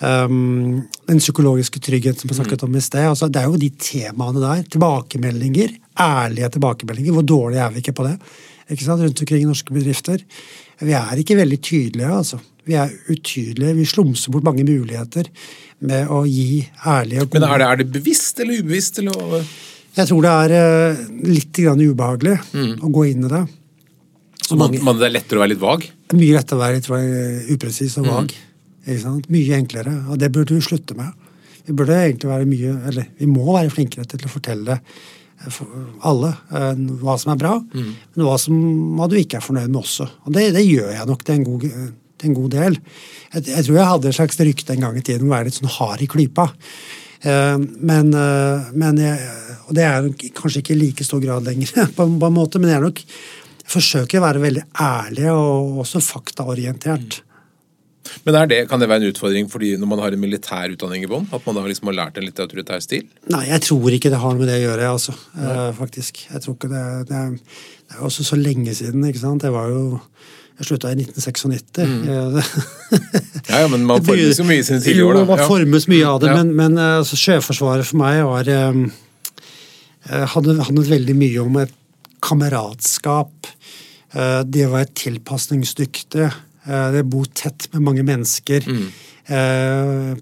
Um, 0.00 0.86
den 1.04 1.18
psykologiske 1.20 1.80
tryggheten 1.84 2.22
som 2.22 2.30
vi 2.30 2.36
snakket 2.38 2.62
om 2.64 2.76
i 2.76 2.80
sted. 2.80 3.04
Altså, 3.04 3.28
det 3.28 3.42
er 3.42 3.50
jo 3.50 3.60
de 3.60 3.68
temaene 3.76 4.40
der. 4.40 4.62
Tilbakemeldinger. 4.72 5.74
Ærlige 6.00 6.48
tilbakemeldinger. 6.56 7.16
Hvor 7.18 7.26
dårlige 7.28 7.66
er 7.66 7.74
vi 7.74 7.82
ikke 7.82 7.96
på 7.98 8.06
det? 8.08 8.14
Ikke 8.72 8.86
sant? 8.86 9.04
Rundt 9.04 9.20
omkring 9.20 9.44
i 9.44 9.50
norske 9.50 9.76
bedrifter. 9.76 10.24
Vi 10.80 10.96
er 10.96 11.20
ikke 11.20 11.36
veldig 11.36 11.60
tydelige, 11.60 12.14
altså. 12.16 12.40
Vi 12.64 12.78
er 12.80 12.92
utydelige. 13.12 13.76
Vi 13.76 13.86
slumser 13.92 14.32
bort 14.32 14.46
mange 14.48 14.64
muligheter 14.64 15.28
med 15.84 16.08
å 16.08 16.24
gi 16.28 16.64
ærlige 16.86 17.26
og 17.26 17.36
Men 17.36 17.48
er 17.50 17.60
det, 17.60 17.68
er 17.68 17.80
det 17.82 17.90
bevisst 17.92 18.40
eller 18.40 18.60
ubevisst? 18.60 19.00
Eller? 19.02 19.48
Jeg 19.96 20.08
tror 20.08 20.24
det 20.24 20.34
er 20.44 20.58
eh, 20.60 21.06
litt 21.28 21.56
grann 21.60 21.80
ubehagelig 21.80 22.36
å 22.56 22.92
gå 22.92 23.08
inn 23.12 23.26
i 23.28 23.32
det. 23.32 23.46
Så 24.46 24.56
man, 24.56 24.72
man, 24.82 24.96
det 24.98 25.10
er 25.10 25.18
lettere 25.20 25.40
å 25.40 25.44
være 25.44 25.52
litt 25.52 25.62
vag? 25.62 25.90
Mye 26.16 26.36
lettere 26.38 26.56
å 26.56 26.62
være 26.64 26.78
litt 26.80 27.50
upresis 27.52 28.00
og 28.00 28.08
vag. 28.08 28.30
Ikke 28.30 28.38
sant? 28.38 28.46
Mye 28.86 29.56
enklere. 29.58 29.92
Og 30.10 30.18
det 30.18 30.30
burde 30.32 30.54
vi 30.56 30.64
slutte 30.64 30.96
med. 30.98 31.12
Vi 31.66 31.74
burde 31.76 31.96
egentlig 32.00 32.30
være 32.30 32.46
mye, 32.48 32.74
eller 32.90 33.08
vi 33.18 33.26
må 33.30 33.44
være 33.52 33.70
flinkere 33.70 34.06
til 34.08 34.24
å 34.24 34.30
fortelle 34.32 34.78
eh, 34.80 35.58
alle 36.08 36.30
hva 37.00 37.16
som 37.20 37.32
er 37.34 37.40
bra, 37.40 37.52
men 37.72 38.24
hva, 38.26 38.36
som, 38.40 38.56
hva 38.96 39.06
du 39.08 39.16
ikke 39.20 39.38
er 39.38 39.44
fornøyd 39.44 39.68
med 39.68 39.82
også. 39.82 40.06
Og 40.26 40.32
det, 40.34 40.50
det 40.56 40.64
gjør 40.66 40.90
jeg 40.96 41.06
nok 41.10 41.24
til 41.24 41.36
en 41.36 41.44
god, 41.46 41.66
til 42.20 42.30
en 42.30 42.38
god 42.40 42.50
del. 42.56 42.78
Jeg, 43.34 43.44
jeg 43.52 43.66
tror 43.68 43.76
jeg 43.78 43.90
hadde 43.92 44.10
et 44.10 44.18
slags 44.18 44.40
rykte 44.40 44.74
en 44.74 44.86
gang 44.88 44.96
i 44.98 45.04
tiden 45.04 45.26
om 45.28 45.30
å 45.32 45.36
være 45.36 45.50
litt 45.50 45.60
sånn 45.60 45.74
hard 45.76 46.02
i 46.04 46.10
klypa. 46.10 46.48
Eh, 47.22 47.58
Men, 47.92 48.12
eh, 48.16 48.72
men 48.80 49.00
jeg, 49.04 49.30
og 49.68 49.76
det 49.76 49.86
er 49.86 50.10
kanskje 50.40 50.64
ikke 50.64 50.74
i 50.74 50.80
like 50.80 51.06
stor 51.06 51.20
grad 51.22 51.44
lenger, 51.46 51.76
på, 51.96 52.08
på 52.08 52.32
en 52.32 52.36
måte, 52.40 52.58
men 52.58 52.72
jeg 52.72 52.80
er 52.80 52.88
nok 52.88 53.04
jeg 53.04 53.76
forsøker 53.76 54.18
å 54.18 54.24
være 54.24 54.40
veldig 54.42 54.62
ærlig 54.82 55.28
og 55.30 55.76
også 55.84 56.00
faktaorientert. 56.02 57.20
Men 58.24 58.34
er 58.34 58.46
det, 58.48 58.58
Kan 58.70 58.80
det 58.80 58.88
være 58.88 59.04
en 59.04 59.12
utfordring 59.12 59.48
fordi 59.52 59.74
når 59.78 59.88
man 59.90 60.00
har 60.02 60.14
en 60.16 60.20
militær 60.22 60.72
utdanning 60.72 61.04
i 61.04 61.08
bånn? 61.10 61.26
At 61.36 61.44
man 61.46 61.54
da 61.58 61.62
liksom 61.68 61.90
har 61.92 61.98
lært 61.98 62.16
en 62.18 62.24
litt 62.26 62.40
autoritær 62.42 62.80
stil? 62.82 63.04
Nei, 63.30 63.44
jeg 63.50 63.60
tror 63.66 63.92
ikke 63.96 64.10
det 64.12 64.20
har 64.22 64.34
noe 64.34 64.40
med 64.40 64.48
det 64.50 64.56
å 64.60 64.64
gjøre, 64.70 64.88
altså. 64.94 65.14
Eh, 65.36 65.68
faktisk. 65.76 66.22
Jeg 66.32 66.42
tror 66.44 66.56
ikke 66.56 66.70
det, 66.72 66.84
det, 67.10 67.20
er, 67.20 67.30
det 67.90 67.98
er 67.98 68.04
også 68.08 68.24
så 68.26 68.38
lenge 68.40 68.74
siden, 68.74 69.04
ikke 69.10 69.22
sant. 69.22 69.44
Det 69.44 69.52
var 69.54 69.68
jo 69.72 70.00
Jeg 70.60 70.66
slutta 70.68 70.90
i 70.92 70.96
1996. 71.00 71.78
Mm. 71.88 72.40
Ja, 73.50 73.62
ja, 73.64 73.68
men 73.72 73.84
man 73.88 74.02
formes 74.04 74.38
jo 74.38 74.44
mye 74.44 74.60
i 74.60 74.66
sine 74.66 74.80
tidlige 74.84 75.06
år, 75.06 75.20
Jo, 75.22 75.24
man 75.30 75.40
formes 75.48 75.86
mye 75.88 76.06
av 76.06 76.18
det, 76.22 76.28
Ja. 76.32 76.36
men, 76.40 76.50
men 76.56 76.76
eh, 76.78 76.98
altså, 77.00 77.16
Sjøforsvaret 77.16 77.86
for 77.88 78.00
meg 78.00 78.20
var 78.28 78.48
eh, 78.50 78.82
eh, 80.10 80.26
hadde 80.34 80.56
handlet 80.66 80.90
veldig 80.92 81.16
mye 81.16 81.40
om 81.44 81.56
et 81.62 81.72
kameratskap. 82.24 83.48
Eh, 84.12 84.42
Det 84.44 84.66
å 84.66 84.72
være 84.74 84.90
tilpasningsdyktig. 85.00 86.28
Eh, 86.70 86.90
Det 86.94 87.02
å 87.04 87.10
bo 87.10 87.24
tett 87.26 87.66
med 87.74 87.82
mange 87.88 88.06
mennesker 88.06 88.66
mm. 88.70 88.86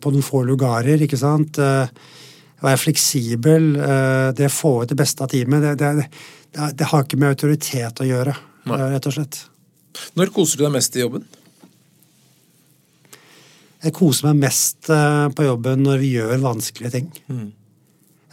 på 0.01 0.11
noen 0.13 0.25
få 0.27 0.43
lugarer, 0.45 1.01
ikke 1.05 1.17
sant. 1.21 1.61
Eh, 1.63 2.17
Være 2.61 2.81
fleksibel. 2.83 3.77
eh, 3.77 4.33
Det 4.35 4.49
å 4.49 4.53
få 4.53 4.73
ut 4.83 4.91
det 4.91 4.97
beste 4.99 5.23
av 5.25 5.31
teamet. 5.31 5.63
Det, 5.63 5.75
det, 5.79 6.09
det, 6.57 6.71
det 6.81 6.89
har 6.91 7.05
ikke 7.05 7.21
med 7.21 7.31
autoritet 7.37 8.01
å 8.03 8.09
gjøre, 8.09 8.35
Nei. 8.67 8.79
eh, 8.81 8.89
rett 8.97 9.07
og 9.07 9.15
slett. 9.15 9.39
Når 10.19 10.33
koser 10.35 10.59
du 10.59 10.65
deg 10.67 10.75
mest 10.75 10.97
i 10.99 11.05
jobben? 11.05 11.25
Jeg 13.79 13.95
koser 13.95 14.27
meg 14.33 14.41
mest 14.49 14.91
eh, 14.91 15.29
på 15.39 15.47
jobben 15.47 15.85
når 15.87 16.03
vi 16.03 16.13
gjør 16.17 16.43
vanskelige 16.43 16.95
ting. 16.97 17.09
Mm. 17.31 17.49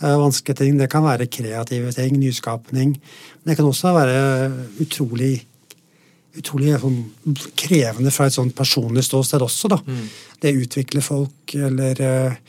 Vanskelige 0.02 0.58
ting, 0.60 0.78
Det 0.82 0.90
kan 0.92 1.06
være 1.06 1.30
kreative 1.32 1.94
ting, 1.96 2.18
nyskapning. 2.20 2.96
Men 2.98 3.52
det 3.52 3.56
kan 3.56 3.70
også 3.70 3.94
være 3.96 4.18
utrolig 4.84 5.46
utrolig 6.40 6.76
sånn, 6.82 7.02
krevende 7.58 8.14
fra 8.14 8.30
et 8.30 8.36
sånt 8.36 8.56
personlig 8.58 9.06
ståsted 9.08 9.44
også. 9.46 9.72
da. 9.76 9.82
Det 10.42 10.54
å 10.54 10.64
utvikle 10.66 11.04
folk, 11.06 11.56
eller 11.56 12.02
eh, 12.02 12.40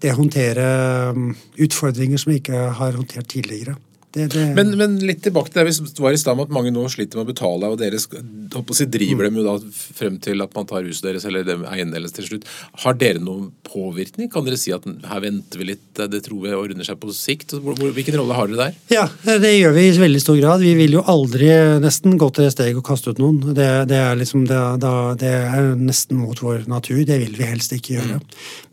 det 0.00 0.12
å 0.12 0.18
håndtere 0.18 0.68
mm, 1.16 1.34
utfordringer 1.66 2.20
som 2.20 2.32
vi 2.32 2.40
ikke 2.42 2.68
har 2.80 2.96
håndtert 2.98 3.28
tidligere. 3.30 3.76
Det, 4.14 4.28
det, 4.30 4.42
Men, 4.54 4.68
men 4.78 4.92
litt 5.02 5.24
tilbake 5.24 5.50
til 5.50 5.58
det 5.58 5.72
vi 5.74 6.02
var 6.04 6.14
i 6.14 6.18
stad 6.20 6.36
med 6.38 6.46
at 6.46 6.52
mange 6.54 6.70
nå 6.70 6.84
sliter 6.92 7.18
med 7.18 7.26
å 7.26 7.32
betale, 7.32 7.66
og 7.66 7.80
dere 7.80 7.98
si, 7.98 8.86
driver 8.86 9.26
dem 9.26 9.40
jo 9.40 9.46
da 9.46 9.54
frem 9.98 10.20
til 10.22 10.44
at 10.44 10.52
man 10.54 10.68
tar 10.70 10.86
huset 10.86 11.08
deres 11.08 11.26
eller 11.26 11.48
eiendelen 11.50 11.96
deres 11.96 12.14
til 12.14 12.28
slutt. 12.28 12.46
Har 12.84 12.94
dere 13.00 13.18
noen 13.18 13.48
påvirkning? 13.66 14.30
Kan 14.30 14.46
dere 14.46 14.58
si 14.60 14.70
at 14.74 14.86
her 14.86 15.24
venter 15.24 15.58
vi 15.58 15.66
litt, 15.72 15.82
det 15.98 16.20
tror 16.28 16.44
vi 16.44 16.54
ordner 16.54 16.86
seg 16.86 17.00
på 17.02 17.10
sikt? 17.16 17.56
Hvilken 17.58 18.20
rolle 18.20 18.36
har 18.38 18.52
dere 18.52 18.68
der? 18.68 18.76
Ja, 18.94 19.08
det 19.42 19.50
gjør 19.56 19.74
vi 19.80 19.88
i 19.88 19.96
veldig 20.04 20.22
stor 20.22 20.38
grad. 20.38 20.62
Vi 20.62 20.76
vil 20.78 20.94
jo 20.94 21.02
aldri 21.10 21.50
nesten 21.82 22.14
gå 22.20 22.30
til 22.30 22.46
det 22.46 22.54
steget 22.54 22.78
og 22.78 22.86
kaste 22.86 23.10
ut 23.10 23.22
noen. 23.22 23.42
Det, 23.50 23.66
det, 23.90 23.98
er, 23.98 24.14
liksom, 24.20 24.46
det, 24.50 24.60
da, 24.84 24.94
det 25.18 25.34
er 25.40 25.72
nesten 25.80 26.22
mot 26.22 26.38
vår 26.38 26.68
natur. 26.70 27.02
Det 27.02 27.18
vil 27.24 27.34
vi 27.40 27.50
helst 27.50 27.74
ikke 27.74 27.98
gjøre. 27.98 28.22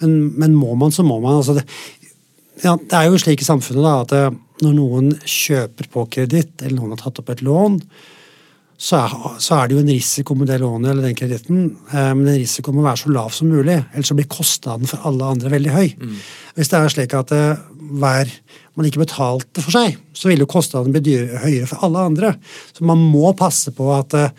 Men, 0.06 0.16
men 0.38 0.54
må 0.54 0.78
man, 0.78 0.94
så 0.94 1.02
må 1.08 1.18
man. 1.24 1.42
Altså 1.42 1.58
det, 1.58 1.66
ja, 2.62 2.78
det 2.78 2.94
er 2.94 3.10
jo 3.10 3.18
slik 3.26 3.42
i 3.42 3.48
samfunnet 3.48 3.90
da, 3.90 3.98
at 4.06 4.14
det, 4.14 4.24
når 4.62 4.78
noen 4.78 5.12
kjøper 5.26 5.90
på 5.92 6.08
kreditt, 6.14 6.58
eller 6.62 6.78
noen 6.78 6.96
har 6.96 7.04
tatt 7.04 7.22
opp 7.22 7.32
et 7.34 7.44
lån, 7.46 7.80
så 8.82 8.98
er, 8.98 9.12
så 9.38 9.58
er 9.60 9.68
det 9.70 9.76
jo 9.76 9.82
en 9.84 9.92
risiko 9.94 10.36
med 10.38 10.50
det 10.50 10.58
lånet 10.62 10.90
eller 10.90 11.06
den 11.06 11.18
kreditten. 11.18 11.66
Eh, 11.92 12.14
men 12.16 12.24
den 12.26 12.40
risikoen 12.40 12.80
må 12.80 12.86
være 12.86 13.04
så 13.04 13.12
lav 13.14 13.30
som 13.36 13.52
mulig, 13.52 13.78
ellers 13.94 14.10
så 14.10 14.18
blir 14.18 14.30
kostnaden 14.32 14.90
for 14.90 15.06
alle 15.10 15.28
andre 15.36 15.52
veldig 15.54 15.76
høy. 15.76 15.92
Hvis 16.58 16.72
det 16.72 16.80
er 16.80 16.96
slik 16.96 17.14
at 17.18 17.34
eh, 17.38 17.62
hver 18.02 18.32
man 18.80 18.88
ikke 18.88 19.04
betalte 19.04 19.62
for 19.62 19.76
seg, 19.76 20.00
så 20.18 20.32
vil 20.32 20.42
jo 20.42 20.50
kostnaden 20.50 20.96
bli 20.96 21.04
dyre, 21.06 21.44
høyere 21.44 21.70
for 21.70 21.86
alle 21.86 22.08
andre. 22.10 22.34
Så 22.74 22.88
man 22.88 23.04
må 23.14 23.36
passe 23.38 23.74
på 23.78 23.92
at 23.94 24.18
eh, 24.18 24.34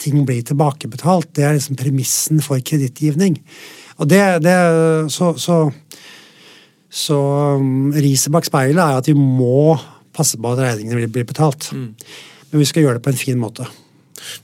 ting 0.00 0.26
blir 0.28 0.44
tilbakebetalt. 0.44 1.32
Det 1.36 1.46
er 1.46 1.56
liksom 1.56 1.78
premissen 1.80 2.44
for 2.44 2.60
kredittgivning. 2.60 3.38
Og 4.00 4.08
det, 4.08 4.20
det 4.44 4.56
så, 5.12 5.34
så 5.40 5.62
så 6.90 7.18
um, 7.60 7.92
riset 7.94 8.32
bak 8.34 8.46
speilet 8.48 8.82
er 8.82 8.98
at 8.98 9.06
vi 9.06 9.14
må 9.14 9.78
passe 10.16 10.38
på 10.40 10.50
at 10.50 10.58
regningene 10.64 11.06
blir 11.10 11.28
betalt. 11.28 11.70
Mm. 11.70 11.94
Men 12.50 12.62
vi 12.62 12.66
skal 12.66 12.84
gjøre 12.84 12.98
det 12.98 13.04
på 13.06 13.12
en 13.12 13.20
fin 13.20 13.38
måte. 13.38 13.68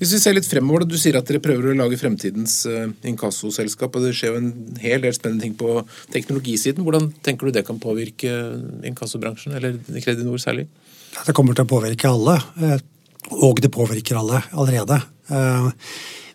Hvis 0.01 0.15
vi 0.15 0.21
ser 0.23 0.37
litt 0.37 0.49
fremover, 0.49 0.87
Du 0.89 0.97
sier 0.99 1.19
at 1.19 1.27
dere 1.29 1.43
prøver 1.43 1.73
å 1.73 1.77
lage 1.77 1.99
fremtidens 2.01 2.63
uh, 2.71 2.89
inkassoselskap. 3.07 3.97
og 3.99 4.07
Det 4.07 4.15
skjer 4.17 4.33
jo 4.33 4.41
en 4.41 4.53
hel 4.81 5.03
del 5.05 5.15
spennende 5.17 5.45
ting 5.45 5.57
på 5.59 5.83
teknologisiden. 6.15 6.87
Hvordan 6.87 7.11
tenker 7.27 7.49
du 7.49 7.57
det 7.57 7.67
kan 7.67 7.83
påvirke 7.83 8.31
inkassobransjen, 8.87 9.57
eller 9.59 9.81
Kredinor 10.05 10.41
særlig? 10.43 10.69
Det 11.17 11.35
kommer 11.37 11.57
til 11.57 11.67
å 11.67 11.71
påvirke 11.71 12.11
alle, 12.13 12.37
eh, 12.61 12.81
og 13.41 13.61
det 13.65 13.73
påvirker 13.73 14.19
alle 14.21 14.43
allerede. 14.53 15.01
Eh, 15.33 15.71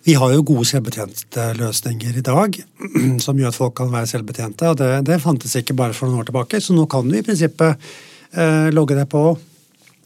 vi 0.04 0.16
har 0.18 0.34
jo 0.34 0.46
gode 0.46 0.66
selvbetjentløsninger 0.70 2.18
i 2.18 2.24
dag 2.26 2.58
som 3.26 3.38
gjør 3.38 3.52
at 3.52 3.58
folk 3.58 3.76
kan 3.78 3.92
være 3.94 4.10
selvbetjente. 4.10 4.72
og 4.72 4.80
det, 4.80 4.90
det, 5.10 5.22
fantes 5.22 5.56
ikke 5.60 5.78
bare 5.78 5.96
for 5.98 6.10
noen 6.10 6.24
år 6.24 6.32
tilbake, 6.32 6.62
så 6.62 6.76
nå 6.76 6.88
kan 6.90 7.08
du 7.08 7.18
i 7.18 7.24
prinsippet 7.26 7.92
eh, 8.34 8.72
logge 8.74 8.98
deg 8.98 9.10
på 9.12 9.26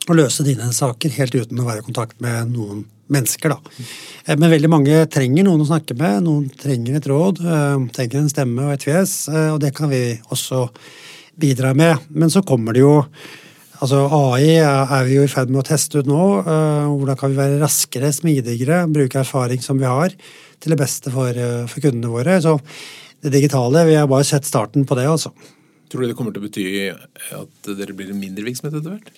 og 0.05 0.19
løse 0.19 0.45
dine 0.45 0.67
saker 0.75 1.15
helt 1.15 1.37
uten 1.37 1.61
å 1.61 1.65
være 1.65 1.81
i 1.81 1.87
kontakt 1.87 2.19
med 2.21 2.51
noen 2.51 2.83
mennesker. 3.13 3.55
Da. 3.55 3.73
Eh, 4.25 4.35
men 4.35 4.51
veldig 4.51 4.73
mange 4.73 4.99
trenger 5.13 5.47
noen 5.47 5.63
å 5.63 5.69
snakke 5.71 5.97
med, 5.97 6.25
noen 6.27 6.51
trenger 6.59 6.99
et 6.99 7.09
råd, 7.09 7.41
trenger 7.95 8.21
en 8.21 8.29
stemme 8.31 8.67
og 8.67 8.75
et 8.75 8.85
fjes, 8.85 9.17
og 9.53 9.63
det 9.63 9.71
kan 9.77 9.91
vi 9.91 10.03
også 10.27 10.67
bidra 11.39 11.73
med. 11.77 12.03
Men 12.09 12.31
så 12.31 12.43
kommer 12.47 12.75
det 12.75 12.83
jo 12.83 12.99
Altså 13.85 14.01
AI 14.09 14.55
er 14.65 15.03
vi 15.05 15.19
jo 15.19 15.23
i 15.27 15.29
ferd 15.29 15.51
med 15.53 15.61
å 15.61 15.67
teste 15.67 16.01
ut 16.01 16.07
nå. 16.09 16.21
Uh, 16.41 16.87
hvordan 16.89 17.17
kan 17.19 17.29
vi 17.29 17.37
være 17.37 17.59
raskere, 17.61 18.09
smidigere, 18.15 18.79
bruke 18.89 19.19
erfaring 19.21 19.61
som 19.61 19.77
vi 19.77 19.85
har, 19.85 20.15
til 20.57 20.73
det 20.73 20.79
beste 20.79 21.13
for, 21.13 21.37
uh, 21.37 21.67
for 21.69 21.85
kundene 21.85 22.09
våre. 22.09 22.39
Så 22.41 22.55
det 23.21 23.35
digitale, 23.35 23.83
vi 23.85 23.99
har 23.99 24.09
bare 24.09 24.25
sett 24.25 24.49
starten 24.49 24.87
på 24.89 24.97
det, 24.97 25.05
altså. 25.11 25.29
Tror 25.91 26.01
du 26.01 26.09
det 26.09 26.15
kommer 26.17 26.33
til 26.33 26.41
å 26.41 26.47
bety 26.47 26.65
at 27.37 27.69
dere 27.77 27.93
blir 27.93 28.09
en 28.09 28.23
mindre 28.23 28.47
virksomhet 28.47 28.79
etter 28.79 28.95
hvert? 28.95 29.13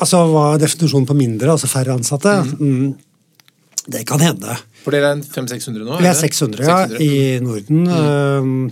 Altså, 0.00 0.24
Hva 0.32 0.48
er 0.56 0.64
definisjonen 0.64 1.06
på 1.06 1.16
mindre? 1.18 1.54
Altså 1.54 1.70
færre 1.70 1.94
ansatte? 1.94 2.34
Mm. 2.58 2.58
Mm, 2.58 3.86
det 3.94 4.02
kan 4.08 4.22
hende. 4.24 4.58
For 4.82 4.94
dere 4.94 5.14
er 5.14 5.22
500-600 5.22 5.86
nå? 5.86 6.02
Vi 6.02 6.10
er 6.10 6.18
600, 6.18 6.66
ja, 6.66 6.82
i 6.98 7.38
Norden. 7.44 7.86
Mm. 7.86 8.66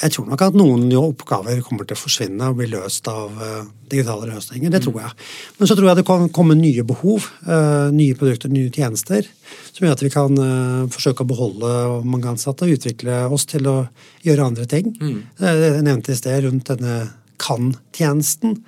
Jeg 0.00 0.14
tror 0.14 0.28
nok 0.30 0.42
at 0.44 0.56
noen 0.56 0.86
oppgaver 0.98 1.60
kommer 1.66 1.86
til 1.86 1.96
å 1.96 2.00
forsvinne 2.00 2.48
og 2.50 2.58
bli 2.58 2.68
løst 2.72 3.06
av 3.10 3.36
uh, 3.38 3.62
digitale 3.90 4.30
løsninger. 4.30 4.72
Det 4.72 4.82
tror 4.86 5.00
jeg. 5.02 5.12
Men 5.58 5.70
så 5.70 5.76
tror 5.78 5.90
jeg 5.90 6.00
det 6.00 6.06
kan 6.08 6.28
komme 6.34 6.56
nye 6.58 6.84
behov, 6.86 7.28
uh, 7.46 7.88
nye 7.94 8.16
produkter, 8.18 8.52
nye 8.52 8.72
tjenester, 8.72 9.28
som 9.70 9.86
gjør 9.86 9.96
at 9.96 10.04
vi 10.04 10.12
kan 10.14 10.38
uh, 10.40 10.90
forsøke 10.92 11.26
å 11.26 11.30
beholde 11.30 11.72
mange 12.08 12.30
ansatte 12.32 12.66
og 12.66 12.76
utvikle 12.78 13.24
oss 13.32 13.46
til 13.50 13.68
å 13.70 13.76
gjøre 14.26 14.48
andre 14.52 14.68
ting. 14.70 14.94
Mm. 14.98 15.18
Jeg 15.42 15.84
nevnte 15.86 16.14
i 16.14 16.20
sted 16.20 16.46
rundt 16.46 16.72
denne 16.72 16.98
kan-tjenesten. 17.42 18.60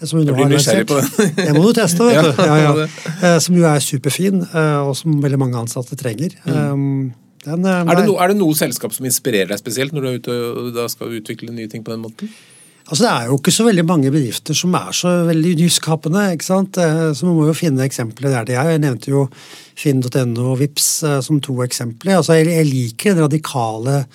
Som 0.00 0.22
jeg 0.22 0.32
blir 0.32 0.52
nysgjerrig 0.52 0.86
på 0.88 1.00
den. 1.00 1.32
det 1.34 1.54
må 1.56 1.64
du 1.66 1.74
teste, 1.76 2.06
vet 2.06 2.28
du. 2.38 2.44
Ja, 2.46 2.60
ja. 2.62 3.32
Som 3.42 3.58
jo 3.58 3.66
er 3.68 3.82
superfin, 3.82 4.44
og 4.86 4.94
som 4.96 5.18
veldig 5.20 5.40
mange 5.40 5.58
ansatte 5.60 5.98
trenger. 5.98 6.36
Mm. 6.46 7.10
Den, 7.44 7.64
eh, 7.64 7.82
er, 7.82 7.96
det 7.96 8.06
no, 8.06 8.16
er, 8.20 8.32
det 8.32 8.40
noe 8.40 8.56
selskap 8.58 8.92
som 8.92 9.06
inspirerer 9.08 9.52
deg 9.52 9.60
spesielt 9.60 9.94
når 9.96 10.02
du 10.02 10.08
er 10.10 10.18
ute 10.20 10.40
og 10.80 10.80
skal 10.92 11.20
utvikle 11.20 11.54
nye 11.54 11.70
ting 11.72 11.84
på 11.86 11.94
den 11.94 12.02
måten? 12.04 12.32
Altså, 12.90 13.04
Det 13.04 13.10
er 13.10 13.26
jo 13.26 13.36
ikke 13.38 13.54
så 13.54 13.64
veldig 13.64 13.84
mange 13.86 14.10
bedrifter 14.10 14.56
som 14.56 14.74
er 14.74 14.90
så 14.96 15.10
veldig 15.28 15.54
nyskapende. 15.60 16.32
ikke 16.32 16.44
sant? 16.44 16.76
Eh, 16.76 17.12
så 17.14 17.26
Man 17.26 17.36
må 17.36 17.46
jo 17.46 17.54
finne 17.54 17.86
eksempler 17.86 18.30
der 18.30 18.44
de 18.44 18.52
er. 18.54 18.70
Jeg 18.70 18.80
nevnte 18.80 19.10
jo 19.10 19.28
finn.no 19.76 20.52
og 20.52 20.58
Vips 20.58 21.02
eh, 21.04 21.20
som 21.20 21.40
to 21.40 21.54
eksempler. 21.62 22.16
Altså, 22.16 22.32
Jeg, 22.34 22.46
jeg 22.46 22.66
liker 22.66 23.14
den 23.14 23.24
radikale 23.24 24.06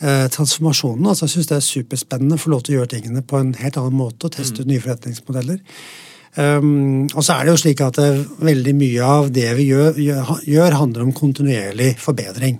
eh, 0.00 0.28
transformasjonen. 0.28 1.06
altså 1.06 1.24
Jeg 1.26 1.30
syns 1.30 1.46
det 1.46 1.56
er 1.56 1.66
superspennende 1.66 2.38
å 2.38 2.38
få 2.38 2.50
lov 2.50 2.62
til 2.62 2.74
å 2.74 2.78
gjøre 2.78 2.94
tingene 2.94 3.22
på 3.22 3.40
en 3.40 3.54
helt 3.54 3.76
annen 3.76 3.98
måte 3.98 4.26
og 4.26 4.32
teste 4.32 4.62
ut 4.62 4.70
nye 4.70 4.80
forretningsmodeller. 4.80 5.58
Um, 6.32 7.10
og 7.12 7.20
så 7.20 7.34
er 7.34 7.44
det 7.44 7.52
jo 7.52 7.60
slik 7.60 7.82
at 7.84 7.98
det, 8.00 8.08
veldig 8.40 8.72
mye 8.78 9.04
av 9.04 9.26
det 9.36 9.50
vi 9.58 9.66
gjør, 9.68 9.98
gjør, 10.48 10.76
handler 10.80 11.04
om 11.04 11.12
kontinuerlig 11.16 11.90
forbedring. 12.00 12.56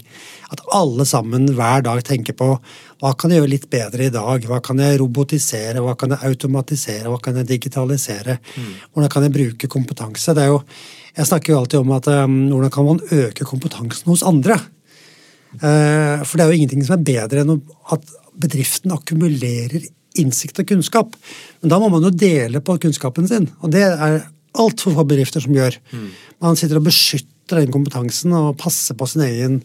At 0.52 0.60
alle 0.76 1.06
sammen 1.08 1.46
hver 1.56 1.84
dag 1.86 2.02
tenker 2.04 2.36
på 2.36 2.50
hva 2.52 3.12
kan 3.18 3.32
jeg 3.32 3.40
gjøre 3.40 3.52
litt 3.54 3.70
bedre 3.72 4.06
i 4.06 4.12
dag? 4.12 4.44
Hva 4.46 4.60
kan 4.64 4.82
jeg 4.82 4.98
robotisere? 5.00 5.80
Hva 5.80 5.96
kan 5.98 6.12
jeg 6.12 6.28
automatisere? 6.28 7.08
Hva 7.08 7.16
kan 7.24 7.40
jeg 7.40 7.48
digitalisere? 7.48 8.36
Mm. 8.52 8.74
Hvordan 8.92 9.14
kan 9.14 9.26
jeg 9.26 9.34
bruke 9.38 9.72
kompetanse? 9.72 10.36
Det 10.36 10.44
er 10.44 10.52
jo, 10.52 10.60
jeg 11.16 11.30
snakker 11.32 11.54
jo 11.54 11.62
alltid 11.62 11.80
om 11.80 11.96
at 11.96 12.10
um, 12.12 12.36
hvordan 12.52 12.76
kan 12.76 12.88
man 12.90 13.02
øke 13.22 13.48
kompetansen 13.48 14.12
hos 14.12 14.26
andre? 14.28 14.60
Uh, 15.56 16.20
for 16.28 16.36
det 16.36 16.44
er 16.44 16.52
jo 16.52 16.60
ingenting 16.60 16.84
som 16.84 16.98
er 16.98 17.08
bedre 17.08 17.42
enn 17.42 17.56
at 17.96 18.14
bedriften 18.42 18.92
akkumulerer 18.92 19.88
innsikt 20.20 20.60
og 20.62 20.68
kunnskap. 20.68 21.16
Men 21.62 21.72
da 21.72 21.78
må 21.82 21.90
man 21.92 22.04
jo 22.06 22.12
dele 22.14 22.62
på 22.64 22.78
kunnskapen 22.82 23.28
sin, 23.30 23.48
og 23.60 23.72
det 23.74 23.84
er 23.88 24.18
altfor 24.58 24.96
få 24.96 25.06
bedrifter 25.08 25.44
som 25.44 25.54
gjør. 25.56 25.78
Mm. 25.92 26.10
Man 26.44 26.58
sitter 26.60 26.80
og 26.80 26.88
beskytter 26.88 27.62
den 27.62 27.72
kompetansen 27.72 28.34
og 28.36 28.58
passer 28.60 28.98
på 28.98 29.08
sin 29.08 29.24
egen 29.28 29.62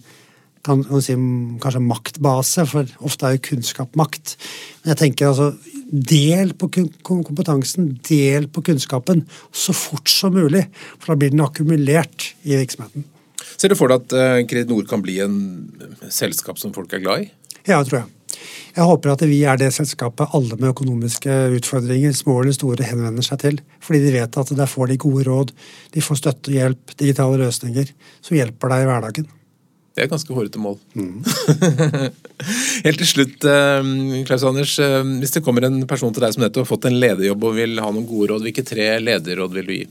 kan 0.67 0.83
man 0.89 1.03
si, 1.03 1.15
kanskje 1.63 1.81
maktbase, 1.83 2.65
for 2.67 2.89
ofte 3.07 3.27
er 3.27 3.37
jo 3.37 3.43
kunnskap 3.51 3.93
makt. 3.99 4.35
Men 4.81 4.93
jeg 4.93 4.99
tenker 5.03 5.29
altså, 5.29 5.51
del 5.87 6.53
på 6.59 6.69
kompetansen, 7.07 7.93
del 8.09 8.49
på 8.51 8.63
kunnskapen 8.67 9.23
så 9.55 9.75
fort 9.75 10.11
som 10.11 10.35
mulig. 10.35 10.65
For 10.97 11.13
da 11.13 11.19
blir 11.21 11.31
den 11.31 11.45
akkumulert 11.45 12.31
i 12.43 12.57
virksomheten. 12.57 13.07
Ser 13.57 13.71
du 13.71 13.77
for 13.79 13.89
deg 13.89 14.11
at 14.11 14.43
uh, 14.43 14.67
Nord 14.69 14.89
kan 14.89 15.01
bli 15.01 15.21
en 15.23 15.39
selskap 16.13 16.59
som 16.61 16.75
folk 16.75 16.91
er 16.93 17.03
glad 17.05 17.25
i? 17.25 17.31
Ja, 17.63 17.79
det 17.79 17.87
tror 17.89 18.01
jeg. 18.01 18.16
Jeg 18.77 18.85
håper 18.85 19.13
at 19.13 19.23
vi 19.25 19.39
er 19.49 19.57
det 19.57 19.71
selskapet 19.73 20.35
alle 20.37 20.57
med 20.59 20.69
økonomiske 20.69 21.37
utfordringer, 21.57 22.13
små 22.13 22.41
eller 22.43 22.53
store, 22.53 22.85
henvender 22.85 23.25
seg 23.25 23.41
til. 23.41 23.57
Fordi 23.81 24.03
de 24.03 24.11
vet 24.19 24.37
at 24.37 24.51
der 24.59 24.69
får 24.69 24.91
de 24.91 24.99
gode 25.01 25.25
råd, 25.25 25.55
de 25.95 26.03
får 26.05 26.21
støtte 26.21 26.53
og 26.53 26.59
hjelp, 26.59 26.93
digitale 26.99 27.41
løsninger 27.41 27.89
som 28.21 28.37
hjelper 28.37 28.73
deg 28.73 28.83
i 28.83 28.89
hverdagen. 28.91 29.31
Det 29.97 30.03
er 30.05 30.11
ganske 30.11 30.29
hårete 30.29 30.59
mål. 30.61 30.75
Mm. 30.93 31.23
Helt 32.85 32.99
til 33.01 33.09
slutt, 33.09 33.45
eh, 33.49 33.87
Klaus 34.29 34.43
Anders. 34.45 34.75
Eh, 34.77 34.99
hvis 35.23 35.33
det 35.33 35.41
kommer 35.41 35.65
en 35.65 35.79
person 35.89 36.13
til 36.13 36.21
deg 36.21 36.35
som 36.35 36.43
nettopp 36.43 36.67
har 36.67 36.69
fått 36.69 36.85
en 36.85 36.99
lederjobb 37.01 37.47
og 37.49 37.55
vil 37.57 37.81
ha 37.81 37.87
noen 37.89 38.05
gode 38.05 38.27
råd, 38.29 38.45
hvilke 38.45 38.61
tre 38.67 38.91
lederråd 39.01 39.55
vil 39.57 39.71
du 39.71 39.73
gi? 39.73 39.87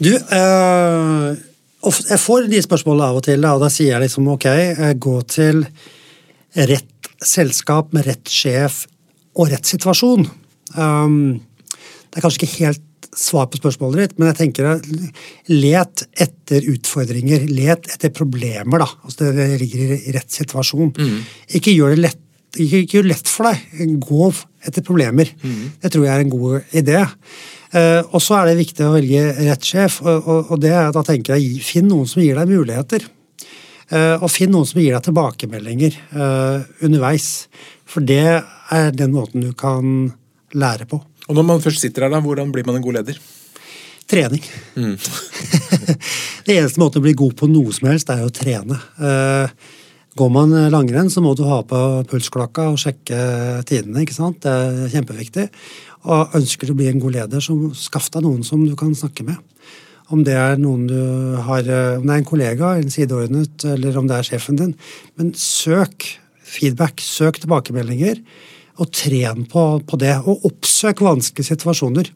Du, 0.00 0.08
øh, 0.08 1.36
jeg 1.84 2.20
får 2.22 2.48
de 2.48 2.62
spørsmålene 2.64 3.10
av 3.12 3.20
og 3.20 3.26
til, 3.28 3.44
og 3.44 3.60
da 3.60 3.68
sier 3.68 3.92
jeg 3.92 4.06
liksom 4.06 4.32
ok, 4.38 4.48
gå 5.04 5.14
til 5.28 5.60
rett 6.54 7.12
selskap 7.24 7.92
med 7.94 8.06
rett 8.08 8.30
sjef 8.30 8.84
og 9.34 9.50
rett 9.50 9.66
situasjon. 9.66 10.26
Um, 10.76 11.40
det 12.10 12.20
er 12.20 12.24
kanskje 12.24 12.44
ikke 12.44 12.66
helt 12.66 13.08
svar 13.14 13.46
på 13.50 13.60
spørsmålet 13.60 14.00
ditt, 14.00 14.18
men 14.18 14.30
jeg 14.32 14.38
tenker 14.40 14.68
let 15.52 16.04
etter 16.20 16.66
utfordringer. 16.72 17.46
Let 17.50 17.88
etter 17.94 18.12
problemer, 18.14 18.82
da. 18.82 18.88
Altså 19.06 19.30
det 19.34 19.48
ligger 19.62 19.96
i 19.96 20.14
rett 20.14 20.34
situasjon. 20.34 20.92
Mm. 20.98 21.18
Ikke 21.58 21.74
gjør 21.74 21.94
det 21.94 22.04
lett 22.08 22.20
ikke, 22.54 22.84
ikke 22.84 22.98
gjør 22.98 23.06
det 23.06 23.10
lett 23.10 23.30
for 23.30 23.48
deg. 23.50 23.62
Gå 23.98 24.26
etter 24.68 24.84
problemer. 24.86 25.30
Mm. 25.42 25.62
Det 25.82 25.90
tror 25.90 26.04
jeg 26.06 26.14
er 26.14 26.22
en 26.22 26.30
god 26.30 26.76
idé. 26.78 27.00
Uh, 27.74 28.00
og 28.14 28.20
så 28.22 28.36
er 28.38 28.50
det 28.50 28.60
viktig 28.60 28.86
å 28.86 28.92
velge 28.94 29.22
rett 29.40 29.66
sjef, 29.66 29.98
og, 30.04 30.28
og, 30.30 30.52
og 30.54 30.60
det, 30.62 30.74
da 30.94 31.02
tenker 31.06 31.34
jeg 31.34 31.64
finn 31.66 31.88
noen 31.90 32.06
som 32.06 32.22
gir 32.22 32.38
deg 32.38 32.52
muligheter. 32.52 33.08
Eh, 33.94 34.16
og 34.18 34.30
finn 34.32 34.50
noen 34.50 34.66
som 34.66 34.80
gir 34.82 34.94
deg 34.94 35.06
tilbakemeldinger 35.06 35.94
eh, 35.94 36.64
underveis. 36.86 37.46
For 37.86 38.04
det 38.04 38.24
er 38.24 38.96
den 38.96 39.14
måten 39.14 39.44
du 39.44 39.52
kan 39.56 40.10
lære 40.56 40.88
på. 40.90 40.98
Og 41.28 41.38
når 41.38 41.46
man 41.46 41.62
først 41.62 41.84
sitter 41.84 42.06
her, 42.06 42.14
da, 42.14 42.20
hvordan 42.24 42.50
blir 42.52 42.66
man 42.66 42.80
en 42.80 42.84
god 42.84 42.98
leder? 42.98 43.20
Trening. 44.10 44.42
Mm. 44.76 44.98
det 46.46 46.58
eneste 46.58 46.82
måten 46.82 47.00
å 47.00 47.06
bli 47.06 47.14
god 47.16 47.38
på 47.38 47.48
noe 47.48 47.72
som 47.76 47.88
helst, 47.88 48.10
er 48.12 48.26
å 48.26 48.34
trene. 48.34 48.80
Eh, 48.98 49.72
går 50.18 50.30
man 50.30 50.52
langrenn, 50.70 51.08
så 51.10 51.22
må 51.24 51.32
du 51.38 51.46
ha 51.48 51.62
på 51.66 51.78
pulsklokka 52.10 52.68
og 52.72 52.82
sjekke 52.82 53.18
tidene. 53.68 54.02
ikke 54.02 54.16
sant? 54.16 54.42
Det 54.44 54.52
er 54.52 54.92
kjempeviktig. 54.92 55.48
Og 56.04 56.36
ønsker 56.36 56.68
du 56.68 56.74
å 56.74 56.78
bli 56.78 56.90
en 56.90 57.00
god 57.02 57.16
leder, 57.16 57.42
så 57.42 57.56
skaff 57.78 58.10
deg 58.14 58.26
noen 58.26 58.44
som 58.46 58.62
du 58.66 58.74
kan 58.78 58.92
snakke 58.94 59.26
med. 59.26 59.38
Om 60.12 60.24
det 60.26 60.34
er 60.36 60.58
noen 60.60 60.84
du 60.90 60.98
har, 61.46 61.64
eh, 61.64 61.96
om 62.00 62.04
det 62.04 62.12
er 62.12 62.20
en 62.20 62.28
kollega, 62.28 62.74
en 62.76 62.92
sideordnet, 62.92 63.64
eller 63.64 63.96
om 63.96 64.08
det 64.10 64.18
er 64.18 64.28
sjefen 64.28 64.58
din. 64.60 64.74
Men 65.16 65.32
søk 65.32 66.04
feedback, 66.44 67.00
søk 67.00 67.40
tilbakemeldinger, 67.40 68.20
og 68.82 68.90
tren 68.92 69.46
på, 69.48 69.64
på 69.86 69.98
det. 70.02 70.14
Og 70.28 70.44
oppsøk 70.50 71.00
vanskelige 71.04 71.54
situasjoner. 71.54 72.10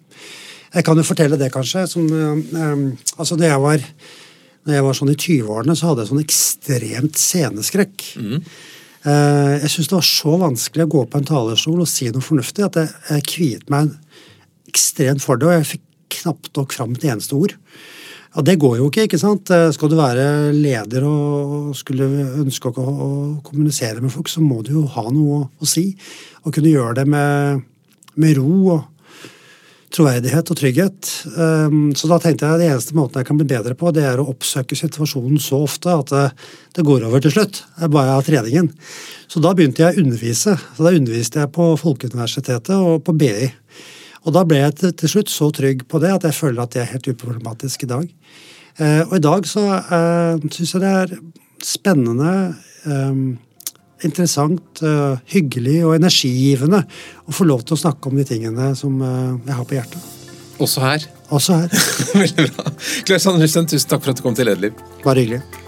Jeg 0.75 0.85
kan 0.85 0.99
jo 0.99 1.07
fortelle 1.07 1.39
det, 1.41 1.53
kanskje. 1.55 1.87
Som, 1.89 2.09
um, 2.11 2.91
altså 3.17 3.39
det 3.39 3.49
jeg 3.49 3.63
var, 3.63 3.85
når 4.67 4.75
jeg 4.75 4.87
var 4.89 4.99
sånn 4.99 5.13
i 5.13 5.17
20-årene, 5.17 5.77
så 5.79 5.91
hadde 5.91 6.05
jeg 6.05 6.11
sånn 6.11 6.25
ekstremt 6.25 7.21
sceneskrekk. 7.23 8.09
Mm. 8.21 8.43
Uh, 9.07 9.55
jeg 9.63 9.71
syntes 9.73 9.89
det 9.89 9.97
var 9.97 10.09
så 10.11 10.37
vanskelig 10.43 10.85
å 10.85 10.93
gå 10.93 11.05
på 11.09 11.21
en 11.21 11.29
talerstol 11.29 11.85
og 11.85 11.89
si 11.89 12.11
noe 12.13 12.25
fornuftig 12.25 12.67
at 12.67 12.81
jeg, 12.83 12.91
jeg 13.09 13.29
kviet 13.31 13.71
meg 13.73 13.95
ekstremt 14.69 15.25
for 15.25 15.41
det. 15.41 15.49
og 15.49 15.55
jeg 15.57 15.71
fikk 15.77 15.85
knapt 16.17 16.53
nok 16.59 16.75
fram 16.77 16.97
et 16.97 17.09
eneste 17.09 17.37
ord. 17.39 17.55
Og 18.37 18.45
det 18.45 18.59
går 18.61 18.77
jo 18.79 18.91
ikke. 18.91 19.07
ikke 19.09 19.21
sant? 19.21 19.51
Eh, 19.55 19.71
skal 19.75 19.91
du 19.91 19.97
være 19.99 20.53
leder 20.55 21.07
og 21.09 21.73
skulle 21.79 22.07
ønske 22.43 22.71
å 22.71 22.93
kommunisere 23.45 24.03
med 24.05 24.13
folk, 24.13 24.29
så 24.31 24.45
må 24.45 24.61
du 24.63 24.75
jo 24.77 24.85
ha 24.95 25.09
noe 25.09 25.47
å 25.59 25.69
si. 25.69 25.91
Og 26.45 26.53
kunne 26.55 26.73
gjøre 26.75 27.01
det 27.01 27.09
med, 27.09 27.65
med 28.21 28.39
ro 28.39 28.77
og 28.77 28.87
troverdighet 29.95 30.51
og 30.53 30.59
trygghet. 30.61 31.11
Um, 31.33 31.95
så 31.97 32.11
da 32.11 32.19
tenkte 32.21 32.45
jeg 32.45 32.59
at 32.59 32.61
det 32.61 32.69
eneste 32.69 32.97
måten 32.97 33.23
jeg 33.23 33.29
kan 33.31 33.39
bli 33.41 33.49
bedre 33.49 33.77
på, 33.79 33.93
det 33.97 34.05
er 34.05 34.21
å 34.21 34.27
oppsøke 34.29 34.77
situasjonen 34.77 35.41
så 35.41 35.63
ofte 35.65 35.95
at 35.95 36.13
det, 36.13 36.25
det 36.77 36.85
går 36.87 37.07
over 37.09 37.23
til 37.25 37.33
slutt. 37.35 37.63
Jeg 37.81 37.95
bare 37.95 38.19
av 38.19 38.27
treningen. 38.27 38.69
Så 39.33 39.41
da 39.45 39.55
begynte 39.57 39.87
jeg 39.87 39.97
å 39.97 40.05
undervise. 40.05 40.59
Så 40.77 40.85
Da 40.85 40.93
underviste 40.93 41.41
jeg 41.41 41.53
på 41.57 41.71
Folkeuniversitetet 41.81 42.77
og 42.77 43.01
på 43.07 43.17
BI. 43.17 43.49
Og 44.29 44.35
da 44.37 44.45
ble 44.45 44.61
jeg 44.61 44.77
til, 44.77 44.95
til 45.01 45.15
slutt 45.15 45.33
så 45.33 45.49
trygg 45.57 45.87
på 45.89 46.01
det 46.03 46.13
at 46.13 46.29
jeg 46.29 46.37
føler 46.37 46.63
at 46.63 46.77
det 46.77 46.85
er 46.85 46.93
helt 46.93 47.11
uproblematisk 47.15 47.87
i 47.87 47.91
dag. 47.95 48.07
Eh, 48.79 49.03
og 49.09 49.15
i 49.17 49.25
dag 49.25 49.49
så 49.49 49.65
eh, 49.81 50.49
syns 50.53 50.75
jeg 50.77 50.85
det 50.85 50.95
er 51.03 51.15
spennende 51.65 52.33
eh, 52.85 53.23
interessant, 54.07 54.83
eh, 54.85 55.17
hyggelig 55.33 55.81
og 55.87 55.97
energigivende 55.97 56.85
å 57.27 57.35
få 57.35 57.49
lov 57.49 57.65
til 57.67 57.79
å 57.79 57.83
snakke 57.87 58.11
om 58.11 58.19
de 58.21 58.27
tingene 58.29 58.71
som 58.79 59.01
uh, 59.03 59.35
jeg 59.47 59.57
har 59.57 59.67
på 59.67 59.79
hjertet. 59.79 60.11
Også 60.63 60.83
her. 60.85 61.07
Også 61.35 61.59
her. 61.63 61.89
Veldig 62.23 62.51
bra. 62.53 62.75
Klaus 63.09 63.27
Andersen, 63.31 63.71
tusen 63.71 63.91
takk 63.91 64.05
for 64.05 64.15
at 64.15 64.21
du 64.21 64.27
kom 64.27 64.39
til 64.39 64.51
Lederliv. 64.51 64.79
Bare 65.07 65.25
hyggelig. 65.25 65.68